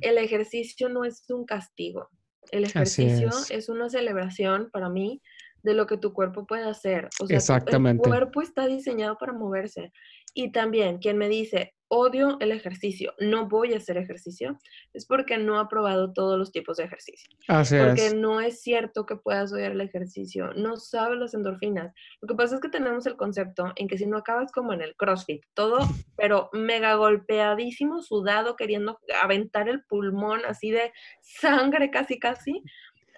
el 0.00 0.18
ejercicio 0.18 0.88
no 0.88 1.04
es 1.04 1.28
un 1.30 1.44
castigo. 1.44 2.08
El 2.50 2.64
ejercicio 2.64 3.28
es. 3.28 3.50
es. 3.50 3.68
una 3.68 3.88
celebración 3.88 4.70
para 4.72 4.88
mí 4.88 5.20
de 5.62 5.74
lo 5.74 5.86
que 5.86 5.96
tu 5.96 6.12
cuerpo 6.12 6.46
puede 6.46 6.64
hacer. 6.68 7.08
O 7.20 7.26
sea, 7.26 7.36
Exactamente. 7.36 8.08
el 8.08 8.14
cuerpo 8.14 8.40
está 8.40 8.66
diseñado 8.66 9.18
para 9.18 9.32
moverse. 9.32 9.92
Y 10.34 10.52
también 10.52 10.98
quien 10.98 11.18
me 11.18 11.28
dice, 11.28 11.74
odio 11.88 12.36
el 12.40 12.52
ejercicio, 12.52 13.14
no 13.18 13.48
voy 13.48 13.74
a 13.74 13.76
hacer 13.76 13.96
ejercicio, 13.96 14.58
es 14.92 15.06
porque 15.06 15.38
no 15.38 15.58
ha 15.58 15.68
probado 15.68 16.12
todos 16.12 16.38
los 16.38 16.52
tipos 16.52 16.76
de 16.76 16.84
ejercicio. 16.84 17.28
Así 17.48 17.76
porque 17.76 18.06
es. 18.06 18.14
no 18.14 18.40
es 18.40 18.60
cierto 18.60 19.06
que 19.06 19.16
puedas 19.16 19.52
odiar 19.52 19.72
el 19.72 19.80
ejercicio, 19.80 20.52
no 20.54 20.76
sabes 20.76 21.18
las 21.18 21.34
endorfinas. 21.34 21.94
Lo 22.20 22.28
que 22.28 22.34
pasa 22.34 22.56
es 22.56 22.60
que 22.60 22.68
tenemos 22.68 23.06
el 23.06 23.16
concepto 23.16 23.72
en 23.76 23.88
que 23.88 23.98
si 23.98 24.06
no 24.06 24.18
acabas 24.18 24.50
como 24.52 24.72
en 24.72 24.82
el 24.82 24.96
CrossFit, 24.96 25.44
todo, 25.54 25.78
pero 26.16 26.50
mega 26.52 26.94
golpeadísimo, 26.94 28.02
sudado, 28.02 28.56
queriendo 28.56 28.98
aventar 29.22 29.68
el 29.68 29.84
pulmón 29.84 30.40
así 30.46 30.70
de 30.70 30.92
sangre 31.20 31.90
casi 31.90 32.18
casi, 32.18 32.62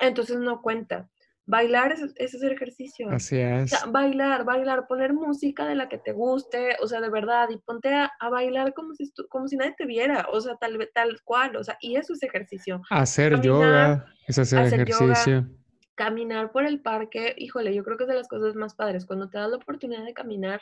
entonces 0.00 0.38
no 0.38 0.62
cuenta. 0.62 1.09
Bailar 1.50 1.92
es, 1.92 2.02
es, 2.16 2.34
hacer 2.34 2.52
ejercicio. 2.52 3.08
Así 3.11 3.38
es. 3.38 3.72
O 3.72 3.76
sea, 3.76 3.87
bailar, 3.90 4.44
bailar, 4.44 4.87
poner 4.87 5.14
música 5.14 5.66
de 5.66 5.74
la 5.74 5.88
que 5.88 5.96
te 5.96 6.12
guste, 6.12 6.76
o 6.82 6.87
sea, 6.87 7.00
de 7.00 7.08
verdad, 7.08 7.48
y 7.48 7.56
ponte 7.56 7.94
a, 7.94 8.12
a 8.20 8.28
bailar 8.28 8.74
como 8.74 8.94
si, 8.94 9.11
como 9.30 9.48
si 9.48 9.56
nadie 9.56 9.74
te 9.78 9.87
viera, 9.87 10.26
o 10.30 10.40
sea, 10.42 10.56
tal, 10.56 10.78
tal 10.92 11.22
cual, 11.24 11.56
o 11.56 11.64
sea, 11.64 11.78
y 11.80 11.96
eso 11.96 12.12
es 12.12 12.22
ejercicio. 12.22 12.82
Hacer 12.90 13.32
caminar, 13.32 13.46
yoga, 13.46 14.04
es 14.26 14.38
hacer, 14.38 14.58
hacer 14.58 14.80
ejercicio. 14.82 15.34
Yoga, 15.40 15.48
caminar 15.94 16.52
por 16.52 16.66
el 16.66 16.80
parque, 16.80 17.34
híjole, 17.38 17.74
yo 17.74 17.82
creo 17.82 17.96
que 17.96 18.04
es 18.04 18.08
de 18.08 18.16
las 18.16 18.28
cosas 18.28 18.54
más 18.54 18.74
padres, 18.74 19.06
cuando 19.06 19.30
te 19.30 19.38
das 19.38 19.48
la 19.50 19.56
oportunidad 19.56 20.04
de 20.04 20.12
caminar, 20.12 20.61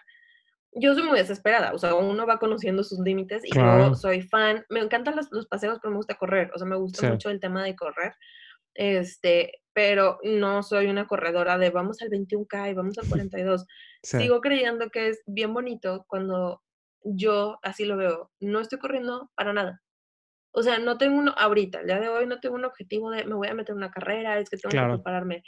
yo 0.72 0.94
soy 0.94 1.02
muy 1.02 1.18
desesperada, 1.18 1.72
o 1.72 1.78
sea, 1.78 1.94
uno 1.94 2.26
va 2.26 2.38
conociendo 2.38 2.84
sus 2.84 3.00
límites 3.00 3.44
y 3.44 3.50
claro. 3.50 3.88
yo 3.88 3.94
soy 3.94 4.22
fan, 4.22 4.64
me 4.70 4.80
encantan 4.80 5.16
los, 5.16 5.32
los, 5.32 5.46
paseos, 5.46 5.78
pero 5.82 5.90
me 5.90 5.96
gusta 5.96 6.14
correr, 6.14 6.50
o 6.54 6.58
sea, 6.58 6.66
me 6.66 6.76
gusta 6.76 7.00
Sí. 7.00 7.06
mucho 7.08 7.30
el 7.30 7.40
tema 7.40 7.64
de 7.64 7.74
correr, 7.74 8.14
este, 8.76 9.52
pero 9.72 10.18
no 10.22 10.62
soy 10.62 10.86
una 10.86 11.06
corredora 11.06 11.58
de 11.58 11.70
vamos 11.70 12.00
al 12.02 12.08
21K 12.10 12.70
y 12.70 12.74
vamos 12.74 12.96
al 12.98 13.04
42. 13.08 13.66
Sí. 14.02 14.18
Sigo 14.18 14.40
creyendo 14.40 14.88
que 14.90 15.08
es 15.08 15.22
bien 15.26 15.52
bonito 15.52 16.04
cuando 16.08 16.62
yo 17.02 17.58
así 17.62 17.84
lo 17.84 17.96
veo. 17.96 18.30
No 18.40 18.60
estoy 18.60 18.78
corriendo 18.78 19.30
para 19.34 19.52
nada. 19.52 19.82
O 20.52 20.62
sea, 20.62 20.78
no 20.78 20.96
tengo 20.96 21.18
uno, 21.18 21.34
ahorita, 21.36 21.80
el 21.80 21.86
día 21.86 22.00
de 22.00 22.08
hoy 22.08 22.26
no 22.26 22.40
tengo 22.40 22.54
un 22.54 22.64
objetivo 22.64 23.10
de 23.10 23.24
me 23.26 23.34
voy 23.34 23.48
a 23.48 23.54
meter 23.54 23.72
en 23.72 23.76
una 23.78 23.90
carrera, 23.90 24.38
es 24.38 24.48
que 24.48 24.56
tengo 24.56 24.70
Claro. 24.70 24.92
que 24.92 24.98
prepararme. 24.98 25.42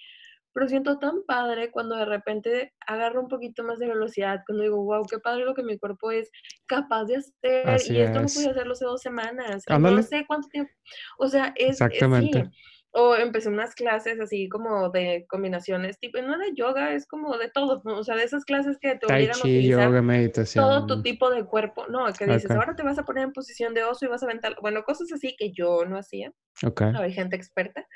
Pero 0.53 0.69
siento 0.69 0.99
tan 0.99 1.23
padre 1.27 1.71
cuando 1.71 1.97
de 1.97 2.05
repente 2.05 2.75
agarro 2.87 3.21
un 3.23 3.29
poquito 3.29 3.63
más 3.65 3.79
de 3.79 3.87
velocidad, 3.87 4.41
cuando 4.47 4.65
digo, 4.65 4.83
wow, 4.85 5.07
qué 5.09 5.19
padre 5.19 5.45
lo 5.45 5.55
que 5.55 5.63
mi 5.63 5.79
cuerpo 5.79 6.11
es 6.11 6.31
capaz 6.67 7.05
de 7.05 7.17
hacer. 7.17 7.69
Así 7.69 7.95
y 7.95 8.01
esto 8.01 8.19
no 8.21 8.27
es. 8.27 8.35
pude 8.35 8.51
hacerlo 8.51 8.73
hace 8.73 8.85
dos 8.85 9.01
semanas. 9.01 9.63
Ándale. 9.69 9.97
no 9.97 10.03
sé 10.03 10.25
cuánto 10.27 10.49
tiempo. 10.49 10.73
O 11.19 11.29
sea, 11.29 11.53
es, 11.57 11.81
es 11.81 11.99
sí. 11.99 12.43
O 12.93 13.15
empecé 13.15 13.51
unas 13.51 13.75
clases 13.75 14.19
así 14.19 14.49
como 14.49 14.89
de 14.91 15.27
combinaciones, 15.29 15.99
tipo, 15.99 16.21
no 16.23 16.39
de 16.39 16.55
yoga, 16.55 16.95
es 16.95 17.07
como 17.07 17.37
de 17.37 17.51
todo, 17.51 17.83
¿no? 17.85 17.99
o 17.99 18.05
sea, 18.05 18.17
de 18.17 18.25
esas 18.25 18.45
clases 18.47 18.79
que 18.81 18.97
te 18.97 19.07
Tai 19.07 19.17
obligan 19.17 19.37
a 19.37 19.43
chi, 19.43 19.49
utilizar 19.59 19.71
yoga, 19.89 19.99
todo 19.99 20.03
meditación. 20.03 20.87
tu 20.87 21.03
tipo 21.03 21.31
de 21.31 21.45
cuerpo, 21.45 21.87
no, 21.89 22.07
que 22.15 22.27
dices, 22.27 22.51
ahora 22.51 22.75
te 22.75 22.83
vas 22.83 22.99
a 22.99 23.05
poner 23.05 23.25
en 23.25 23.33
posición 23.33 23.75
de 23.75 23.85
oso 23.85 24.07
y 24.07 24.09
vas 24.09 24.23
a 24.23 24.27
aventar, 24.27 24.57
bueno, 24.63 24.83
cosas 24.85 25.13
así 25.13 25.37
que 25.39 25.53
yo 25.53 25.85
no 25.85 25.99
hacía, 25.99 26.33
Ok. 26.65 26.81
hay 26.81 27.13
gente 27.13 27.37
experta, 27.37 27.87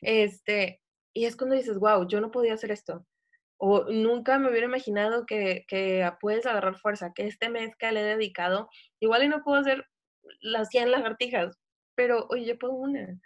este, 0.00 0.80
y 1.14 1.26
es 1.26 1.36
cuando 1.36 1.54
dices, 1.54 1.78
wow, 1.78 2.06
yo 2.08 2.20
no 2.20 2.30
podía 2.32 2.54
hacer 2.54 2.72
esto, 2.72 3.06
o 3.58 3.84
nunca 3.84 4.38
me 4.40 4.50
hubiera 4.50 4.66
imaginado 4.66 5.24
que, 5.24 5.64
que 5.68 6.10
puedes 6.20 6.46
agarrar 6.46 6.76
fuerza, 6.78 7.12
que 7.14 7.28
este 7.28 7.48
mes 7.48 7.70
que 7.78 7.92
le 7.92 8.00
he 8.00 8.16
dedicado, 8.16 8.68
igual 9.00 9.22
y 9.22 9.28
no 9.28 9.44
puedo 9.44 9.60
hacer 9.60 9.86
las 10.40 10.68
100 10.68 10.90
lagartijas, 10.90 11.56
pero 11.94 12.26
oye, 12.30 12.44
yo 12.44 12.58
puedo 12.58 12.74
una. 12.74 13.20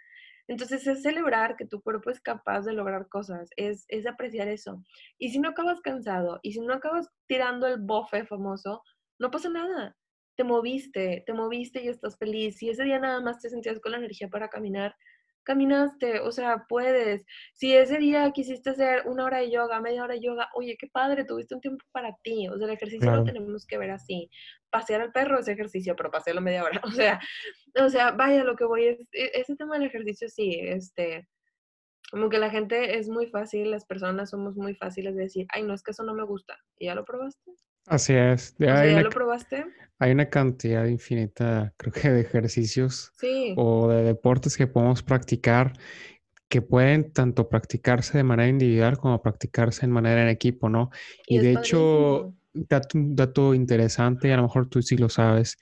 Entonces 0.47 0.87
es 0.87 1.01
celebrar 1.01 1.57
que 1.57 1.65
tu 1.65 1.81
cuerpo 1.81 2.09
es 2.09 2.21
capaz 2.21 2.61
de 2.61 2.73
lograr 2.73 3.07
cosas, 3.09 3.49
es, 3.57 3.85
es 3.89 4.07
apreciar 4.07 4.47
eso. 4.47 4.81
Y 5.17 5.29
si 5.29 5.39
no 5.39 5.49
acabas 5.49 5.81
cansado 5.81 6.39
y 6.41 6.53
si 6.53 6.61
no 6.61 6.73
acabas 6.73 7.09
tirando 7.27 7.67
el 7.67 7.81
bofe 7.81 8.25
famoso, 8.25 8.81
no 9.19 9.31
pasa 9.31 9.49
nada. 9.49 9.97
Te 10.35 10.43
moviste, 10.43 11.23
te 11.25 11.33
moviste 11.33 11.83
y 11.83 11.87
estás 11.89 12.17
feliz. 12.17 12.57
Si 12.57 12.69
ese 12.69 12.83
día 12.83 12.99
nada 12.99 13.21
más 13.21 13.39
te 13.39 13.49
sentías 13.49 13.79
con 13.79 13.91
la 13.91 13.97
energía 13.97 14.29
para 14.29 14.49
caminar, 14.49 14.95
caminaste, 15.47 16.19
o 16.19 16.31
sea, 16.31 16.65
puedes. 16.67 17.25
Si 17.53 17.73
ese 17.73 17.97
día 17.99 18.29
quisiste 18.31 18.71
hacer 18.71 19.03
una 19.05 19.23
hora 19.23 19.37
de 19.39 19.49
yoga, 19.49 19.79
media 19.79 20.03
hora 20.03 20.15
de 20.15 20.21
yoga, 20.21 20.49
oye, 20.53 20.75
qué 20.77 20.87
padre, 20.87 21.23
tuviste 21.23 21.55
un 21.55 21.61
tiempo 21.61 21.85
para 21.93 22.13
ti. 22.21 22.49
O 22.49 22.57
sea, 22.57 22.67
el 22.67 22.73
ejercicio 22.73 23.09
lo 23.15 23.23
tenemos 23.23 23.65
que 23.65 23.77
ver 23.77 23.91
así. 23.91 24.29
Pasear 24.69 25.01
al 25.01 25.13
perro 25.13 25.39
es 25.39 25.47
ejercicio, 25.47 25.95
pero 25.95 26.11
pasearlo 26.11 26.41
media 26.41 26.65
hora. 26.65 26.81
O 26.87 26.91
sea, 26.91 27.19
o 27.81 27.89
sea, 27.89 28.11
vaya, 28.11 28.43
lo 28.43 28.55
que 28.57 28.65
voy 28.65 28.87
es, 28.87 28.99
e, 29.13 29.31
ese 29.35 29.55
tema 29.55 29.77
del 29.77 29.87
ejercicio 29.87 30.27
sí, 30.29 30.59
este, 30.61 31.27
como 32.11 32.29
que 32.29 32.39
la 32.39 32.49
gente 32.49 32.97
es 32.97 33.07
muy 33.07 33.27
fácil, 33.27 33.71
las 33.71 33.85
personas 33.85 34.29
somos 34.31 34.55
muy 34.57 34.75
fáciles 34.75 35.15
de 35.15 35.23
decir, 35.23 35.47
ay, 35.53 35.63
no, 35.63 35.73
es 35.73 35.83
que 35.83 35.91
eso 35.91 36.03
no 36.03 36.13
me 36.13 36.25
gusta. 36.25 36.57
¿Y 36.77 36.87
ya 36.87 36.95
lo 36.95 37.05
probaste? 37.05 37.51
Así 37.87 38.13
es. 38.13 38.55
¿Ya 38.59 38.83
lo 39.01 39.09
probaste? 39.09 39.65
Hay 39.99 40.11
una 40.11 40.29
cantidad 40.29 40.85
infinita, 40.85 41.73
creo 41.77 41.91
que, 41.91 42.09
de 42.11 42.21
ejercicios 42.21 43.11
o 43.55 43.89
de 43.89 44.03
deportes 44.03 44.55
que 44.55 44.67
podemos 44.67 45.01
practicar 45.01 45.73
que 46.49 46.61
pueden 46.61 47.11
tanto 47.11 47.49
practicarse 47.49 48.17
de 48.17 48.23
manera 48.23 48.47
individual 48.47 48.97
como 48.97 49.21
practicarse 49.21 49.85
en 49.85 49.91
manera 49.91 50.21
en 50.23 50.29
equipo, 50.29 50.69
¿no? 50.69 50.91
Y, 51.27 51.39
de 51.39 51.53
hecho, 51.53 52.33
dato, 52.53 52.89
dato 52.93 53.53
interesante, 53.53 54.29
y 54.29 54.31
a 54.31 54.37
lo 54.37 54.43
mejor 54.43 54.69
tú 54.69 54.81
sí 54.81 54.97
lo 54.97 55.09
sabes, 55.09 55.57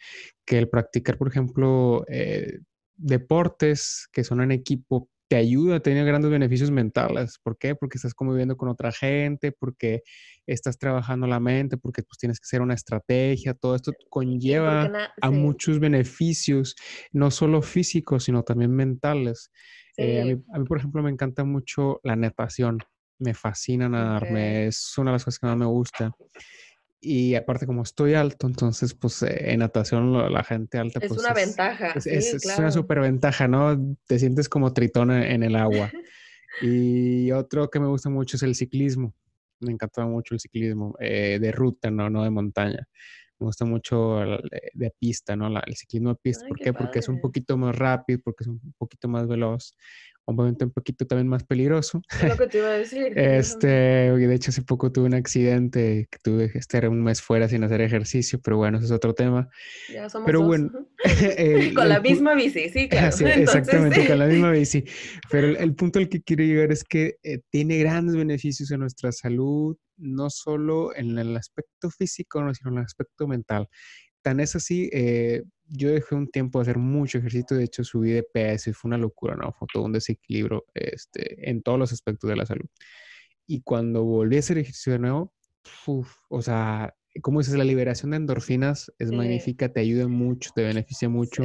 que 0.45 0.59
el 0.59 0.69
practicar, 0.69 1.17
por 1.17 1.28
ejemplo, 1.28 2.05
eh, 2.07 2.59
deportes 2.97 4.07
que 4.11 4.23
son 4.23 4.41
en 4.41 4.51
equipo 4.51 5.09
te 5.28 5.36
ayuda 5.36 5.78
a 5.78 5.80
tener 5.80 6.05
grandes 6.05 6.30
beneficios 6.30 6.69
mentales. 6.69 7.39
¿Por 7.41 7.57
qué? 7.57 7.76
Porque 7.76 7.97
estás 7.97 8.13
conviviendo 8.13 8.57
con 8.57 8.69
otra 8.69 8.91
gente, 8.91 9.51
porque 9.51 10.03
estás 10.45 10.78
trabajando 10.78 11.26
la 11.26 11.39
mente, 11.39 11.78
porque 11.78 12.03
pues 12.03 12.17
tienes 12.17 12.39
que 12.39 12.45
hacer 12.45 12.61
una 12.61 12.76
estrategia, 12.76 13.53
todo 13.55 13.76
esto 13.76 13.91
conlleva 14.09 14.91
a 15.21 15.32
muchos 15.32 15.80
beneficios, 15.80 16.76
no 17.11 17.32
solo 17.32 17.61
físicos, 17.61 18.26
sino 18.26 18.43
también 18.43 18.71
mentales. 18.71 19.51
Eh, 19.97 20.38
a, 20.53 20.59
mí, 20.59 20.65
por 20.65 20.78
ejemplo, 20.78 21.01
me 21.01 21.09
encanta 21.09 21.43
mucho 21.43 21.99
la 22.03 22.15
natación, 22.15 22.80
me 23.17 23.34
fascina 23.34 23.89
nadarme, 23.89 24.67
es 24.67 24.95
una 24.97 25.11
de 25.11 25.15
las 25.15 25.26
cosas 25.26 25.39
que 25.39 25.47
más 25.47 25.57
me 25.57 25.65
gusta. 25.65 26.11
Y 27.08 27.36
aparte, 27.36 27.68
como 27.68 27.84
estoy 27.84 28.16
alto, 28.16 28.47
entonces, 28.47 28.95
pues 28.95 29.22
eh, 29.22 29.51
en 29.51 29.60
natación 29.60 30.12
la 30.34 30.43
gente 30.43 30.80
alta. 30.80 30.99
Es 30.99 31.08
pues, 31.08 31.20
una 31.20 31.34
ventaja. 31.34 31.91
Es, 31.91 32.08
es, 32.08 32.58
una 32.58 32.72
super 32.72 32.99
ventaja, 32.99 33.47
¿no? 33.47 33.95
Te 34.08 34.18
sientes 34.18 34.49
como 34.49 34.74
tritón 34.74 35.12
en 35.12 35.43
el 35.43 35.56
agua. 35.56 35.91
y 36.64 37.32
otro 37.32 37.70
que 37.70 37.80
me 37.80 37.86
gusta 37.86 38.10
mucho 38.10 38.38
es 38.38 38.43
el 38.43 38.56
ciclismo. 38.56 39.14
Me 39.60 39.72
encanta 39.72 40.03
mucho 40.08 40.34
el 40.34 40.39
ciclismo 40.39 40.95
eh, 40.99 41.38
de 41.39 41.51
ruta, 41.51 41.91
¿no? 41.91 42.10
No 42.10 42.24
de 42.24 42.32
montaña. 42.32 42.88
Me 43.38 43.45
gusta 43.45 43.66
mucho 43.66 44.22
de 44.74 44.91
pista, 44.97 45.36
¿no? 45.36 45.47
el 45.47 45.76
ciclismo 45.76 46.10
de 46.10 46.16
pista. 46.16 46.47
¿Por 46.47 46.58
qué? 46.58 46.74
Porque 46.74 46.99
es 46.99 47.10
un 47.10 47.20
poquito 47.22 47.56
más 47.56 47.78
rápido, 47.78 48.20
porque 48.24 48.45
es 48.45 48.47
un 48.47 48.74
poquito 48.80 49.08
más 49.10 49.28
veloz 49.28 49.76
obviamente 50.26 50.65
un 50.65 50.71
poquito 50.71 51.05
también 51.05 51.28
más 51.28 51.43
peligroso. 51.43 52.01
Es 52.21 52.30
lo 52.30 52.38
que 52.38 52.47
te 52.47 52.57
iba 52.57 52.67
a 52.67 52.71
decir. 52.71 53.13
este, 53.15 53.67
de 53.67 54.36
hecho 54.36 54.51
hace 54.51 54.61
poco 54.61 54.91
tuve 54.91 55.05
un 55.05 55.13
accidente 55.13 56.07
que 56.11 56.19
tuve 56.21 56.51
que 56.51 56.57
estar 56.57 56.88
un 56.89 57.03
mes 57.03 57.21
fuera 57.21 57.47
sin 57.47 57.63
hacer 57.63 57.82
ejercicio, 57.82 58.39
pero 58.43 58.57
bueno, 58.57 58.78
eso 58.78 58.86
es 58.86 58.91
otro 58.91 59.13
tema. 59.13 59.49
Ya 59.91 60.09
somos 60.09 60.26
pero 60.26 60.39
dos. 60.39 60.47
bueno, 60.47 60.71
con 61.76 61.89
la 61.89 61.99
misma 61.99 62.34
bici, 62.34 62.69
sí, 62.69 62.89
claro. 62.89 63.15
Exactamente, 63.26 64.07
con 64.07 64.19
la 64.19 64.28
misma 64.28 64.51
bici. 64.51 64.84
Pero 65.30 65.47
el, 65.47 65.76
punto 65.76 65.99
al 65.99 66.09
que 66.09 66.21
quiero 66.21 66.43
llegar 66.43 66.71
es 66.71 66.84
que 66.84 67.17
eh, 67.23 67.39
tiene 67.49 67.78
grandes 67.78 68.15
beneficios 68.15 68.71
en 68.71 68.80
nuestra 68.80 69.11
salud, 69.11 69.78
no 69.97 70.30
solo 70.30 70.95
en 70.95 71.17
el 71.17 71.36
aspecto 71.38 71.89
físico, 71.89 72.39
sino 72.53 72.71
en 72.71 72.78
el 72.78 72.84
aspecto 72.84 73.28
mental. 73.28 73.67
Tan 74.26 74.39
es 74.39 74.55
así, 74.55 74.89
eh, 74.91 75.43
yo 75.67 75.91
dejé 75.91 76.15
un 76.15 76.28
tiempo 76.28 76.57
de 76.57 76.63
hacer 76.63 76.80
mucho 76.80 77.19
ejercicio, 77.19 77.55
de 77.55 77.65
hecho 77.65 77.84
subí 77.84 78.09
de 78.09 78.23
peso 78.23 78.71
y 78.71 78.73
fue 78.73 78.89
una 78.89 78.97
locura, 78.97 79.36
¿no? 79.36 79.51
Fue 79.51 79.67
todo 79.71 79.84
un 79.84 79.91
desequilibrio 79.91 80.65
este, 80.73 81.47
en 81.47 81.61
todos 81.61 81.78
los 81.78 81.93
aspectos 81.93 82.28
de 82.28 82.36
la 82.36 82.47
salud. 82.47 82.65
Y 83.45 83.61
cuando 83.61 84.03
volví 84.03 84.38
a 84.38 84.39
hacer 84.39 84.57
ejercicio 84.57 84.93
de 84.93 84.99
nuevo, 84.99 85.32
o 86.30 86.41
sea, 86.41 86.95
como 87.21 87.39
dices, 87.39 87.53
la 87.53 87.63
liberación 87.63 88.09
de 88.11 88.17
endorfinas 88.17 88.91
es 88.97 89.11
magnífica, 89.11 89.71
te 89.71 89.82
ayuda 89.82 90.07
mucho, 90.07 90.49
te 90.55 90.63
beneficia 90.63 91.07
mucho. 91.07 91.43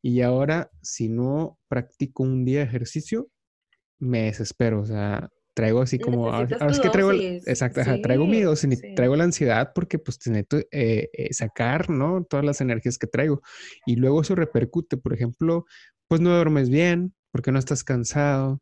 Y 0.00 0.20
ahora, 0.20 0.70
si 0.80 1.08
no 1.08 1.58
practico 1.66 2.22
un 2.22 2.44
día 2.44 2.60
de 2.60 2.66
ejercicio, 2.66 3.28
me 3.98 4.26
desespero, 4.26 4.82
o 4.82 4.86
sea, 4.86 5.32
traigo 5.54 5.80
así 5.80 5.98
como, 5.98 6.30
ahora, 6.30 6.58
es 6.68 6.80
que 6.80 6.90
traigo, 6.90 7.12
exacto, 7.12 7.80
traigo 8.02 8.26
miedo, 8.26 8.54
traigo 8.96 9.16
la 9.16 9.24
ansiedad 9.24 9.72
porque 9.74 9.98
pues 9.98 10.18
necesito 10.26 10.58
eh, 10.72 11.10
eh, 11.12 11.32
sacar, 11.32 11.90
¿no? 11.90 12.24
Todas 12.24 12.44
las 12.44 12.60
energías 12.60 12.98
que 12.98 13.06
traigo. 13.06 13.40
Y 13.86 13.96
luego 13.96 14.20
eso 14.22 14.34
repercute, 14.34 14.96
por 14.96 15.14
ejemplo, 15.14 15.64
pues 16.08 16.20
no 16.20 16.34
duermes 16.34 16.68
bien 16.68 17.14
porque 17.30 17.52
no 17.52 17.58
estás 17.58 17.84
cansado. 17.84 18.60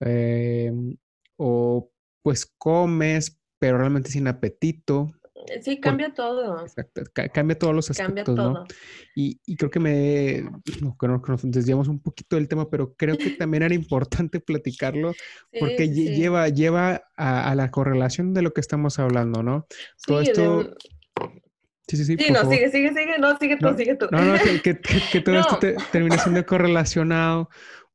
Em, 0.00 0.96
o 1.36 1.90
pues 2.22 2.46
comes, 2.58 3.40
pero 3.58 3.78
realmente 3.78 4.10
sin 4.10 4.26
apetito. 4.28 5.12
Sí, 5.62 5.80
cambia 5.80 6.12
todo. 6.12 6.60
Exacto, 6.62 7.02
cambia 7.32 7.58
todos 7.58 7.74
los 7.74 7.90
aspectos, 7.90 8.36
¿no? 8.36 8.64
Y, 9.14 9.40
y, 9.46 9.56
creo 9.56 9.70
que 9.70 9.80
me, 9.80 10.42
no, 10.80 10.96
creo 10.96 11.20
que 11.22 11.32
nos 11.32 11.42
desviamos 11.42 11.88
un 11.88 12.00
poquito 12.00 12.36
del 12.36 12.48
tema, 12.48 12.68
pero 12.70 12.94
creo 12.94 13.16
que 13.16 13.30
también 13.38 13.62
era 13.62 13.74
importante 13.74 14.40
platicarlo 14.40 15.12
porque 15.58 15.88
lleva, 15.88 16.48
lleva 16.48 17.02
a, 17.16 17.54
la 17.54 17.70
correlación 17.70 18.34
de 18.34 18.42
lo 18.42 18.52
que 18.52 18.60
estamos 18.60 18.98
hablando, 18.98 19.42
¿no? 19.42 19.66
Todo 20.06 20.20
esto... 20.20 20.74
Sí, 21.88 21.96
sí, 21.96 22.04
sí. 22.04 22.16
Sí, 22.18 22.32
no, 22.32 22.42
sigue, 22.42 22.70
sigue, 22.70 22.90
sigue, 22.90 23.18
no, 23.18 23.38
sigue 23.38 23.56
tú, 23.56 23.74
sigue 23.74 23.96
tú. 23.96 24.08
No, 24.10 24.22
no, 24.22 24.34
que, 24.62 24.78
que, 24.78 25.20
todo 25.22 25.38
esto 25.38 25.58
termina 25.90 26.18
siendo 26.18 26.44
correlacionado 26.44 27.48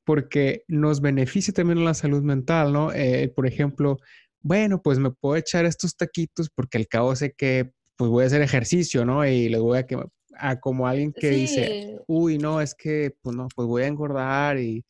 porque 0.03 0.63
nos 0.67 1.01
beneficia 1.01 1.53
también 1.53 1.85
la 1.85 1.93
salud 1.93 2.23
mental, 2.23 2.73
¿no? 2.73 2.91
Eh, 2.91 3.31
por 3.33 3.47
ejemplo, 3.47 3.99
bueno, 4.43 4.81
pues 4.81 4.99
me 4.99 5.09
puedo 5.09 5.37
echar 5.37 5.65
estos 5.65 5.95
taquitos 5.95 6.49
porque 6.53 6.77
al 6.77 6.87
cabo 6.87 7.15
sé 7.15 7.33
que 7.33 7.71
pues 7.95 8.11
voy 8.11 8.23
a 8.23 8.27
hacer 8.27 8.41
ejercicio, 8.41 9.05
¿no? 9.05 9.25
Y 9.25 9.49
les 9.49 9.61
voy 9.61 9.77
a 9.77 9.85
quemar, 9.85 10.07
a 10.35 10.59
como 10.59 10.87
alguien 10.87 11.13
que 11.13 11.29
dice, 11.29 11.99
uy, 12.07 12.37
no, 12.37 12.59
es 12.59 12.75
que, 12.75 13.15
pues 13.21 13.35
no, 13.35 13.47
pues 13.55 13.67
voy 13.67 13.83
a 13.83 13.87
engordar 13.87 14.59
y, 14.59 14.83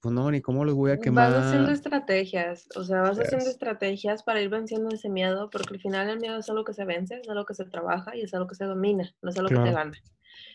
pues 0.00 0.14
no, 0.14 0.30
ni 0.30 0.40
cómo 0.40 0.64
los 0.64 0.74
voy 0.74 0.92
a 0.92 0.98
quemar. 0.98 1.32
Vas 1.32 1.46
haciendo 1.46 1.72
estrategias, 1.72 2.68
o 2.76 2.84
sea, 2.84 3.02
vas 3.02 3.18
haciendo 3.18 3.50
estrategias 3.50 4.22
para 4.22 4.40
ir 4.40 4.48
venciendo 4.48 4.94
ese 4.94 5.08
miedo, 5.08 5.50
porque 5.50 5.74
al 5.74 5.80
final 5.80 6.08
el 6.08 6.20
miedo 6.20 6.38
es 6.38 6.48
algo 6.48 6.64
que 6.64 6.72
se 6.72 6.84
vence, 6.84 7.20
es 7.20 7.28
algo 7.28 7.44
que 7.44 7.54
se 7.54 7.64
trabaja 7.64 8.16
y 8.16 8.22
es 8.22 8.32
algo 8.32 8.46
que 8.46 8.54
se 8.54 8.64
domina, 8.64 9.12
no 9.22 9.30
es 9.30 9.36
algo 9.36 9.48
que 9.48 9.68
te 9.68 9.72
gana. 9.72 9.92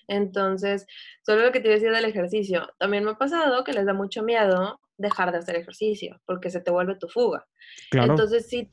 Entonces, 0.08 0.86
solo 1.26 1.44
lo 1.44 1.52
que 1.52 1.60
te 1.60 1.70
decía 1.70 1.92
del 1.92 2.06
ejercicio, 2.06 2.68
también 2.80 3.04
me 3.04 3.12
ha 3.12 3.18
pasado 3.18 3.64
que 3.64 3.74
les 3.74 3.86
da 3.86 3.94
mucho 3.94 4.24
miedo 4.24 4.80
dejar 5.02 5.32
de 5.32 5.40
hacer 5.40 5.56
ejercicio, 5.56 6.22
porque 6.26 6.50
se 6.50 6.62
te 6.62 6.72
vuelve 6.72 6.96
tu 6.98 7.08
fuga. 7.08 7.46
Entonces, 7.92 8.48
sí, 8.48 8.72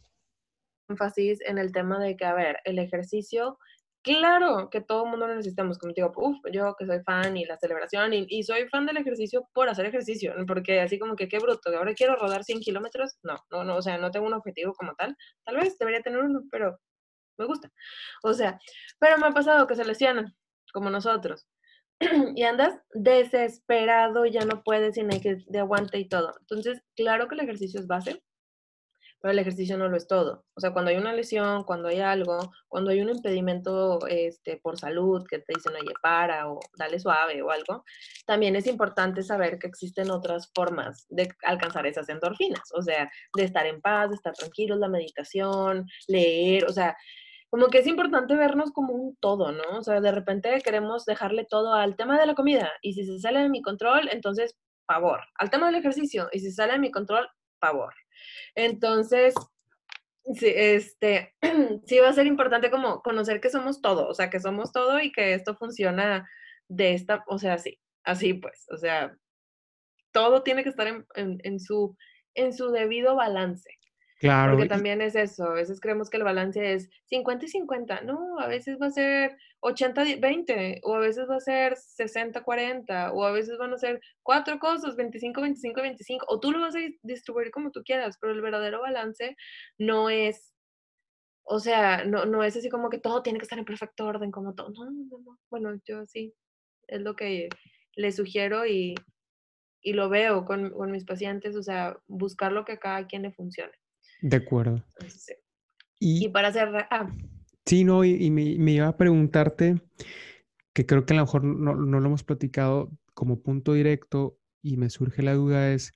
énfasis 0.88 1.40
en 1.42 1.58
el 1.58 1.72
tema 1.72 1.98
de 1.98 2.16
que, 2.16 2.24
a 2.24 2.34
ver, 2.34 2.58
el 2.64 2.78
ejercicio, 2.78 3.58
claro 4.02 4.70
que 4.70 4.80
todo 4.80 5.04
el 5.04 5.10
mundo 5.10 5.26
lo 5.26 5.36
necesitamos, 5.36 5.78
como 5.78 5.92
te 5.92 6.02
digo, 6.02 6.12
uf, 6.16 6.36
yo 6.52 6.74
que 6.78 6.86
soy 6.86 7.00
fan 7.02 7.36
y 7.36 7.44
la 7.44 7.58
celebración, 7.58 8.12
y, 8.12 8.42
soy 8.42 8.68
fan 8.68 8.86
del 8.86 8.98
ejercicio 8.98 9.48
por 9.52 9.68
hacer 9.68 9.86
ejercicio, 9.86 10.34
porque 10.46 10.80
así 10.80 10.98
como 10.98 11.16
que 11.16 11.28
qué 11.28 11.38
bruto, 11.38 11.70
que 11.70 11.76
ahora 11.76 11.94
quiero 11.94 12.16
rodar 12.16 12.44
100 12.44 12.60
kilómetros, 12.60 13.18
no, 13.22 13.36
no, 13.50 13.64
no, 13.64 13.76
o 13.76 13.82
sea, 13.82 13.98
no 13.98 14.10
tengo 14.10 14.26
un 14.26 14.34
objetivo 14.34 14.74
como 14.74 14.94
tal, 14.94 15.16
tal 15.44 15.56
vez 15.56 15.78
debería 15.78 16.02
tener 16.02 16.20
uno, 16.20 16.42
pero 16.50 16.78
me 17.38 17.46
gusta. 17.46 17.70
O 18.22 18.34
sea, 18.34 18.58
pero 18.98 19.18
me 19.18 19.28
ha 19.28 19.30
pasado 19.30 19.66
que 19.66 19.76
se 19.76 19.84
lesionan, 19.84 20.34
como 20.72 20.90
nosotros. 20.90 21.46
y 22.36 22.42
andas 22.44 22.80
desesperado, 22.92 24.24
ya 24.26 24.44
no 24.44 24.62
puedes 24.62 24.94
sin 24.94 25.12
hay 25.12 25.20
que 25.20 25.36
de 25.46 25.58
aguante 25.58 25.98
y 25.98 26.08
todo. 26.08 26.34
Entonces, 26.40 26.82
claro 26.96 27.28
que 27.28 27.34
el 27.34 27.40
ejercicio 27.42 27.80
es 27.80 27.86
base, 27.86 28.22
pero 29.20 29.32
el 29.32 29.38
ejercicio 29.38 29.76
no 29.76 29.88
lo 29.88 29.96
es 29.96 30.06
todo. 30.06 30.44
O 30.54 30.60
sea, 30.60 30.72
cuando 30.72 30.90
hay 30.90 30.96
una 30.96 31.12
lesión, 31.12 31.64
cuando 31.64 31.88
hay 31.88 32.00
algo, 32.00 32.38
cuando 32.68 32.90
hay 32.90 33.00
un 33.00 33.08
impedimento 33.08 33.98
este, 34.06 34.58
por 34.58 34.78
salud 34.78 35.24
que 35.28 35.38
te 35.38 35.54
dicen, 35.56 35.72
oye, 35.74 35.92
para 36.02 36.48
o 36.50 36.60
dale 36.76 37.00
suave 37.00 37.42
o 37.42 37.50
algo, 37.50 37.84
también 38.26 38.54
es 38.54 38.66
importante 38.66 39.22
saber 39.22 39.58
que 39.58 39.66
existen 39.66 40.10
otras 40.10 40.50
formas 40.54 41.06
de 41.08 41.28
alcanzar 41.44 41.86
esas 41.86 42.08
endorfinas. 42.08 42.70
O 42.74 42.82
sea, 42.82 43.10
de 43.34 43.44
estar 43.44 43.66
en 43.66 43.80
paz, 43.80 44.10
de 44.10 44.16
estar 44.16 44.34
tranquilos, 44.34 44.78
la 44.78 44.88
meditación, 44.88 45.86
leer, 46.06 46.64
o 46.66 46.72
sea, 46.72 46.96
como 47.50 47.68
que 47.68 47.78
es 47.78 47.86
importante 47.86 48.34
vernos 48.34 48.72
como 48.72 48.92
un 48.92 49.16
todo, 49.16 49.52
¿no? 49.52 49.78
O 49.78 49.82
sea, 49.82 50.00
de 50.00 50.12
repente 50.12 50.60
queremos 50.62 51.04
dejarle 51.04 51.46
todo 51.48 51.74
al 51.74 51.96
tema 51.96 52.18
de 52.18 52.26
la 52.26 52.34
comida 52.34 52.72
y 52.82 52.94
si 52.94 53.04
se 53.04 53.18
sale 53.18 53.40
de 53.40 53.48
mi 53.48 53.62
control, 53.62 54.08
entonces, 54.12 54.56
favor. 54.86 55.20
Al 55.34 55.50
tema 55.50 55.66
del 55.66 55.76
ejercicio 55.76 56.28
y 56.32 56.40
si 56.40 56.52
sale 56.52 56.74
de 56.74 56.78
mi 56.78 56.90
control, 56.90 57.28
favor. 57.60 57.94
Entonces, 58.54 59.34
sí, 60.34 60.52
este, 60.54 61.34
sí 61.86 61.98
va 62.00 62.08
a 62.08 62.12
ser 62.12 62.26
importante 62.26 62.70
como 62.70 63.02
conocer 63.02 63.40
que 63.40 63.50
somos 63.50 63.80
todo, 63.80 64.08
o 64.08 64.14
sea, 64.14 64.30
que 64.30 64.40
somos 64.40 64.72
todo 64.72 65.00
y 65.00 65.12
que 65.12 65.34
esto 65.34 65.56
funciona 65.56 66.28
de 66.68 66.94
esta, 66.94 67.24
o 67.28 67.38
sea, 67.38 67.58
sí, 67.58 67.78
así 68.04 68.34
pues, 68.34 68.66
o 68.70 68.76
sea, 68.76 69.16
todo 70.12 70.42
tiene 70.42 70.62
que 70.62 70.70
estar 70.70 70.86
en, 70.86 71.06
en 71.14 71.60
su, 71.60 71.96
en 72.34 72.52
su 72.52 72.70
debido 72.70 73.16
balance. 73.16 73.70
Claro. 74.18 74.54
Porque 74.54 74.68
también 74.68 75.00
es 75.00 75.14
eso, 75.14 75.44
a 75.44 75.54
veces 75.54 75.80
creemos 75.80 76.10
que 76.10 76.16
el 76.16 76.24
balance 76.24 76.72
es 76.72 76.90
50 77.04 77.44
y 77.46 77.48
50, 77.48 78.00
no, 78.00 78.40
a 78.40 78.48
veces 78.48 78.76
va 78.82 78.86
a 78.86 78.90
ser 78.90 79.36
80-20, 79.60 80.80
o 80.82 80.96
a 80.96 80.98
veces 80.98 81.28
va 81.30 81.36
a 81.36 81.40
ser 81.40 81.76
60-40, 81.76 83.12
o 83.12 83.24
a 83.24 83.30
veces 83.30 83.58
van 83.58 83.72
a 83.72 83.78
ser 83.78 84.00
cuatro 84.24 84.58
cosas, 84.58 84.96
25-25-25, 84.96 86.24
o 86.26 86.40
tú 86.40 86.50
lo 86.50 86.60
vas 86.60 86.74
a 86.74 86.80
distribuir 87.02 87.52
como 87.52 87.70
tú 87.70 87.82
quieras, 87.84 88.18
pero 88.20 88.32
el 88.32 88.40
verdadero 88.40 88.80
balance 88.80 89.36
no 89.78 90.10
es, 90.10 90.52
o 91.44 91.60
sea, 91.60 92.04
no, 92.04 92.24
no 92.24 92.42
es 92.42 92.56
así 92.56 92.68
como 92.68 92.90
que 92.90 92.98
todo 92.98 93.22
tiene 93.22 93.38
que 93.38 93.44
estar 93.44 93.58
en 93.58 93.64
perfecto 93.64 94.04
orden, 94.04 94.32
como 94.32 94.54
todo, 94.54 94.70
no, 94.70 94.84
no, 94.84 95.18
no, 95.24 95.38
bueno, 95.48 95.80
yo 95.86 96.04
sí, 96.06 96.34
es 96.88 97.02
lo 97.02 97.14
que 97.14 97.50
le 97.94 98.10
sugiero 98.10 98.66
y, 98.66 98.96
y 99.80 99.92
lo 99.92 100.08
veo 100.08 100.44
con, 100.44 100.70
con 100.70 100.90
mis 100.90 101.04
pacientes, 101.04 101.54
o 101.54 101.62
sea, 101.62 101.96
buscar 102.08 102.50
lo 102.50 102.64
que 102.64 102.72
a 102.72 102.78
cada 102.78 103.06
quien 103.06 103.22
le 103.22 103.32
funcione. 103.32 103.72
De 104.20 104.36
acuerdo. 104.36 104.84
Sí. 105.06 105.34
Y, 106.00 106.28
para 106.28 106.48
hacer... 106.48 106.68
Ah. 106.90 107.10
Sí, 107.66 107.84
no, 107.84 108.04
y, 108.04 108.30
me, 108.30 108.42
iba 108.42 108.88
a 108.88 108.96
preguntarte, 108.96 109.82
que 110.72 110.86
creo 110.86 111.04
que 111.04 111.12
a 111.12 111.16
lo 111.16 111.22
mejor 111.24 111.44
no, 111.44 111.74
lo 111.74 111.98
hemos 111.98 112.24
platicado 112.24 112.90
como 113.12 113.42
punto 113.42 113.74
directo 113.74 114.38
y 114.62 114.76
me 114.78 114.88
surge 114.88 115.22
la 115.22 115.34
duda 115.34 115.72
es, 115.72 115.92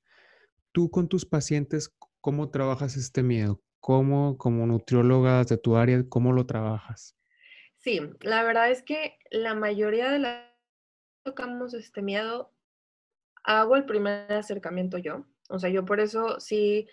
tú 0.73 0.91
con 0.91 1.09
tus 1.09 1.25
pacientes, 1.25 1.95
¿cómo 2.21 2.51
trabajas 2.51 2.97
este 2.97 3.23
miedo? 3.23 3.63
¿Cómo, 3.81 4.37
como 4.37 4.67
nutrióloga 4.67 5.45
de 5.45 5.57
tu 5.57 5.77
área, 5.77 6.05
cómo 6.09 6.33
lo 6.33 6.47
trabajas? 6.47 7.17
Sí, 7.79 8.01
la 8.21 8.43
verdad 8.43 8.71
es 8.71 8.83
que 8.83 9.17
la 9.31 9.55
mayoría 9.55 10.11
de 10.11 10.19
las 10.19 10.53
tocamos 11.23 11.75
este 11.75 12.03
miedo, 12.03 12.53
hago 13.45 13.77
el 13.77 13.85
primer 13.85 14.31
acercamiento 14.33 14.99
yo. 14.99 15.25
O 15.49 15.59
sea, 15.59 15.71
yo 15.71 15.85
por 15.85 16.01
eso 16.01 16.39
sí 16.39 16.89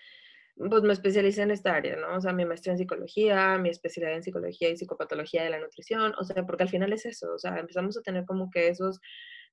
pues 0.56 0.82
me 0.82 0.92
especialicé 0.92 1.42
en 1.42 1.50
esta 1.50 1.74
área, 1.74 1.96
¿no? 1.96 2.16
O 2.16 2.20
sea, 2.20 2.32
mi 2.32 2.44
maestría 2.44 2.72
en 2.72 2.78
psicología, 2.78 3.58
mi 3.58 3.70
especialidad 3.70 4.16
en 4.16 4.22
psicología 4.22 4.68
y 4.68 4.76
psicopatología 4.76 5.42
de 5.42 5.50
la 5.50 5.60
nutrición, 5.60 6.12
o 6.18 6.24
sea, 6.24 6.44
porque 6.46 6.64
al 6.64 6.68
final 6.68 6.92
es 6.92 7.06
eso, 7.06 7.32
o 7.34 7.38
sea, 7.38 7.58
empezamos 7.58 7.96
a 7.96 8.02
tener 8.02 8.24
como 8.26 8.50
que 8.50 8.68
esos, 8.68 9.00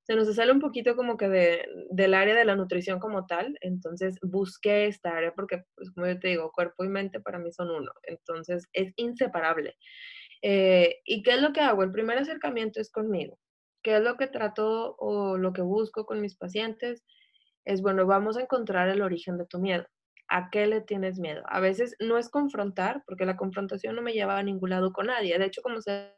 se 0.04 0.16
nos 0.16 0.34
sale 0.36 0.52
un 0.52 0.60
poquito 0.60 0.96
como 0.96 1.18
que 1.18 1.30
de, 1.30 1.66
del 1.92 2.14
área 2.14 2.36
de 2.36 2.46
la 2.46 2.56
nutrición 2.56 3.00
como 3.00 3.26
tal, 3.26 3.58
entonces 3.62 4.18
busqué 4.22 4.88
esta 4.88 5.16
área 5.16 5.34
porque, 5.34 5.64
pues 5.76 5.92
como 5.92 6.08
yo 6.08 6.20
te 6.20 6.30
digo, 6.30 6.52
cuerpo 6.52 6.84
y 6.84 6.90
mente 6.90 7.20
para 7.20 7.40
mí 7.40 7.52
son 7.52 7.70
uno, 7.72 7.92
entonces 8.04 8.68
es 8.74 8.94
inseparable. 8.98 9.76
Eh, 10.42 10.98
¿Y 11.06 11.24
qué 11.24 11.32
es 11.32 11.42
lo 11.42 11.54
que 11.54 11.62
hago? 11.62 11.84
El 11.84 11.92
primer 11.92 12.18
acercamiento 12.18 12.80
es 12.80 12.92
conmigo. 12.92 13.40
¿Qué 13.84 13.98
es 13.98 14.04
lo 14.04 14.18
que 14.18 14.28
trato 14.28 14.96
o 14.98 15.38
lo 15.38 15.54
que 15.54 15.62
busco 15.62 16.06
con 16.06 16.22
mis 16.22 16.36
pacientes? 16.36 17.04
Es, 17.66 17.82
bueno, 17.82 18.06
vamos 18.06 18.38
a 18.38 18.42
encontrar 18.42 18.90
el 18.90 19.02
origen 19.02 19.38
de 19.38 19.46
tu 19.46 19.60
miedo 19.60 19.88
¿A 20.30 20.50
qué 20.50 20.68
le 20.68 20.82
tienes 20.82 21.20
miedo? 21.20 21.44
A 21.48 21.60
veces 21.60 21.96
no 22.00 22.18
es 22.18 22.30
confrontar, 22.30 23.04
porque 23.06 23.26
la 23.26 23.38
confrontación 23.38 23.96
no 23.96 24.02
me 24.02 24.14
lleva 24.14 24.38
a 24.38 24.44
ningún 24.44 24.72
lado 24.72 24.92
con 24.92 25.08
nadie. 25.08 25.38
De 25.38 25.46
hecho, 25.46 25.62
como 25.62 25.82
se 25.82 26.14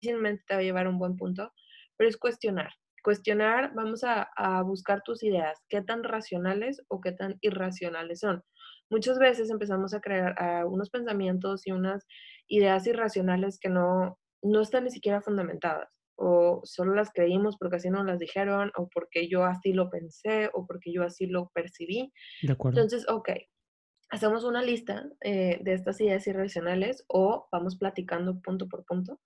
difícilmente 0.00 0.44
te 0.46 0.54
va 0.54 0.60
a 0.60 0.62
llevar 0.62 0.86
a 0.86 0.90
un 0.90 0.98
buen 0.98 1.16
punto, 1.16 1.52
pero 1.96 2.08
es 2.08 2.16
cuestionar. 2.16 2.70
Cuestionar, 3.02 3.72
vamos 3.74 4.04
a, 4.04 4.28
buscar 4.62 5.02
tus 5.02 5.22
ideas, 5.22 5.62
qué 5.68 5.82
tan 5.82 6.04
racionales 6.04 6.82
o 6.88 7.00
qué 7.00 7.12
tan 7.12 7.36
irracionales 7.40 8.20
son. 8.20 8.42
Muchas 8.90 9.18
veces 9.18 9.50
empezamos 9.50 9.94
a 9.94 10.00
crear 10.00 10.34
unos 10.66 10.90
pensamientos 10.90 11.66
y 11.66 11.72
unas 11.72 12.06
ideas 12.48 12.86
irracionales 12.86 13.58
que 13.58 13.68
no, 13.68 14.18
no 14.42 14.60
están 14.60 14.84
ni 14.84 14.90
siquiera 14.90 15.20
fundamentadas 15.22 15.95
o 16.16 16.62
solo 16.64 16.94
las 16.94 17.10
creímos 17.12 17.56
porque 17.58 17.76
así 17.76 17.90
nos 17.90 18.04
las 18.06 18.18
dijeron, 18.18 18.72
o 18.76 18.88
porque 18.88 19.28
yo 19.28 19.44
así 19.44 19.72
lo 19.72 19.90
pensé, 19.90 20.50
o 20.52 20.66
porque 20.66 20.92
yo 20.92 21.02
así 21.02 21.26
lo 21.26 21.50
percibí. 21.54 22.12
De 22.42 22.52
acuerdo. 22.52 22.80
Entonces, 22.80 23.08
ok, 23.08 23.30
hacemos 24.10 24.44
una 24.44 24.62
lista 24.62 25.08
eh, 25.20 25.58
de 25.62 25.74
estas 25.74 26.00
ideas 26.00 26.26
irracionales 26.26 27.04
o 27.08 27.48
vamos 27.52 27.76
platicando 27.76 28.40
punto 28.40 28.68
por 28.68 28.84
punto 28.84 29.20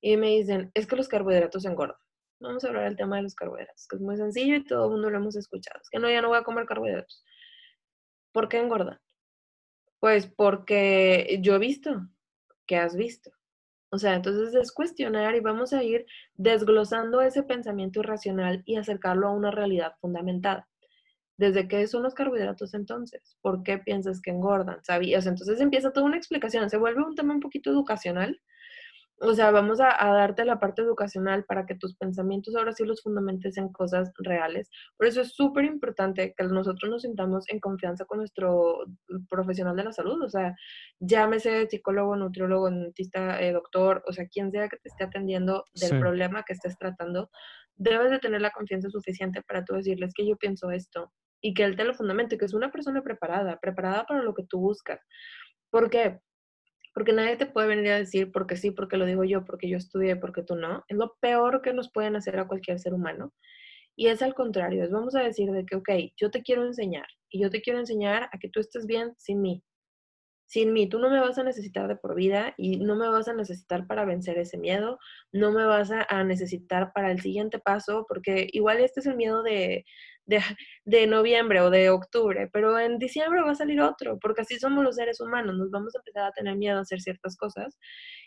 y 0.00 0.16
me 0.16 0.28
dicen, 0.28 0.70
es 0.74 0.86
que 0.86 0.96
los 0.96 1.08
carbohidratos 1.08 1.64
engordan. 1.64 1.96
Vamos 2.40 2.64
a 2.64 2.68
hablar 2.68 2.84
del 2.84 2.96
tema 2.96 3.16
de 3.16 3.22
los 3.22 3.36
carbohidratos, 3.36 3.86
que 3.88 3.96
es 3.96 4.02
muy 4.02 4.16
sencillo 4.16 4.56
y 4.56 4.64
todo 4.64 4.86
el 4.86 4.90
mundo 4.92 5.10
lo 5.10 5.18
hemos 5.18 5.36
escuchado. 5.36 5.80
Es 5.80 5.88
que 5.88 6.00
no, 6.00 6.10
ya 6.10 6.20
no 6.20 6.28
voy 6.28 6.38
a 6.38 6.42
comer 6.42 6.66
carbohidratos. 6.66 7.24
¿Por 8.32 8.48
qué 8.48 8.58
engordan? 8.58 8.98
Pues 10.00 10.26
porque 10.26 11.38
yo 11.40 11.54
he 11.54 11.58
visto, 11.60 12.08
que 12.66 12.76
has 12.76 12.96
visto. 12.96 13.30
O 13.94 13.98
sea, 13.98 14.14
entonces 14.14 14.54
es 14.54 14.72
cuestionar 14.72 15.36
y 15.36 15.40
vamos 15.40 15.74
a 15.74 15.82
ir 15.82 16.06
desglosando 16.34 17.20
ese 17.20 17.42
pensamiento 17.42 18.00
irracional 18.00 18.62
y 18.64 18.76
acercarlo 18.76 19.28
a 19.28 19.32
una 19.32 19.50
realidad 19.50 19.92
fundamentada. 20.00 20.66
¿Desde 21.36 21.68
qué 21.68 21.86
son 21.86 22.02
los 22.02 22.14
carbohidratos 22.14 22.72
entonces? 22.72 23.36
¿Por 23.42 23.62
qué 23.62 23.76
piensas 23.76 24.22
que 24.22 24.30
engordan? 24.30 24.82
¿Sabías? 24.82 25.26
Entonces 25.26 25.60
empieza 25.60 25.92
toda 25.92 26.06
una 26.06 26.16
explicación, 26.16 26.70
se 26.70 26.78
vuelve 26.78 27.04
un 27.04 27.14
tema 27.14 27.34
un 27.34 27.40
poquito 27.40 27.68
educacional 27.70 28.40
o 29.20 29.34
sea, 29.34 29.50
vamos 29.50 29.78
a, 29.80 29.94
darte 30.14 30.44
la 30.44 30.58
parte 30.58 30.82
educacional 30.82 31.44
para 31.44 31.64
que 31.64 31.76
tus 31.76 31.94
pensamientos 31.94 32.56
ahora 32.56 32.72
sí 32.72 32.84
los 32.84 33.02
fundamentes 33.02 33.56
en 33.56 33.68
cosas 33.72 34.12
reales. 34.18 34.68
Por 34.96 35.06
eso 35.06 35.20
es 35.20 35.32
súper 35.34 35.64
importante 35.64 36.34
que 36.36 36.44
nosotros 36.44 36.90
nos 36.90 37.02
sintamos 37.02 37.48
en 37.48 37.60
confianza 37.60 38.04
con 38.04 38.18
nuestro 38.18 38.84
profesional 39.28 39.76
de 39.76 39.84
la 39.84 39.92
salud, 39.92 40.22
o 40.22 40.28
sea, 40.28 40.54
llámese 40.98 41.68
psicólogo, 41.68 42.16
nutriólogo, 42.16 42.68
dentista, 42.70 43.40
eh, 43.40 43.52
doctor, 43.52 44.02
o 44.08 44.12
sea, 44.12 44.26
quien 44.26 44.50
sea 44.50 44.68
que 44.68 44.78
te 44.78 44.88
esté 44.88 45.04
atendiendo 45.04 45.64
del 45.74 46.00
problema 46.00 46.42
que 46.42 46.54
estés 46.54 46.76
tratando, 46.76 47.30
debes 47.76 48.10
de 48.10 48.18
tener 48.18 48.40
la 48.40 48.50
confianza 48.50 48.90
suficiente 48.90 49.42
para 49.42 49.64
tú 49.64 49.74
decirles 49.74 50.12
que 50.14 50.26
yo 50.26 50.36
pienso 50.36 50.70
esto 50.70 51.12
y 51.40 51.54
que 51.54 51.64
él 51.64 51.76
te 51.76 51.84
lo 51.84 51.94
fundamente, 51.94 52.38
que 52.38 52.44
es 52.44 52.54
una 52.54 52.70
persona 52.70 53.02
preparada, 53.02 53.58
preparada 53.60 54.04
para 54.04 54.22
lo 54.22 54.34
que 54.34 54.44
tú 54.44 54.60
buscas. 54.60 55.00
¿Por 55.70 55.90
qué? 55.90 56.20
Porque 56.94 57.12
nadie 57.12 57.36
te 57.36 57.46
puede 57.46 57.68
venir 57.68 57.90
a 57.90 57.98
decir 57.98 58.32
porque 58.32 58.56
sí, 58.56 58.70
porque 58.70 58.96
lo 58.96 59.06
digo 59.06 59.24
yo, 59.24 59.44
porque 59.44 59.68
yo 59.68 59.76
estudié, 59.76 60.16
porque 60.16 60.42
tú 60.42 60.56
no. 60.56 60.84
Es 60.88 60.96
lo 60.96 61.16
peor 61.20 61.62
que 61.62 61.72
nos 61.72 61.90
pueden 61.90 62.16
hacer 62.16 62.38
a 62.38 62.46
cualquier 62.46 62.78
ser 62.78 62.94
humano. 62.94 63.32
Y 63.96 64.08
es 64.08 64.22
al 64.22 64.34
contrario, 64.34 64.84
es 64.84 64.90
vamos 64.90 65.14
a 65.14 65.22
decir 65.22 65.50
de 65.52 65.66
que, 65.66 65.76
ok, 65.76 65.90
yo 66.16 66.30
te 66.30 66.42
quiero 66.42 66.64
enseñar 66.64 67.06
y 67.30 67.40
yo 67.42 67.50
te 67.50 67.60
quiero 67.60 67.78
enseñar 67.78 68.28
a 68.32 68.38
que 68.38 68.48
tú 68.48 68.60
estés 68.60 68.86
bien 68.86 69.14
sin 69.18 69.42
mí. 69.42 69.62
Sin 70.46 70.74
mí, 70.74 70.86
tú 70.86 70.98
no 70.98 71.08
me 71.08 71.18
vas 71.18 71.38
a 71.38 71.44
necesitar 71.44 71.88
de 71.88 71.96
por 71.96 72.14
vida 72.14 72.52
y 72.58 72.76
no 72.76 72.94
me 72.94 73.08
vas 73.08 73.26
a 73.28 73.32
necesitar 73.32 73.86
para 73.86 74.04
vencer 74.04 74.36
ese 74.38 74.58
miedo, 74.58 74.98
no 75.32 75.50
me 75.50 75.64
vas 75.64 75.90
a, 75.90 76.24
necesitar 76.24 76.92
para 76.92 77.10
el 77.10 77.22
siguiente 77.22 77.58
paso, 77.58 78.04
porque 78.06 78.48
igual 78.52 78.80
este 78.80 79.00
es 79.00 79.06
el 79.06 79.16
miedo 79.16 79.42
de, 79.42 79.86
de, 80.26 81.06
noviembre 81.06 81.60
o 81.60 81.70
de 81.70 81.90
octubre, 81.90 82.48
pero 82.52 82.78
en 82.78 82.98
diciembre 82.98 83.42
va 83.42 83.52
a 83.52 83.54
salir 83.54 83.80
otro, 83.80 84.18
porque 84.18 84.42
así 84.42 84.58
somos 84.58 84.84
los 84.84 84.96
seres 84.96 85.20
humanos, 85.20 85.56
nos 85.56 85.70
vamos 85.70 85.94
a 85.94 85.98
empezar 85.98 86.24
a 86.24 86.32
tener 86.32 86.56
miedo 86.56 86.78
a 86.78 86.82
hacer 86.82 87.00
ciertas 87.00 87.36
cosas 87.36 87.78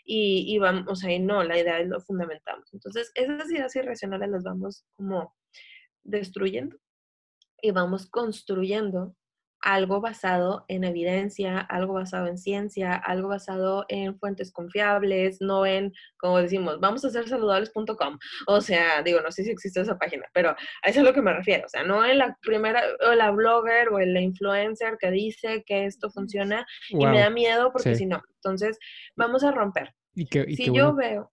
y, 0.04 0.44
y 0.48 0.58
vamos, 0.58 0.84
o 0.88 0.96
sea, 0.96 1.12
y 1.12 1.18
no, 1.18 1.42
la 1.42 1.58
idea 1.58 1.80
es 1.80 1.88
lo 1.88 2.00
fundamentamos. 2.00 2.72
Entonces, 2.72 3.10
esas 3.14 3.50
ideas 3.50 3.74
irracionales 3.76 4.30
las 4.30 4.44
vamos 4.44 4.84
como 4.96 5.34
destruyendo 6.04 6.76
y 7.60 7.70
vamos 7.70 8.06
construyendo 8.08 9.16
algo 9.66 10.00
basado 10.00 10.64
en 10.68 10.84
evidencia, 10.84 11.58
algo 11.58 11.94
basado 11.94 12.28
en 12.28 12.38
ciencia, 12.38 12.94
algo 12.94 13.26
basado 13.26 13.84
en 13.88 14.16
fuentes 14.16 14.52
confiables, 14.52 15.38
no 15.40 15.66
en, 15.66 15.92
como 16.18 16.38
decimos, 16.38 16.78
vamos 16.78 17.04
a 17.04 17.10
ser 17.10 17.28
saludables.com. 17.28 18.16
O 18.46 18.60
sea, 18.60 19.02
digo, 19.02 19.20
no 19.22 19.32
sé 19.32 19.42
si 19.42 19.50
existe 19.50 19.80
esa 19.80 19.98
página, 19.98 20.24
pero 20.32 20.50
a 20.50 20.56
eso 20.84 20.90
es 20.90 20.98
a 20.98 21.02
lo 21.02 21.12
que 21.12 21.20
me 21.20 21.32
refiero. 21.32 21.66
O 21.66 21.68
sea, 21.68 21.82
no 21.82 22.04
en 22.04 22.18
la 22.18 22.38
primera, 22.42 22.80
o 23.10 23.14
la 23.14 23.32
blogger 23.32 23.88
o 23.88 23.98
el 23.98 24.16
influencer 24.16 24.98
que 25.00 25.10
dice 25.10 25.64
que 25.66 25.86
esto 25.86 26.10
funciona 26.10 26.64
y 26.88 27.04
me 27.04 27.18
da 27.18 27.30
miedo 27.30 27.72
porque 27.72 27.96
si 27.96 28.06
no. 28.06 28.22
Entonces, 28.36 28.78
vamos 29.16 29.42
a 29.42 29.50
romper. 29.50 29.92
Y 30.14 30.26
que, 30.26 30.44
si 30.54 30.72
yo 30.72 30.94
veo 30.94 31.32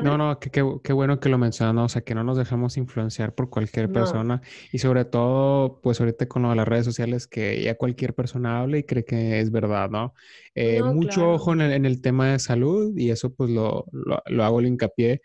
no, 0.00 0.16
no, 0.16 0.38
qué 0.38 0.92
bueno 0.92 1.20
que 1.20 1.28
lo 1.28 1.38
mencionas, 1.38 1.84
o 1.84 1.88
sea, 1.88 2.02
que 2.02 2.14
no 2.14 2.24
nos 2.24 2.38
dejamos 2.38 2.76
influenciar 2.76 3.34
por 3.34 3.50
cualquier 3.50 3.90
persona 3.90 4.40
y 4.72 4.78
sobre 4.78 5.04
todo, 5.04 5.80
pues 5.82 6.00
ahorita 6.00 6.26
con 6.26 6.42
lo 6.42 6.50
de 6.50 6.56
las 6.56 6.68
redes 6.68 6.84
sociales, 6.84 7.26
que 7.26 7.62
ya 7.62 7.76
cualquier 7.76 8.14
persona 8.14 8.60
hable 8.60 8.78
y 8.78 8.82
cree 8.84 9.04
que 9.04 9.40
es 9.40 9.50
verdad, 9.50 9.90
¿no? 9.90 10.14
Eh, 10.54 10.82
mucho 10.82 11.32
ojo 11.32 11.52
en 11.52 11.60
el, 11.60 12.00
tema 12.00 12.32
de 12.32 12.38
salud 12.38 12.96
y 12.96 13.10
eso 13.10 13.34
pues 13.34 13.50
lo, 13.50 13.86
lo, 13.92 14.44
hago 14.44 14.60
el 14.60 14.66
hincapié. 14.66 15.20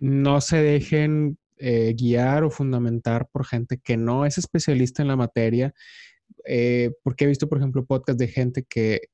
No 0.00 0.40
se 0.40 0.58
dejen 0.58 1.38
eh, 1.58 1.94
guiar 1.96 2.44
o 2.44 2.50
fundamentar 2.50 3.28
por 3.30 3.46
gente 3.46 3.78
que 3.78 3.96
no 3.96 4.26
es 4.26 4.38
especialista 4.38 5.02
en 5.02 5.08
la 5.08 5.16
materia, 5.16 5.74
eh, 6.46 6.90
porque 7.02 7.24
he 7.24 7.28
visto, 7.28 7.48
por 7.48 7.58
ejemplo, 7.58 7.84
podcast 7.84 8.18
de 8.18 8.28
gente 8.28 8.64
que 8.64 9.08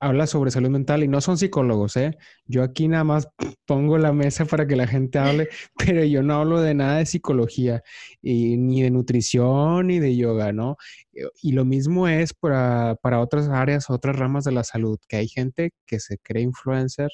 habla 0.00 0.26
sobre 0.26 0.50
salud 0.50 0.70
mental 0.70 1.04
y 1.04 1.08
no 1.08 1.20
son 1.20 1.38
psicólogos, 1.38 1.96
¿eh? 1.96 2.16
Yo 2.46 2.62
aquí 2.62 2.88
nada 2.88 3.04
más 3.04 3.28
pongo 3.66 3.98
la 3.98 4.12
mesa 4.12 4.44
para 4.44 4.66
que 4.66 4.76
la 4.76 4.86
gente 4.86 5.18
hable, 5.18 5.48
pero 5.76 6.04
yo 6.04 6.22
no 6.22 6.34
hablo 6.34 6.60
de 6.60 6.74
nada 6.74 6.98
de 6.98 7.06
psicología, 7.06 7.82
y, 8.22 8.56
ni 8.56 8.82
de 8.82 8.90
nutrición, 8.90 9.88
ni 9.88 9.98
de 9.98 10.16
yoga, 10.16 10.52
¿no? 10.52 10.76
Y 11.42 11.52
lo 11.52 11.64
mismo 11.64 12.08
es 12.08 12.34
para, 12.34 12.96
para 13.02 13.20
otras 13.20 13.48
áreas, 13.48 13.90
otras 13.90 14.16
ramas 14.16 14.44
de 14.44 14.52
la 14.52 14.64
salud, 14.64 14.98
que 15.08 15.16
hay 15.16 15.28
gente 15.28 15.72
que 15.86 16.00
se 16.00 16.18
cree 16.18 16.42
influencer 16.42 17.10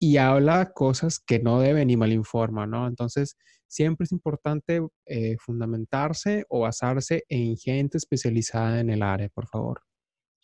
y 0.00 0.16
habla 0.16 0.72
cosas 0.72 1.20
que 1.20 1.40
no 1.40 1.60
deben 1.60 1.90
y 1.90 1.96
malinforma, 1.96 2.66
¿no? 2.66 2.86
Entonces, 2.88 3.36
siempre 3.68 4.04
es 4.04 4.12
importante 4.12 4.80
eh, 5.06 5.36
fundamentarse 5.38 6.44
o 6.48 6.60
basarse 6.60 7.24
en 7.28 7.56
gente 7.56 7.98
especializada 7.98 8.80
en 8.80 8.90
el 8.90 9.02
área, 9.02 9.28
por 9.28 9.46
favor. 9.46 9.82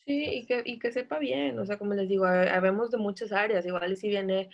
Sí, 0.07 0.25
y 0.25 0.47
que, 0.47 0.63
y 0.65 0.79
que 0.79 0.93
sepa 0.93 1.19
bien, 1.19 1.59
o 1.59 1.67
sea, 1.67 1.79
como 1.79 1.95
les 1.95 2.09
digo, 2.09 2.27
habemos 2.27 2.93
de 2.93 2.99
muchas 2.99 3.33
áreas, 3.33 3.67
igual 3.67 3.97
si 3.97 4.09
viene 4.09 4.51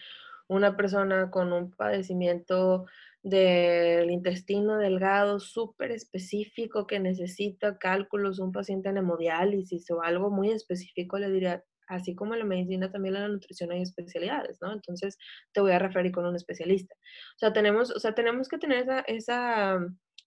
una 0.49 0.77
persona 0.79 1.31
con 1.31 1.53
un 1.53 1.71
padecimiento 1.73 2.87
del 3.23 4.11
intestino 4.11 4.79
delgado 4.79 5.41
súper 5.41 5.91
específico 5.93 6.87
que 6.87 7.01
necesita 7.01 7.77
cálculos, 7.77 8.39
un 8.39 8.51
paciente 8.53 8.89
en 8.89 8.97
hemodiálisis 8.97 9.91
o 9.91 10.03
algo 10.03 10.31
muy 10.31 10.51
específico, 10.51 11.19
le 11.19 11.31
diría, 11.31 11.63
así 11.87 12.15
como 12.15 12.33
en 12.33 12.41
la 12.41 12.47
medicina, 12.47 12.91
también 12.91 13.17
en 13.17 13.23
la 13.23 13.29
nutrición 13.29 13.73
hay 13.73 13.83
especialidades, 13.83 14.59
¿no? 14.63 14.73
Entonces 14.73 15.19
te 15.53 15.61
voy 15.61 15.73
a 15.73 15.79
referir 15.79 16.13
con 16.13 16.25
un 16.25 16.35
especialista. 16.35 16.95
O 17.37 17.39
sea, 17.39 17.53
tenemos, 17.53 17.91
o 17.91 18.01
sea, 18.01 18.15
tenemos 18.15 18.49
que 18.49 18.57
tener 18.59 18.85
esa, 18.85 19.01
esa 19.01 19.79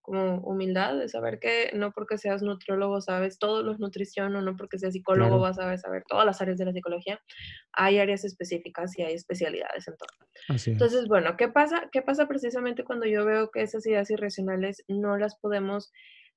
como 0.06 0.38
humildad 0.42 0.96
de 0.98 1.10
saber 1.10 1.40
que 1.40 1.72
no 1.74 1.92
porque 1.92 2.20
seas 2.20 2.44
nutriólogo 2.44 3.02
sabes 3.02 3.40
todo 3.40 3.64
lo 3.64 3.76
nutrición 3.78 4.36
o 4.36 4.42
no 4.42 4.56
porque 4.56 4.78
seas 4.78 4.94
psicólogo 4.94 5.40
vas 5.40 5.58
a 5.58 5.76
saber 5.78 6.04
todas 6.08 6.28
las 6.28 6.40
áreas 6.42 6.60
de 6.60 6.66
la 6.66 6.74
psicología. 6.74 7.20
Hay 7.74 7.98
áreas 7.98 8.24
específicas 8.24 8.98
y 9.00 9.02
hay 9.02 9.16
especialidades 9.16 9.88
en 9.88 9.96
todo. 9.98 10.60
Entonces, 10.68 11.08
bueno, 11.08 11.36
¿qué 11.38 11.48
pasa? 11.48 11.90
¿Qué 11.92 12.04
pasa 12.04 12.28
precisamente 12.28 12.84
cuando 12.84 13.08
yo 13.08 13.26
veo 13.26 13.50
que 13.50 13.64
esas 13.64 13.86
ideas 13.88 14.12
irracionales 14.12 14.84
no 14.88 15.18
las 15.18 15.40
podemos 15.40 15.92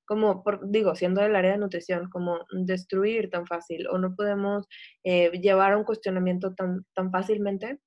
como, 0.05 0.43
digo, 0.63 0.95
siendo 0.95 1.21
del 1.21 1.35
área 1.35 1.51
de 1.51 1.59
nutrición, 1.59 2.09
como 2.09 2.39
destruir 2.65 3.29
tan 3.29 3.45
fácil 3.45 3.85
o 3.89 3.99
no 3.99 4.15
podemos 4.15 4.67
eh, 5.03 5.29
llevar 5.39 5.73
a 5.73 5.77
un 5.77 5.83
cuestionamiento 5.83 6.55
tan, 6.55 6.83
tan 6.95 7.11
fácilmente, 7.11 7.77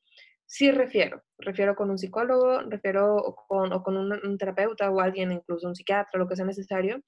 sí 0.52 0.70
refiero, 0.70 1.22
refiero 1.38 1.74
con 1.74 1.90
un 1.90 1.96
psicólogo, 1.96 2.60
refiero 2.68 3.34
con, 3.48 3.72
o 3.72 3.82
con 3.82 3.96
un, 3.96 4.36
terapeuta 4.36 4.90
o 4.90 5.00
alguien, 5.00 5.32
incluso 5.32 5.66
un 5.66 5.74
psiquiatra, 5.74 6.20
lo 6.20 6.28
que 6.28 6.36
sea 6.36 6.44
necesario. 6.44 7.00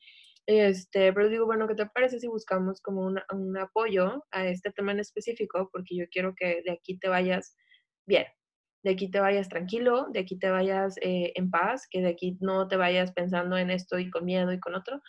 Este, 0.47 1.13
pero 1.13 1.29
digo, 1.29 1.45
bueno, 1.45 1.69
¿qué 1.69 1.75
te 1.75 1.85
parece 1.87 2.19
si 2.21 2.27
buscamos 2.27 2.81
como 2.81 3.03
un 3.03 3.59
apoyo 3.59 4.25
a 4.31 4.47
este 4.47 4.73
tema 4.73 4.93
en 4.93 5.01
específico? 5.01 5.69
Porque 5.71 5.95
yo 5.95 6.07
quiero 6.11 6.35
que 6.35 6.63
de 6.65 6.73
aquí 6.73 6.99
te 6.99 7.09
vayas 7.09 7.55
bien, 8.07 8.25
de 8.83 8.93
aquí 8.93 9.11
te 9.11 9.21
vayas 9.21 9.51
tranquilo, 9.51 10.07
de 10.11 10.21
aquí 10.21 10.39
te 10.39 10.51
vayas 10.51 10.97
eh, 11.03 11.33
en 11.35 11.51
paz, 11.51 11.87
que 11.91 12.01
de 12.01 12.09
aquí 12.09 12.39
no 12.41 12.67
te 12.67 12.77
vayas 12.77 13.13
pensando 13.13 13.59
en 13.59 13.71
esto 13.71 13.99
y 13.99 14.11
con 14.11 14.25
miedo 14.25 14.55
y 14.55 14.61
con 14.61 14.75
otro, 14.75 15.03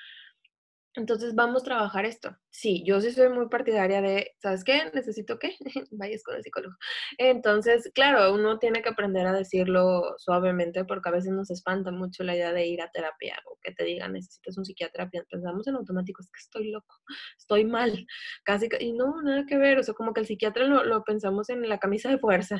entonces 0.96 1.36
vamos 1.36 1.62
a 1.62 1.66
trabajar 1.66 2.06
esto. 2.06 2.36
Sí, 2.50 2.84
yo 2.86 3.02
sí 3.02 3.12
soy 3.12 3.30
muy 3.30 3.50
partidaria 3.50 4.02
de, 4.02 4.32
¿sabes 4.42 4.64
qué? 4.64 4.90
Necesito 4.94 5.38
que 5.40 5.56
vayas 5.92 6.24
con 6.24 6.36
el 6.36 6.44
psicólogo. 6.44 6.76
Entonces, 7.18 7.92
claro, 7.94 8.34
uno 8.34 8.60
tiene 8.60 8.82
que 8.82 8.90
aprender 8.90 9.28
a 9.28 9.34
decirlo 9.34 10.16
suavemente 10.18 10.86
porque 10.86 11.10
a 11.10 11.12
veces 11.12 11.32
nos 11.32 11.52
espanta 11.52 11.92
mucho 11.92 12.24
la 12.24 12.36
idea 12.36 12.54
de 12.54 12.66
ir 12.68 12.82
a 12.82 12.90
terapia 12.92 13.38
o 13.46 13.58
que 13.62 13.74
te 13.74 13.84
digan, 13.84 14.14
necesitas 14.14 14.58
un 14.58 14.66
psiquiatra. 14.66 15.10
Pensamos 15.30 15.68
en 15.68 15.76
automático, 15.76 16.22
es 16.22 16.28
que 16.32 16.40
estoy 16.40 16.72
loco, 16.72 16.96
estoy 17.38 17.66
mal, 17.66 18.06
casi, 18.44 18.70
y 18.80 18.94
no, 18.94 19.22
nada 19.22 19.46
que 19.46 19.58
ver. 19.58 19.78
O 19.80 19.84
sea, 19.84 19.94
como 19.94 20.14
que 20.14 20.22
el 20.22 20.28
psiquiatra 20.28 20.66
lo, 20.66 20.84
lo 20.84 21.04
pensamos 21.04 21.50
en 21.50 21.68
la 21.68 21.80
camisa 21.80 22.10
de 22.10 22.20
fuerza. 22.20 22.60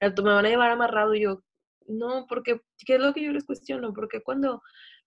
Me 0.00 0.10
van 0.10 0.46
a 0.46 0.48
llevar 0.48 0.70
amarrado 0.70 1.14
y 1.14 1.22
yo, 1.22 1.42
no, 1.86 2.26
porque, 2.28 2.60
¿qué 2.86 2.94
es 2.94 3.00
lo 3.00 3.12
que 3.12 3.22
yo 3.22 3.32
les 3.32 3.44
cuestiono? 3.44 3.92
Porque 3.92 4.22
cuando 4.22 4.62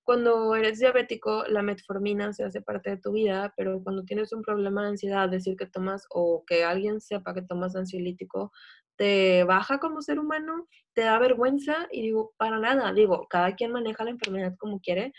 cuando 0.08 0.56
eres 0.56 0.80
diabético, 0.80 1.44
la 1.50 1.62
metformina 1.62 2.32
se 2.32 2.46
hace 2.46 2.62
parte 2.62 2.92
de 2.92 2.98
tu 2.98 3.12
vida, 3.12 3.54
pero 3.58 3.84
cuando 3.84 4.06
tienes 4.06 4.32
un 4.32 4.42
problema 4.42 4.84
de 4.84 4.92
ansiedad, 4.92 5.28
decir 5.28 5.58
que 5.58 5.66
tomas 5.66 6.06
o 6.10 6.46
que 6.48 6.64
alguien 6.64 7.02
sepa 7.02 7.34
que 7.34 7.42
tomas 7.42 7.76
ansiolítico, 7.76 8.54
te 8.96 9.44
baja 9.44 9.80
como 9.80 10.02
ser 10.02 10.20
humano, 10.20 10.66
te 10.94 11.02
da 11.02 11.20
vergüenza 11.20 11.90
y 11.92 12.04
digo, 12.04 12.34
para 12.38 12.58
nada, 12.58 12.94
digo, 12.94 13.28
cada 13.30 13.54
quien 13.56 13.74
maneja 13.74 14.06
la 14.06 14.12
enfermedad 14.12 14.56
como 14.58 14.80
quiere, 14.80 15.12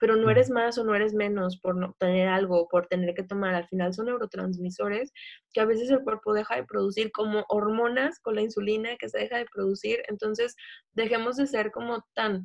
pero 0.00 0.16
no 0.16 0.28
eres 0.28 0.50
más 0.50 0.76
o 0.76 0.82
no 0.82 0.96
eres 0.96 1.14
menos 1.14 1.60
por 1.60 1.76
no 1.76 1.94
tener 2.00 2.26
algo, 2.26 2.66
por 2.68 2.88
tener 2.88 3.14
que 3.14 3.22
tomar. 3.22 3.54
Al 3.54 3.68
final 3.68 3.94
son 3.94 4.06
neurotransmisores 4.06 5.12
que 5.52 5.60
a 5.60 5.66
veces 5.66 5.88
el 5.90 6.02
cuerpo 6.02 6.34
deja 6.34 6.56
de 6.56 6.64
producir 6.64 7.12
como 7.12 7.44
hormonas 7.48 8.18
con 8.18 8.34
la 8.34 8.42
insulina 8.42 8.96
que 8.96 9.08
se 9.08 9.20
deja 9.20 9.36
de 9.36 9.46
producir. 9.46 10.02
Entonces, 10.08 10.56
dejemos 10.94 11.36
de 11.36 11.46
ser 11.46 11.70
como 11.70 12.04
tan 12.14 12.44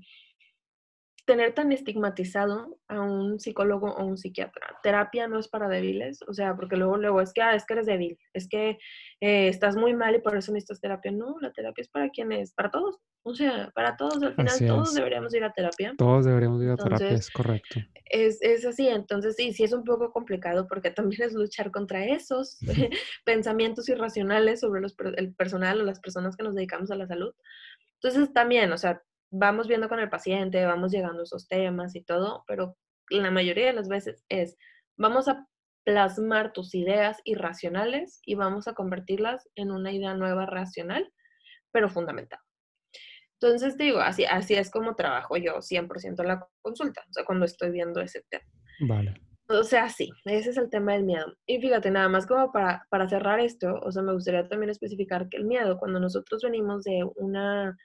tener 1.27 1.53
tan 1.53 1.73
estigmatizado 1.73 2.79
a 2.87 3.01
un 3.01 3.37
psicólogo 3.37 3.91
o 3.91 4.05
un 4.05 4.17
psiquiatra. 4.17 4.79
Terapia 4.81 5.27
no 5.27 5.37
es 5.37 5.49
para 5.49 5.67
débiles, 5.67 6.21
o 6.25 6.33
sea, 6.33 6.55
porque 6.55 6.77
luego, 6.77 6.95
luego 6.95 7.19
es 7.19 7.33
que, 7.33 7.41
ah, 7.41 7.53
es 7.53 7.65
que 7.65 7.73
eres 7.73 7.85
débil, 7.85 8.17
es 8.33 8.47
que 8.47 8.79
eh, 9.19 9.49
estás 9.49 9.75
muy 9.75 9.93
mal 9.93 10.15
y 10.15 10.19
por 10.19 10.37
eso 10.37 10.53
necesitas 10.53 10.79
terapia. 10.79 11.11
No, 11.11 11.35
la 11.41 11.51
terapia 11.51 11.81
es 11.81 11.89
para 11.89 12.09
quienes, 12.09 12.53
para 12.53 12.71
todos, 12.71 12.99
o 13.23 13.35
sea, 13.35 13.69
para 13.75 13.97
todos, 13.97 14.23
al 14.23 14.35
final 14.35 14.57
todos 14.65 14.93
deberíamos 14.93 15.33
ir 15.35 15.43
a 15.43 15.51
terapia. 15.51 15.93
Todos 15.97 16.25
deberíamos 16.25 16.63
ir 16.63 16.69
a 16.69 16.77
terapia, 16.77 17.09
es 17.09 17.29
correcto. 17.29 17.81
Es, 18.05 18.41
es, 18.41 18.65
así, 18.65 18.87
entonces 18.87 19.35
sí, 19.35 19.51
sí 19.51 19.65
es 19.65 19.73
un 19.73 19.83
poco 19.83 20.13
complicado 20.13 20.65
porque 20.65 20.91
también 20.91 21.23
es 21.23 21.33
luchar 21.33 21.71
contra 21.71 22.05
esos 22.05 22.57
pensamientos 23.25 23.89
irracionales 23.89 24.61
sobre 24.61 24.79
los, 24.79 24.95
el 25.17 25.35
personal 25.35 25.81
o 25.81 25.83
las 25.83 25.99
personas 25.99 26.37
que 26.37 26.43
nos 26.43 26.55
dedicamos 26.55 26.89
a 26.89 26.95
la 26.95 27.05
salud. 27.05 27.33
Entonces 28.01 28.31
también, 28.31 28.71
o 28.71 28.77
sea, 28.77 29.01
vamos 29.31 29.67
viendo 29.67 29.89
con 29.89 29.99
el 29.99 30.09
paciente, 30.09 30.65
vamos 30.65 30.91
llegando 30.91 31.21
a 31.21 31.23
esos 31.23 31.47
temas 31.47 31.95
y 31.95 32.03
todo, 32.03 32.43
pero 32.47 32.77
la 33.09 33.31
mayoría 33.31 33.67
de 33.67 33.73
las 33.73 33.87
veces 33.87 34.23
es, 34.29 34.57
vamos 34.97 35.27
a 35.27 35.47
plasmar 35.85 36.51
tus 36.51 36.75
ideas 36.75 37.19
irracionales 37.23 38.19
y 38.25 38.35
vamos 38.35 38.67
a 38.67 38.73
convertirlas 38.73 39.47
en 39.55 39.71
una 39.71 39.91
idea 39.91 40.13
nueva 40.13 40.45
racional, 40.45 41.09
pero 41.71 41.89
fundamental. 41.89 42.39
Entonces, 43.39 43.77
digo, 43.77 43.99
así, 43.99 44.25
así 44.25 44.55
es 44.55 44.71
como 44.71 44.95
trabajo 44.95 45.37
yo 45.37 45.61
100% 45.61 46.21
en 46.21 46.27
la 46.27 46.47
consulta, 46.61 47.03
o 47.07 47.13
sea, 47.13 47.23
cuando 47.23 47.45
estoy 47.45 47.71
viendo 47.71 48.01
ese 48.01 48.23
tema. 48.29 48.43
Vale. 48.81 49.13
O 49.49 49.63
sea, 49.63 49.87
sí, 49.87 50.09
ese 50.25 50.49
es 50.49 50.57
el 50.57 50.69
tema 50.69 50.93
del 50.93 51.03
miedo. 51.03 51.33
Y 51.45 51.61
fíjate, 51.61 51.89
nada 51.89 52.09
más 52.09 52.25
como 52.27 52.51
para, 52.51 52.85
para 52.89 53.07
cerrar 53.07 53.39
esto, 53.39 53.79
o 53.81 53.91
sea, 53.91 54.03
me 54.03 54.11
gustaría 54.11 54.47
también 54.49 54.71
especificar 54.71 55.29
que 55.29 55.37
el 55.37 55.45
miedo, 55.45 55.77
cuando 55.77 56.01
nosotros 56.01 56.41
venimos 56.43 56.83
de 56.83 57.05
una 57.15 57.77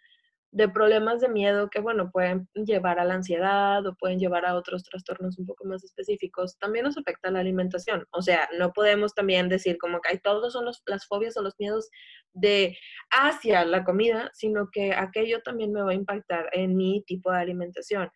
de 0.53 0.69
problemas 0.69 1.21
de 1.21 1.31
miedo 1.31 1.71
que, 1.71 1.81
bueno, 1.81 2.11
pueden 2.11 2.47
llevar 2.55 2.99
a 2.99 3.05
la 3.05 3.15
ansiedad 3.15 3.85
o 3.87 3.95
pueden 3.95 4.19
llevar 4.19 4.45
a 4.45 4.55
otros 4.55 4.85
trastornos 4.85 5.39
un 5.39 5.47
poco 5.47 5.65
más 5.65 5.83
específicos, 5.83 6.59
también 6.59 6.85
nos 6.85 6.99
afecta 6.99 7.31
la 7.31 7.41
alimentación. 7.41 8.07
O 8.13 8.21
sea, 8.21 8.49
no 8.59 8.73
podemos 8.73 9.15
también 9.15 9.49
decir 9.49 9.79
como 9.79 10.01
que 10.01 10.11
hay 10.11 10.19
todos 10.19 10.53
son 10.53 10.67
las 10.87 11.07
fobias 11.07 11.37
o 11.39 11.43
los 11.43 11.55
miedos 11.59 11.89
de 12.33 12.79
hacia 13.11 13.65
la 13.65 13.85
comida, 13.85 14.31
sino 14.35 14.69
que 14.71 14.93
aquello 14.95 15.43
también 15.43 15.73
me 15.73 15.83
va 15.83 15.91
a 15.91 15.95
impactar 15.95 16.49
en 16.53 16.77
mi 16.77 17.03
tipo 17.05 17.31
de 17.31 17.39
alimentación. 17.39 18.11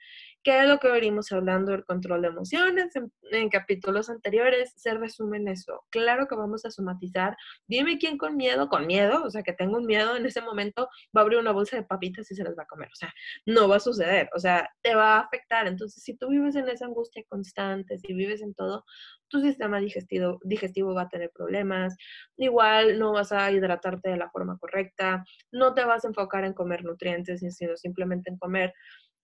¿Qué 0.47 0.61
es 0.61 0.69
lo 0.69 0.79
que 0.79 0.89
venimos 0.89 1.33
hablando 1.33 1.73
del 1.73 1.85
control 1.85 2.23
de 2.23 2.29
emociones 2.29 2.95
en, 3.33 3.49
capítulos 3.49 4.09
anteriores? 4.09 4.73
Se 4.77 4.95
resume 4.95 5.39
en 5.39 5.49
eso. 5.49 5.85
Claro 5.91 6.29
que 6.29 6.37
vamos 6.37 6.65
a 6.65 6.71
somatizar. 6.71 7.37
Dime 7.67 7.99
quién 7.99 8.17
con 8.17 8.37
miedo, 8.37 8.69
con 8.69 8.87
miedo, 8.87 9.25
o 9.25 9.31
sea, 9.31 9.43
que 9.43 9.53
tengo 9.53 9.79
un 9.79 9.87
miedo 9.87 10.17
en 10.17 10.25
ese 10.25 10.41
momento, 10.43 10.89
va 11.17 11.23
a 11.23 11.25
abrir 11.25 11.41
una 11.41 11.51
bolsa 11.51 11.77
de 11.77 11.83
papitas 11.83 12.31
y 12.31 12.37
se 12.37 12.45
las 12.45 12.57
va 12.57 12.63
a 12.63 12.67
comer. 12.67 12.89
O 12.93 12.95
sea, 12.95 13.13
no 13.45 13.69
va 13.69 13.79
a 13.79 13.81
suceder. 13.81 14.31
O 14.37 14.39
sea, 14.39 14.71
te 14.83 14.95
va 14.95 15.17
a 15.17 15.21
afectar. 15.23 15.67
Entonces, 15.67 16.01
si 16.01 16.17
tú 16.17 16.29
vives 16.29 16.55
en 16.55 16.69
esa 16.69 16.87
angustia 16.87 17.25
constante, 17.29 17.99
si 17.99 18.15
vives 18.15 18.41
en 18.41 18.55
todo, 18.55 18.85
tu 19.29 19.41
sistema 19.41 19.79
digestivo, 19.79 20.39
digestivo 20.45 20.95
va 20.95 21.03
a 21.03 21.09
tener 21.09 21.31
problemas. 21.35 21.97
Igual 22.37 22.99
no 22.99 23.13
vas 23.13 23.33
a 23.33 23.51
hidratarte 23.51 24.11
de 24.11 24.17
la 24.17 24.31
forma 24.31 24.59
correcta, 24.59 25.25
no 25.53 25.75
te 25.75 25.85
vas 25.85 26.05
a 26.05 26.09
enfocar 26.09 26.45
en 26.45 26.53
comer 26.53 26.85
nutrientes, 26.85 27.41
sino 27.41 27.77
simplemente 27.77 28.31
en 28.31 28.39
comer 28.39 28.73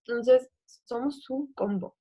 entonces, 0.07 0.49
somos 0.65 1.29
un 1.29 1.53
combo. 1.53 1.95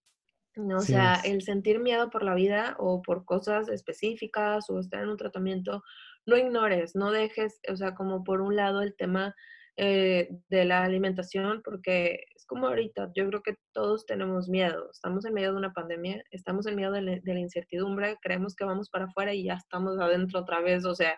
¿no? 0.55 0.77
O 0.77 0.81
sea, 0.81 1.15
el 1.25 1.43
sentir 1.43 1.79
miedo 1.79 2.11
por 2.11 2.23
la 2.23 2.35
vida 2.35 2.77
o 2.79 3.01
por 3.01 3.25
cosas 3.25 3.69
específicas 3.69 4.69
o 4.69 4.79
estar 4.81 5.03
en 5.03 5.09
un 5.09 5.17
tratamiento, 5.17 5.83
no 6.27 6.37
ignores, 6.37 6.95
no 6.95 7.11
dejes, 7.11 7.59
o 7.71 7.77
sea, 7.77 7.95
como 7.95 8.23
por 8.23 8.43
un 8.43 8.55
lado 8.57 8.83
el 8.83 8.95
tema 8.95 9.35
eh, 9.77 10.29
de 10.49 10.65
la 10.65 10.83
alimentación, 10.85 11.63
porque 11.65 12.27
es 12.37 12.45
como 12.47 12.67
ahorita, 12.67 13.11
yo 13.15 13.27
creo 13.29 13.43
que 13.43 13.57
todos 13.73 14.05
tenemos 14.07 14.49
miedo, 14.49 14.91
estamos 14.93 15.25
en 15.25 15.35
medio 15.35 15.53
de 15.53 15.59
una 15.59 15.73
pandemia, 15.73 16.23
estamos 16.31 16.67
en 16.67 16.77
medio 16.77 16.93
de 16.93 17.21
la 17.25 17.39
incertidumbre, 17.39 18.19
creemos 18.21 18.55
que 18.55 18.65
vamos 18.65 18.91
para 18.91 19.07
afuera 19.07 19.33
y 19.33 19.45
ya 19.45 19.55
estamos 19.55 19.99
adentro 19.99 20.41
otra 20.41 20.61
vez, 20.61 20.85
o 20.85 20.95
sea, 20.95 21.17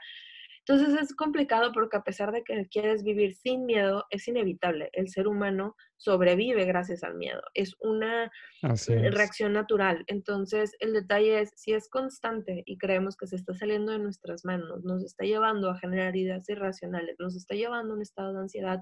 entonces 0.67 0.99
es 0.99 1.15
complicado 1.15 1.73
porque 1.73 1.99
a 1.99 2.03
pesar 2.03 2.33
de 2.33 2.43
que 2.43 2.67
quieres 2.71 3.03
vivir 3.03 3.35
sin 3.35 3.67
miedo, 3.67 4.07
es 4.09 4.27
inevitable. 4.29 4.89
El 4.95 5.09
ser 5.09 5.29
humano 5.29 5.77
sobrevive 5.99 6.65
gracias 6.65 7.05
al 7.05 7.17
miedo. 7.17 7.43
Es 7.53 7.75
una 7.81 8.31
reacción 8.63 9.53
natural. 9.53 10.05
Entonces 10.07 10.75
el 10.79 10.95
detalle 10.95 11.43
es, 11.43 11.53
si 11.55 11.75
es 11.75 11.91
constante 11.91 12.63
y 12.65 12.79
creemos 12.79 13.15
que 13.15 13.27
se 13.27 13.37
está 13.37 13.53
saliendo 13.53 13.93
de 13.93 13.99
nuestras 13.99 14.47
manos, 14.47 14.83
nos 14.85 15.05
está 15.05 15.25
llevando 15.25 15.69
a 15.69 15.79
generar 15.79 16.17
ideas 16.17 16.49
irracionales, 16.49 17.17
nos 17.19 17.37
está 17.37 17.55
llevando 17.55 17.93
a 17.93 17.97
un 17.97 18.03
estado 18.03 18.33
de 18.33 18.41
ansiedad, 18.41 18.81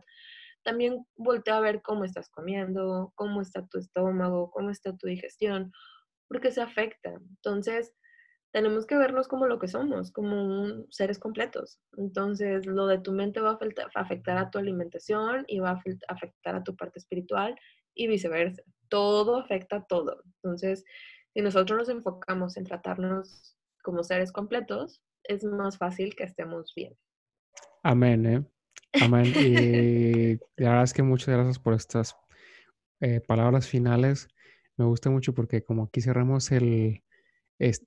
también 0.62 1.04
voltea 1.16 1.56
a 1.56 1.60
ver 1.60 1.82
cómo 1.82 2.04
estás 2.04 2.30
comiendo, 2.30 3.12
cómo 3.16 3.40
está 3.40 3.66
tu 3.66 3.78
estómago, 3.78 4.52
cómo 4.52 4.70
está 4.70 4.96
tu 4.96 5.08
digestión, 5.08 5.72
porque 6.28 6.52
se 6.52 6.60
afecta. 6.60 7.10
Entonces, 7.10 7.92
tenemos 8.52 8.86
que 8.86 8.96
vernos 8.96 9.28
como 9.28 9.46
lo 9.46 9.58
que 9.58 9.66
somos, 9.66 10.12
como 10.12 10.84
seres 10.90 11.18
completos. 11.18 11.80
Entonces, 11.96 12.66
lo 12.66 12.86
de 12.86 12.98
tu 12.98 13.12
mente 13.12 13.40
va 13.40 13.58
a 13.58 14.00
afectar 14.00 14.36
a 14.36 14.50
tu 14.50 14.58
alimentación 14.58 15.44
y 15.48 15.60
va 15.60 15.70
a 15.70 15.82
afectar 16.08 16.54
a 16.54 16.62
tu 16.62 16.76
parte 16.76 16.98
espiritual 16.98 17.58
y 17.94 18.06
viceversa. 18.08 18.62
Todo 18.88 19.38
afecta 19.38 19.76
a 19.76 19.84
todo. 19.86 20.22
Entonces, 20.36 20.84
si 21.32 21.40
nosotros 21.40 21.78
nos 21.78 21.88
enfocamos 21.88 22.58
en 22.58 22.64
tratarnos 22.64 23.56
como 23.82 24.04
seres 24.04 24.32
completos, 24.32 25.02
es 25.24 25.44
más 25.44 25.78
fácil 25.78 26.14
que 26.14 26.24
estemos 26.24 26.74
bien. 26.76 26.94
Amén, 27.82 28.26
¿eh? 28.26 28.44
Amén. 29.00 29.32
Y 29.34 30.36
la 30.62 30.70
verdad 30.70 30.84
es 30.84 30.92
que 30.92 31.02
muchas 31.02 31.28
gracias 31.28 31.58
por 31.58 31.72
estas 31.72 32.14
eh, 33.00 33.20
palabras 33.20 33.66
finales. 33.66 34.28
Me 34.76 34.84
gusta 34.84 35.08
mucho 35.08 35.32
porque 35.32 35.64
como 35.64 35.84
aquí 35.84 36.02
cerramos 36.02 36.52
el, 36.52 37.02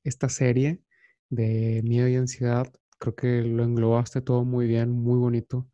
esta 0.04 0.30
serie 0.30 0.82
de 1.30 1.82
miedo 1.84 2.08
y 2.08 2.16
ansiedad, 2.16 2.72
creo 3.00 3.16
que 3.16 3.42
lo 3.42 3.64
englobaste 3.64 4.22
todo 4.22 4.46
muy 4.46 4.68
bien, 4.68 4.92
muy 4.92 5.18
bonito. 5.18 5.68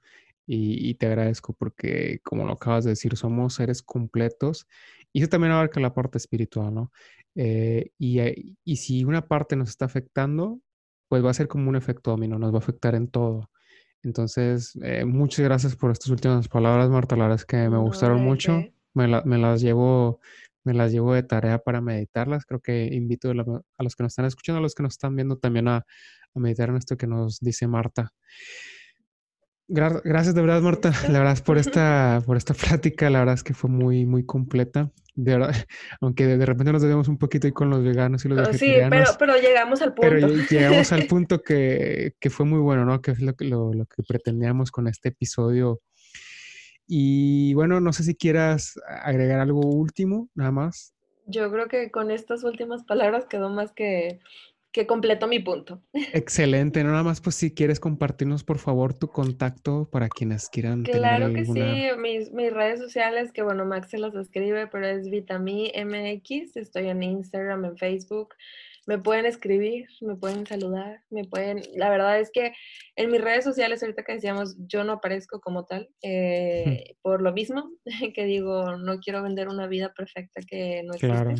Y, 0.47 0.95
te 0.95 1.05
agradezco 1.05 1.53
porque, 1.53 2.19
como 2.23 2.45
lo 2.45 2.53
acabas 2.53 2.83
de 2.83 2.89
decir, 2.89 3.15
somos 3.15 3.53
seres 3.53 3.81
completos 3.81 4.67
y 5.13 5.21
eso 5.21 5.29
también 5.29 5.53
abarca 5.53 5.79
la 5.79 5.93
parte 5.93 6.17
espiritual, 6.17 6.73
¿no? 6.73 6.91
Eh, 7.35 7.91
y, 7.97 8.57
y, 8.65 8.75
si 8.75 9.05
una 9.05 9.25
parte 9.27 9.55
nos 9.55 9.69
está 9.69 9.85
afectando, 9.85 10.59
pues 11.07 11.23
va 11.23 11.29
a 11.29 11.33
ser 11.33 11.47
como 11.47 11.69
un 11.69 11.77
efecto 11.77 12.11
dominó, 12.11 12.37
nos 12.37 12.51
va 12.51 12.57
a 12.57 12.59
afectar 12.59 12.95
en 12.95 13.07
todo. 13.07 13.49
Entonces, 14.03 14.77
eh, 14.81 15.05
muchas 15.05 15.45
gracias 15.45 15.75
por 15.75 15.91
estas 15.91 16.09
últimas 16.09 16.47
palabras, 16.47 16.89
Marta. 16.89 17.15
La 17.15 17.25
verdad 17.25 17.39
es 17.39 17.45
que 17.45 17.69
me 17.69 17.77
gustaron 17.77 18.23
mucho. 18.23 18.63
Me, 18.93 19.07
las 19.07 19.61
llevo, 19.61 20.19
me 20.63 20.73
las 20.73 20.91
llevo 20.91 21.13
de 21.13 21.23
tarea 21.23 21.59
para 21.59 21.81
meditarlas. 21.81 22.45
Creo 22.45 22.59
que 22.59 22.85
invito 22.85 23.31
a 23.31 23.33
los 23.83 23.95
que 23.95 24.03
nos 24.03 24.11
están 24.11 24.25
escuchando, 24.25 24.59
a 24.59 24.61
los 24.61 24.75
que 24.75 24.83
nos 24.83 24.93
están 24.93 25.15
viendo 25.15 25.37
también 25.37 25.67
a, 25.67 25.77
a 25.77 26.39
meditar 26.39 26.69
en 26.69 26.77
esto 26.77 26.97
que 26.97 27.07
nos 27.07 27.39
dice 27.39 27.67
Marta 27.67 28.11
gracias 29.71 30.35
de 30.35 30.41
verdad, 30.41 30.61
Marta. 30.61 30.91
La 31.09 31.19
verdad 31.19 31.37
por 31.43 31.57
esta, 31.57 32.21
por 32.25 32.37
esta 32.37 32.53
plática. 32.53 33.09
La 33.09 33.19
verdad 33.19 33.35
es 33.35 33.43
que 33.43 33.53
fue 33.53 33.69
muy, 33.69 34.05
muy 34.05 34.25
completa. 34.25 34.91
De 35.13 35.37
verdad, 35.37 35.53
aunque 36.01 36.25
de, 36.25 36.45
repente 36.45 36.71
nos 36.71 36.81
debemos 36.81 37.07
un 37.07 37.17
poquito 37.17 37.47
ahí 37.47 37.53
con 37.53 37.69
los 37.69 37.83
veganos 37.83 38.23
y 38.25 38.29
los 38.29 38.37
vegetarianos. 38.37 39.09
Sí, 39.09 39.15
pero, 39.19 39.35
llegamos 39.35 39.81
al 39.81 39.93
punto. 39.93 40.09
Pero 40.09 40.27
llegamos 40.27 40.91
al 40.91 41.05
punto 41.07 41.41
que, 41.41 42.13
fue 42.29 42.45
muy 42.45 42.59
bueno, 42.59 42.85
¿no? 42.85 43.01
Que 43.01 43.11
es 43.11 43.21
lo, 43.21 43.33
lo, 43.39 43.73
lo 43.73 43.85
que 43.85 44.03
pretendíamos 44.07 44.71
con 44.71 44.87
este 44.87 45.09
episodio. 45.09 45.81
Y 46.93 47.53
bueno, 47.53 47.79
no 47.79 47.93
sé 47.93 48.03
si 48.03 48.15
quieras 48.15 48.77
agregar 48.85 49.39
algo 49.39 49.61
último, 49.61 50.27
nada 50.35 50.51
más. 50.51 50.93
Yo 51.25 51.49
creo 51.49 51.69
que 51.69 51.89
con 51.89 52.11
estas 52.11 52.43
últimas 52.43 52.83
palabras 52.83 53.27
quedó 53.27 53.49
más 53.49 53.71
que 53.71 54.19
que 54.73 54.87
completo 54.87 55.27
mi 55.27 55.39
punto. 55.39 55.81
Excelente, 56.13 56.83
nada 56.83 57.03
más 57.03 57.21
pues 57.21 57.35
si 57.35 57.53
quieres 57.53 57.79
compartirnos 57.79 58.43
por 58.43 58.57
favor 58.57 58.93
tu 58.93 59.09
contacto 59.09 59.89
para 59.91 60.07
quienes 60.07 60.49
quieran 60.49 60.83
claro 60.83 61.33
que 61.33 61.45
sí, 61.45 61.99
mis, 61.99 62.31
mis, 62.31 62.53
redes 62.53 62.79
sociales, 62.79 63.31
que 63.31 63.41
bueno, 63.41 63.65
Max 63.65 63.89
se 63.89 63.97
las 63.97 64.15
escribe, 64.15 64.67
pero 64.67 64.87
es 64.87 65.09
Vitami 65.09 65.71
MX, 65.75 66.55
estoy 66.55 66.87
en 66.87 67.03
Instagram, 67.03 67.65
en 67.65 67.77
Facebook, 67.77 68.35
me 68.87 68.97
pueden 68.99 69.25
escribir, 69.25 69.87
me 70.01 70.15
pueden 70.15 70.45
saludar, 70.45 71.01
me 71.09 71.23
pueden, 71.25 71.61
la 71.75 71.89
verdad 71.89 72.19
es 72.19 72.31
que 72.31 72.53
en 72.95 73.11
mis 73.11 73.21
redes 73.21 73.43
sociales 73.43 73.81
ahorita 73.83 74.03
que 74.03 74.13
decíamos, 74.13 74.55
yo 74.67 74.83
no 74.83 74.93
aparezco 74.93 75.39
como 75.39 75.65
tal, 75.65 75.89
eh, 76.01 76.95
por 77.01 77.21
lo 77.21 77.31
mismo 77.33 77.71
que 78.15 78.25
digo, 78.25 78.77
no 78.77 78.99
quiero 78.99 79.23
vender 79.23 79.49
una 79.49 79.67
vida 79.67 79.93
perfecta 79.93 80.41
que 80.47 80.83
no 80.83 80.93
existe. 80.93 81.07
Claro 81.07 81.35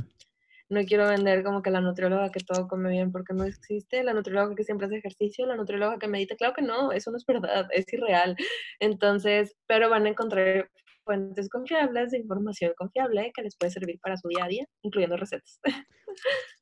no 0.71 0.85
quiero 0.85 1.07
vender 1.09 1.43
como 1.43 1.61
que 1.61 1.69
la 1.69 1.81
nutrióloga 1.81 2.31
que 2.31 2.39
todo 2.39 2.67
come 2.69 2.89
bien 2.89 3.11
porque 3.11 3.33
no 3.33 3.43
existe, 3.43 4.03
la 4.03 4.13
nutrióloga 4.13 4.55
que 4.55 4.63
siempre 4.63 4.87
hace 4.87 4.97
ejercicio, 4.97 5.45
la 5.45 5.57
nutrióloga 5.57 5.99
que 5.99 6.07
medita, 6.07 6.37
claro 6.37 6.53
que 6.53 6.61
no, 6.61 6.93
eso 6.93 7.11
no 7.11 7.17
es 7.17 7.25
verdad, 7.25 7.67
es 7.71 7.91
irreal. 7.91 8.37
Entonces, 8.79 9.53
pero 9.67 9.89
van 9.89 10.05
a 10.05 10.09
encontrar 10.09 10.69
fuentes 11.03 11.49
confiables 11.49 12.11
de 12.11 12.19
información 12.19 12.73
confiable 12.77 13.31
que 13.33 13.43
les 13.43 13.55
puede 13.55 13.71
servir 13.71 13.99
para 14.01 14.17
su 14.17 14.27
día 14.27 14.45
a 14.45 14.47
día, 14.47 14.65
incluyendo 14.81 15.17
recetas. 15.17 15.59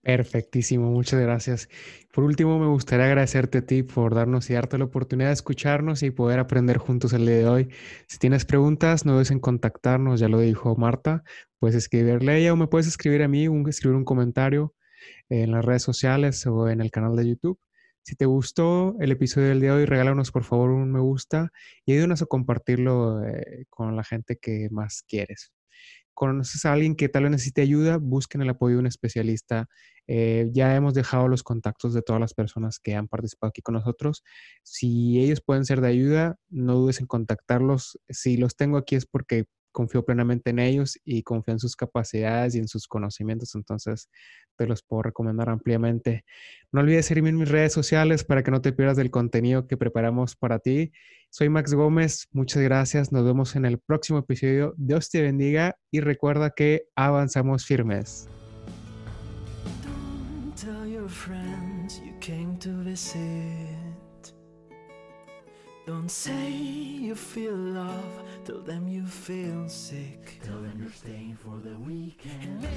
Perfectísimo, 0.02 0.92
muchas 0.92 1.20
gracias. 1.20 1.70
Por 2.14 2.24
último, 2.24 2.60
me 2.60 2.68
gustaría 2.68 3.06
agradecerte 3.06 3.60
a 3.60 3.66
ti 3.66 3.84
por 3.84 4.16
darnos 4.16 4.50
y 4.50 4.54
darte 4.54 4.78
la 4.78 4.86
oportunidad 4.86 5.30
de 5.30 5.34
escucharnos 5.34 6.04
y 6.04 6.12
poder 6.12 6.40
aprender 6.40 6.78
juntos 6.78 7.14
el 7.14 7.26
día 7.26 7.38
de 7.38 7.48
hoy. 7.48 7.70
Si 8.08 8.18
tienes 8.18 8.46
preguntas, 8.46 9.06
no 9.06 9.14
dudes 9.14 9.32
en 9.32 9.40
contactarnos, 9.40 10.20
ya 10.20 10.30
lo 10.30 10.40
dijo 10.40 10.76
Marta, 10.76 11.24
puedes 11.60 11.76
escribirle 11.76 12.32
a 12.32 12.38
ella 12.38 12.54
o 12.54 12.56
me 12.56 12.68
puedes 12.68 12.88
escribir 12.88 13.24
a 13.24 13.28
mí, 13.28 13.48
un, 13.48 13.68
escribir 13.68 13.96
un 13.96 14.06
comentario 14.06 14.74
en 15.30 15.52
las 15.52 15.66
redes 15.66 15.84
sociales 15.84 16.46
o 16.48 16.70
en 16.70 16.82
el 16.82 16.92
canal 16.92 17.16
de 17.16 17.28
YouTube. 17.28 17.60
Si 18.04 18.16
te 18.16 18.26
gustó 18.26 18.96
el 19.00 19.12
episodio 19.12 19.50
del 19.50 19.62
día 19.62 19.72
de 19.74 19.82
hoy, 19.82 19.86
regálanos 19.86 20.32
por 20.32 20.44
favor 20.44 20.72
un 20.72 20.92
me 20.92 21.00
gusta 21.00 21.52
y 21.86 21.94
ayúdanos 21.94 22.22
a 22.22 22.26
compartirlo 22.26 23.24
eh, 23.26 23.66
con 23.70 23.96
la 23.96 24.04
gente 24.04 24.38
que 24.38 24.70
más 24.72 25.04
quieres 25.08 25.52
conoces 26.20 26.66
a 26.66 26.74
alguien 26.74 26.98
que 26.98 27.08
tal 27.08 27.24
vez 27.24 27.32
necesite 27.32 27.62
ayuda, 27.62 27.98
busquen 27.98 28.42
el 28.42 28.50
apoyo 28.50 28.76
de 28.76 28.80
un 28.82 28.88
especialista. 28.88 29.70
Eh, 30.06 30.50
ya 30.52 30.76
hemos 30.76 30.94
dejado 30.94 31.30
los 31.30 31.44
contactos 31.44 31.94
de 31.94 32.02
todas 32.02 32.20
las 32.20 32.34
personas 32.34 32.78
que 32.78 32.94
han 32.94 33.08
participado 33.08 33.50
aquí 33.50 33.62
con 33.62 33.76
nosotros. 33.76 34.26
Si 34.62 35.18
ellos 35.22 35.40
pueden 35.40 35.64
ser 35.64 35.80
de 35.80 35.88
ayuda, 35.88 36.36
no 36.50 36.76
dudes 36.76 37.00
en 37.00 37.08
contactarlos. 37.08 38.02
Si 38.10 38.36
los 38.36 38.58
tengo 38.58 38.76
aquí 38.78 38.98
es 38.98 39.06
porque 39.06 39.46
confío 39.72 40.04
plenamente 40.04 40.50
en 40.50 40.60
ellos 40.60 41.00
y 41.04 41.24
confío 41.24 41.54
en 41.54 41.60
sus 41.60 41.76
capacidades 41.76 42.56
y 42.56 42.60
en 42.60 42.68
sus 42.68 42.88
conocimientos, 42.88 43.56
entonces 43.56 44.10
te 44.58 44.68
los 44.68 44.84
puedo 44.84 45.04
recomendar 45.04 45.50
ampliamente. 45.50 46.26
No 46.72 46.82
olvides 46.82 47.06
seguirme 47.06 47.30
en 47.30 47.38
mis 47.38 47.50
redes 47.50 47.74
sociales 47.74 48.24
para 48.24 48.44
que 48.44 48.52
no 48.52 48.62
te 48.62 48.74
pierdas 48.74 48.98
del 48.98 49.12
contenido 49.12 49.68
que 49.68 49.78
preparamos 49.78 50.36
para 50.36 50.60
ti. 50.60 50.92
Soy 51.30 51.50
Max 51.50 51.74
Gómez, 51.74 52.28
muchas 52.32 52.64
gracias, 52.64 53.12
nos 53.12 53.24
vemos 53.24 53.56
en 53.56 53.66
el 53.66 53.80
próximo 53.80 54.20
episodio. 54.20 54.74
Dios 54.78 55.10
te 55.10 55.22
bendiga 55.22 55.78
y 55.92 56.02
recuerda 56.02 56.52
que 56.52 56.86
avanzamos 56.96 57.66
firmes. 57.66 58.28
Don't 65.90 66.12
say 66.12 66.52
you 66.52 67.16
feel 67.16 67.56
love, 67.56 68.22
tell 68.46 68.60
them 68.60 68.88
you 68.88 69.08
feel 69.08 69.68
sick. 69.68 70.40
Tell 70.44 70.62
them 70.62 70.78
you're 70.80 70.92
staying 70.92 71.36
for 71.42 71.58
the 71.68 71.76
weekend. 71.80 72.68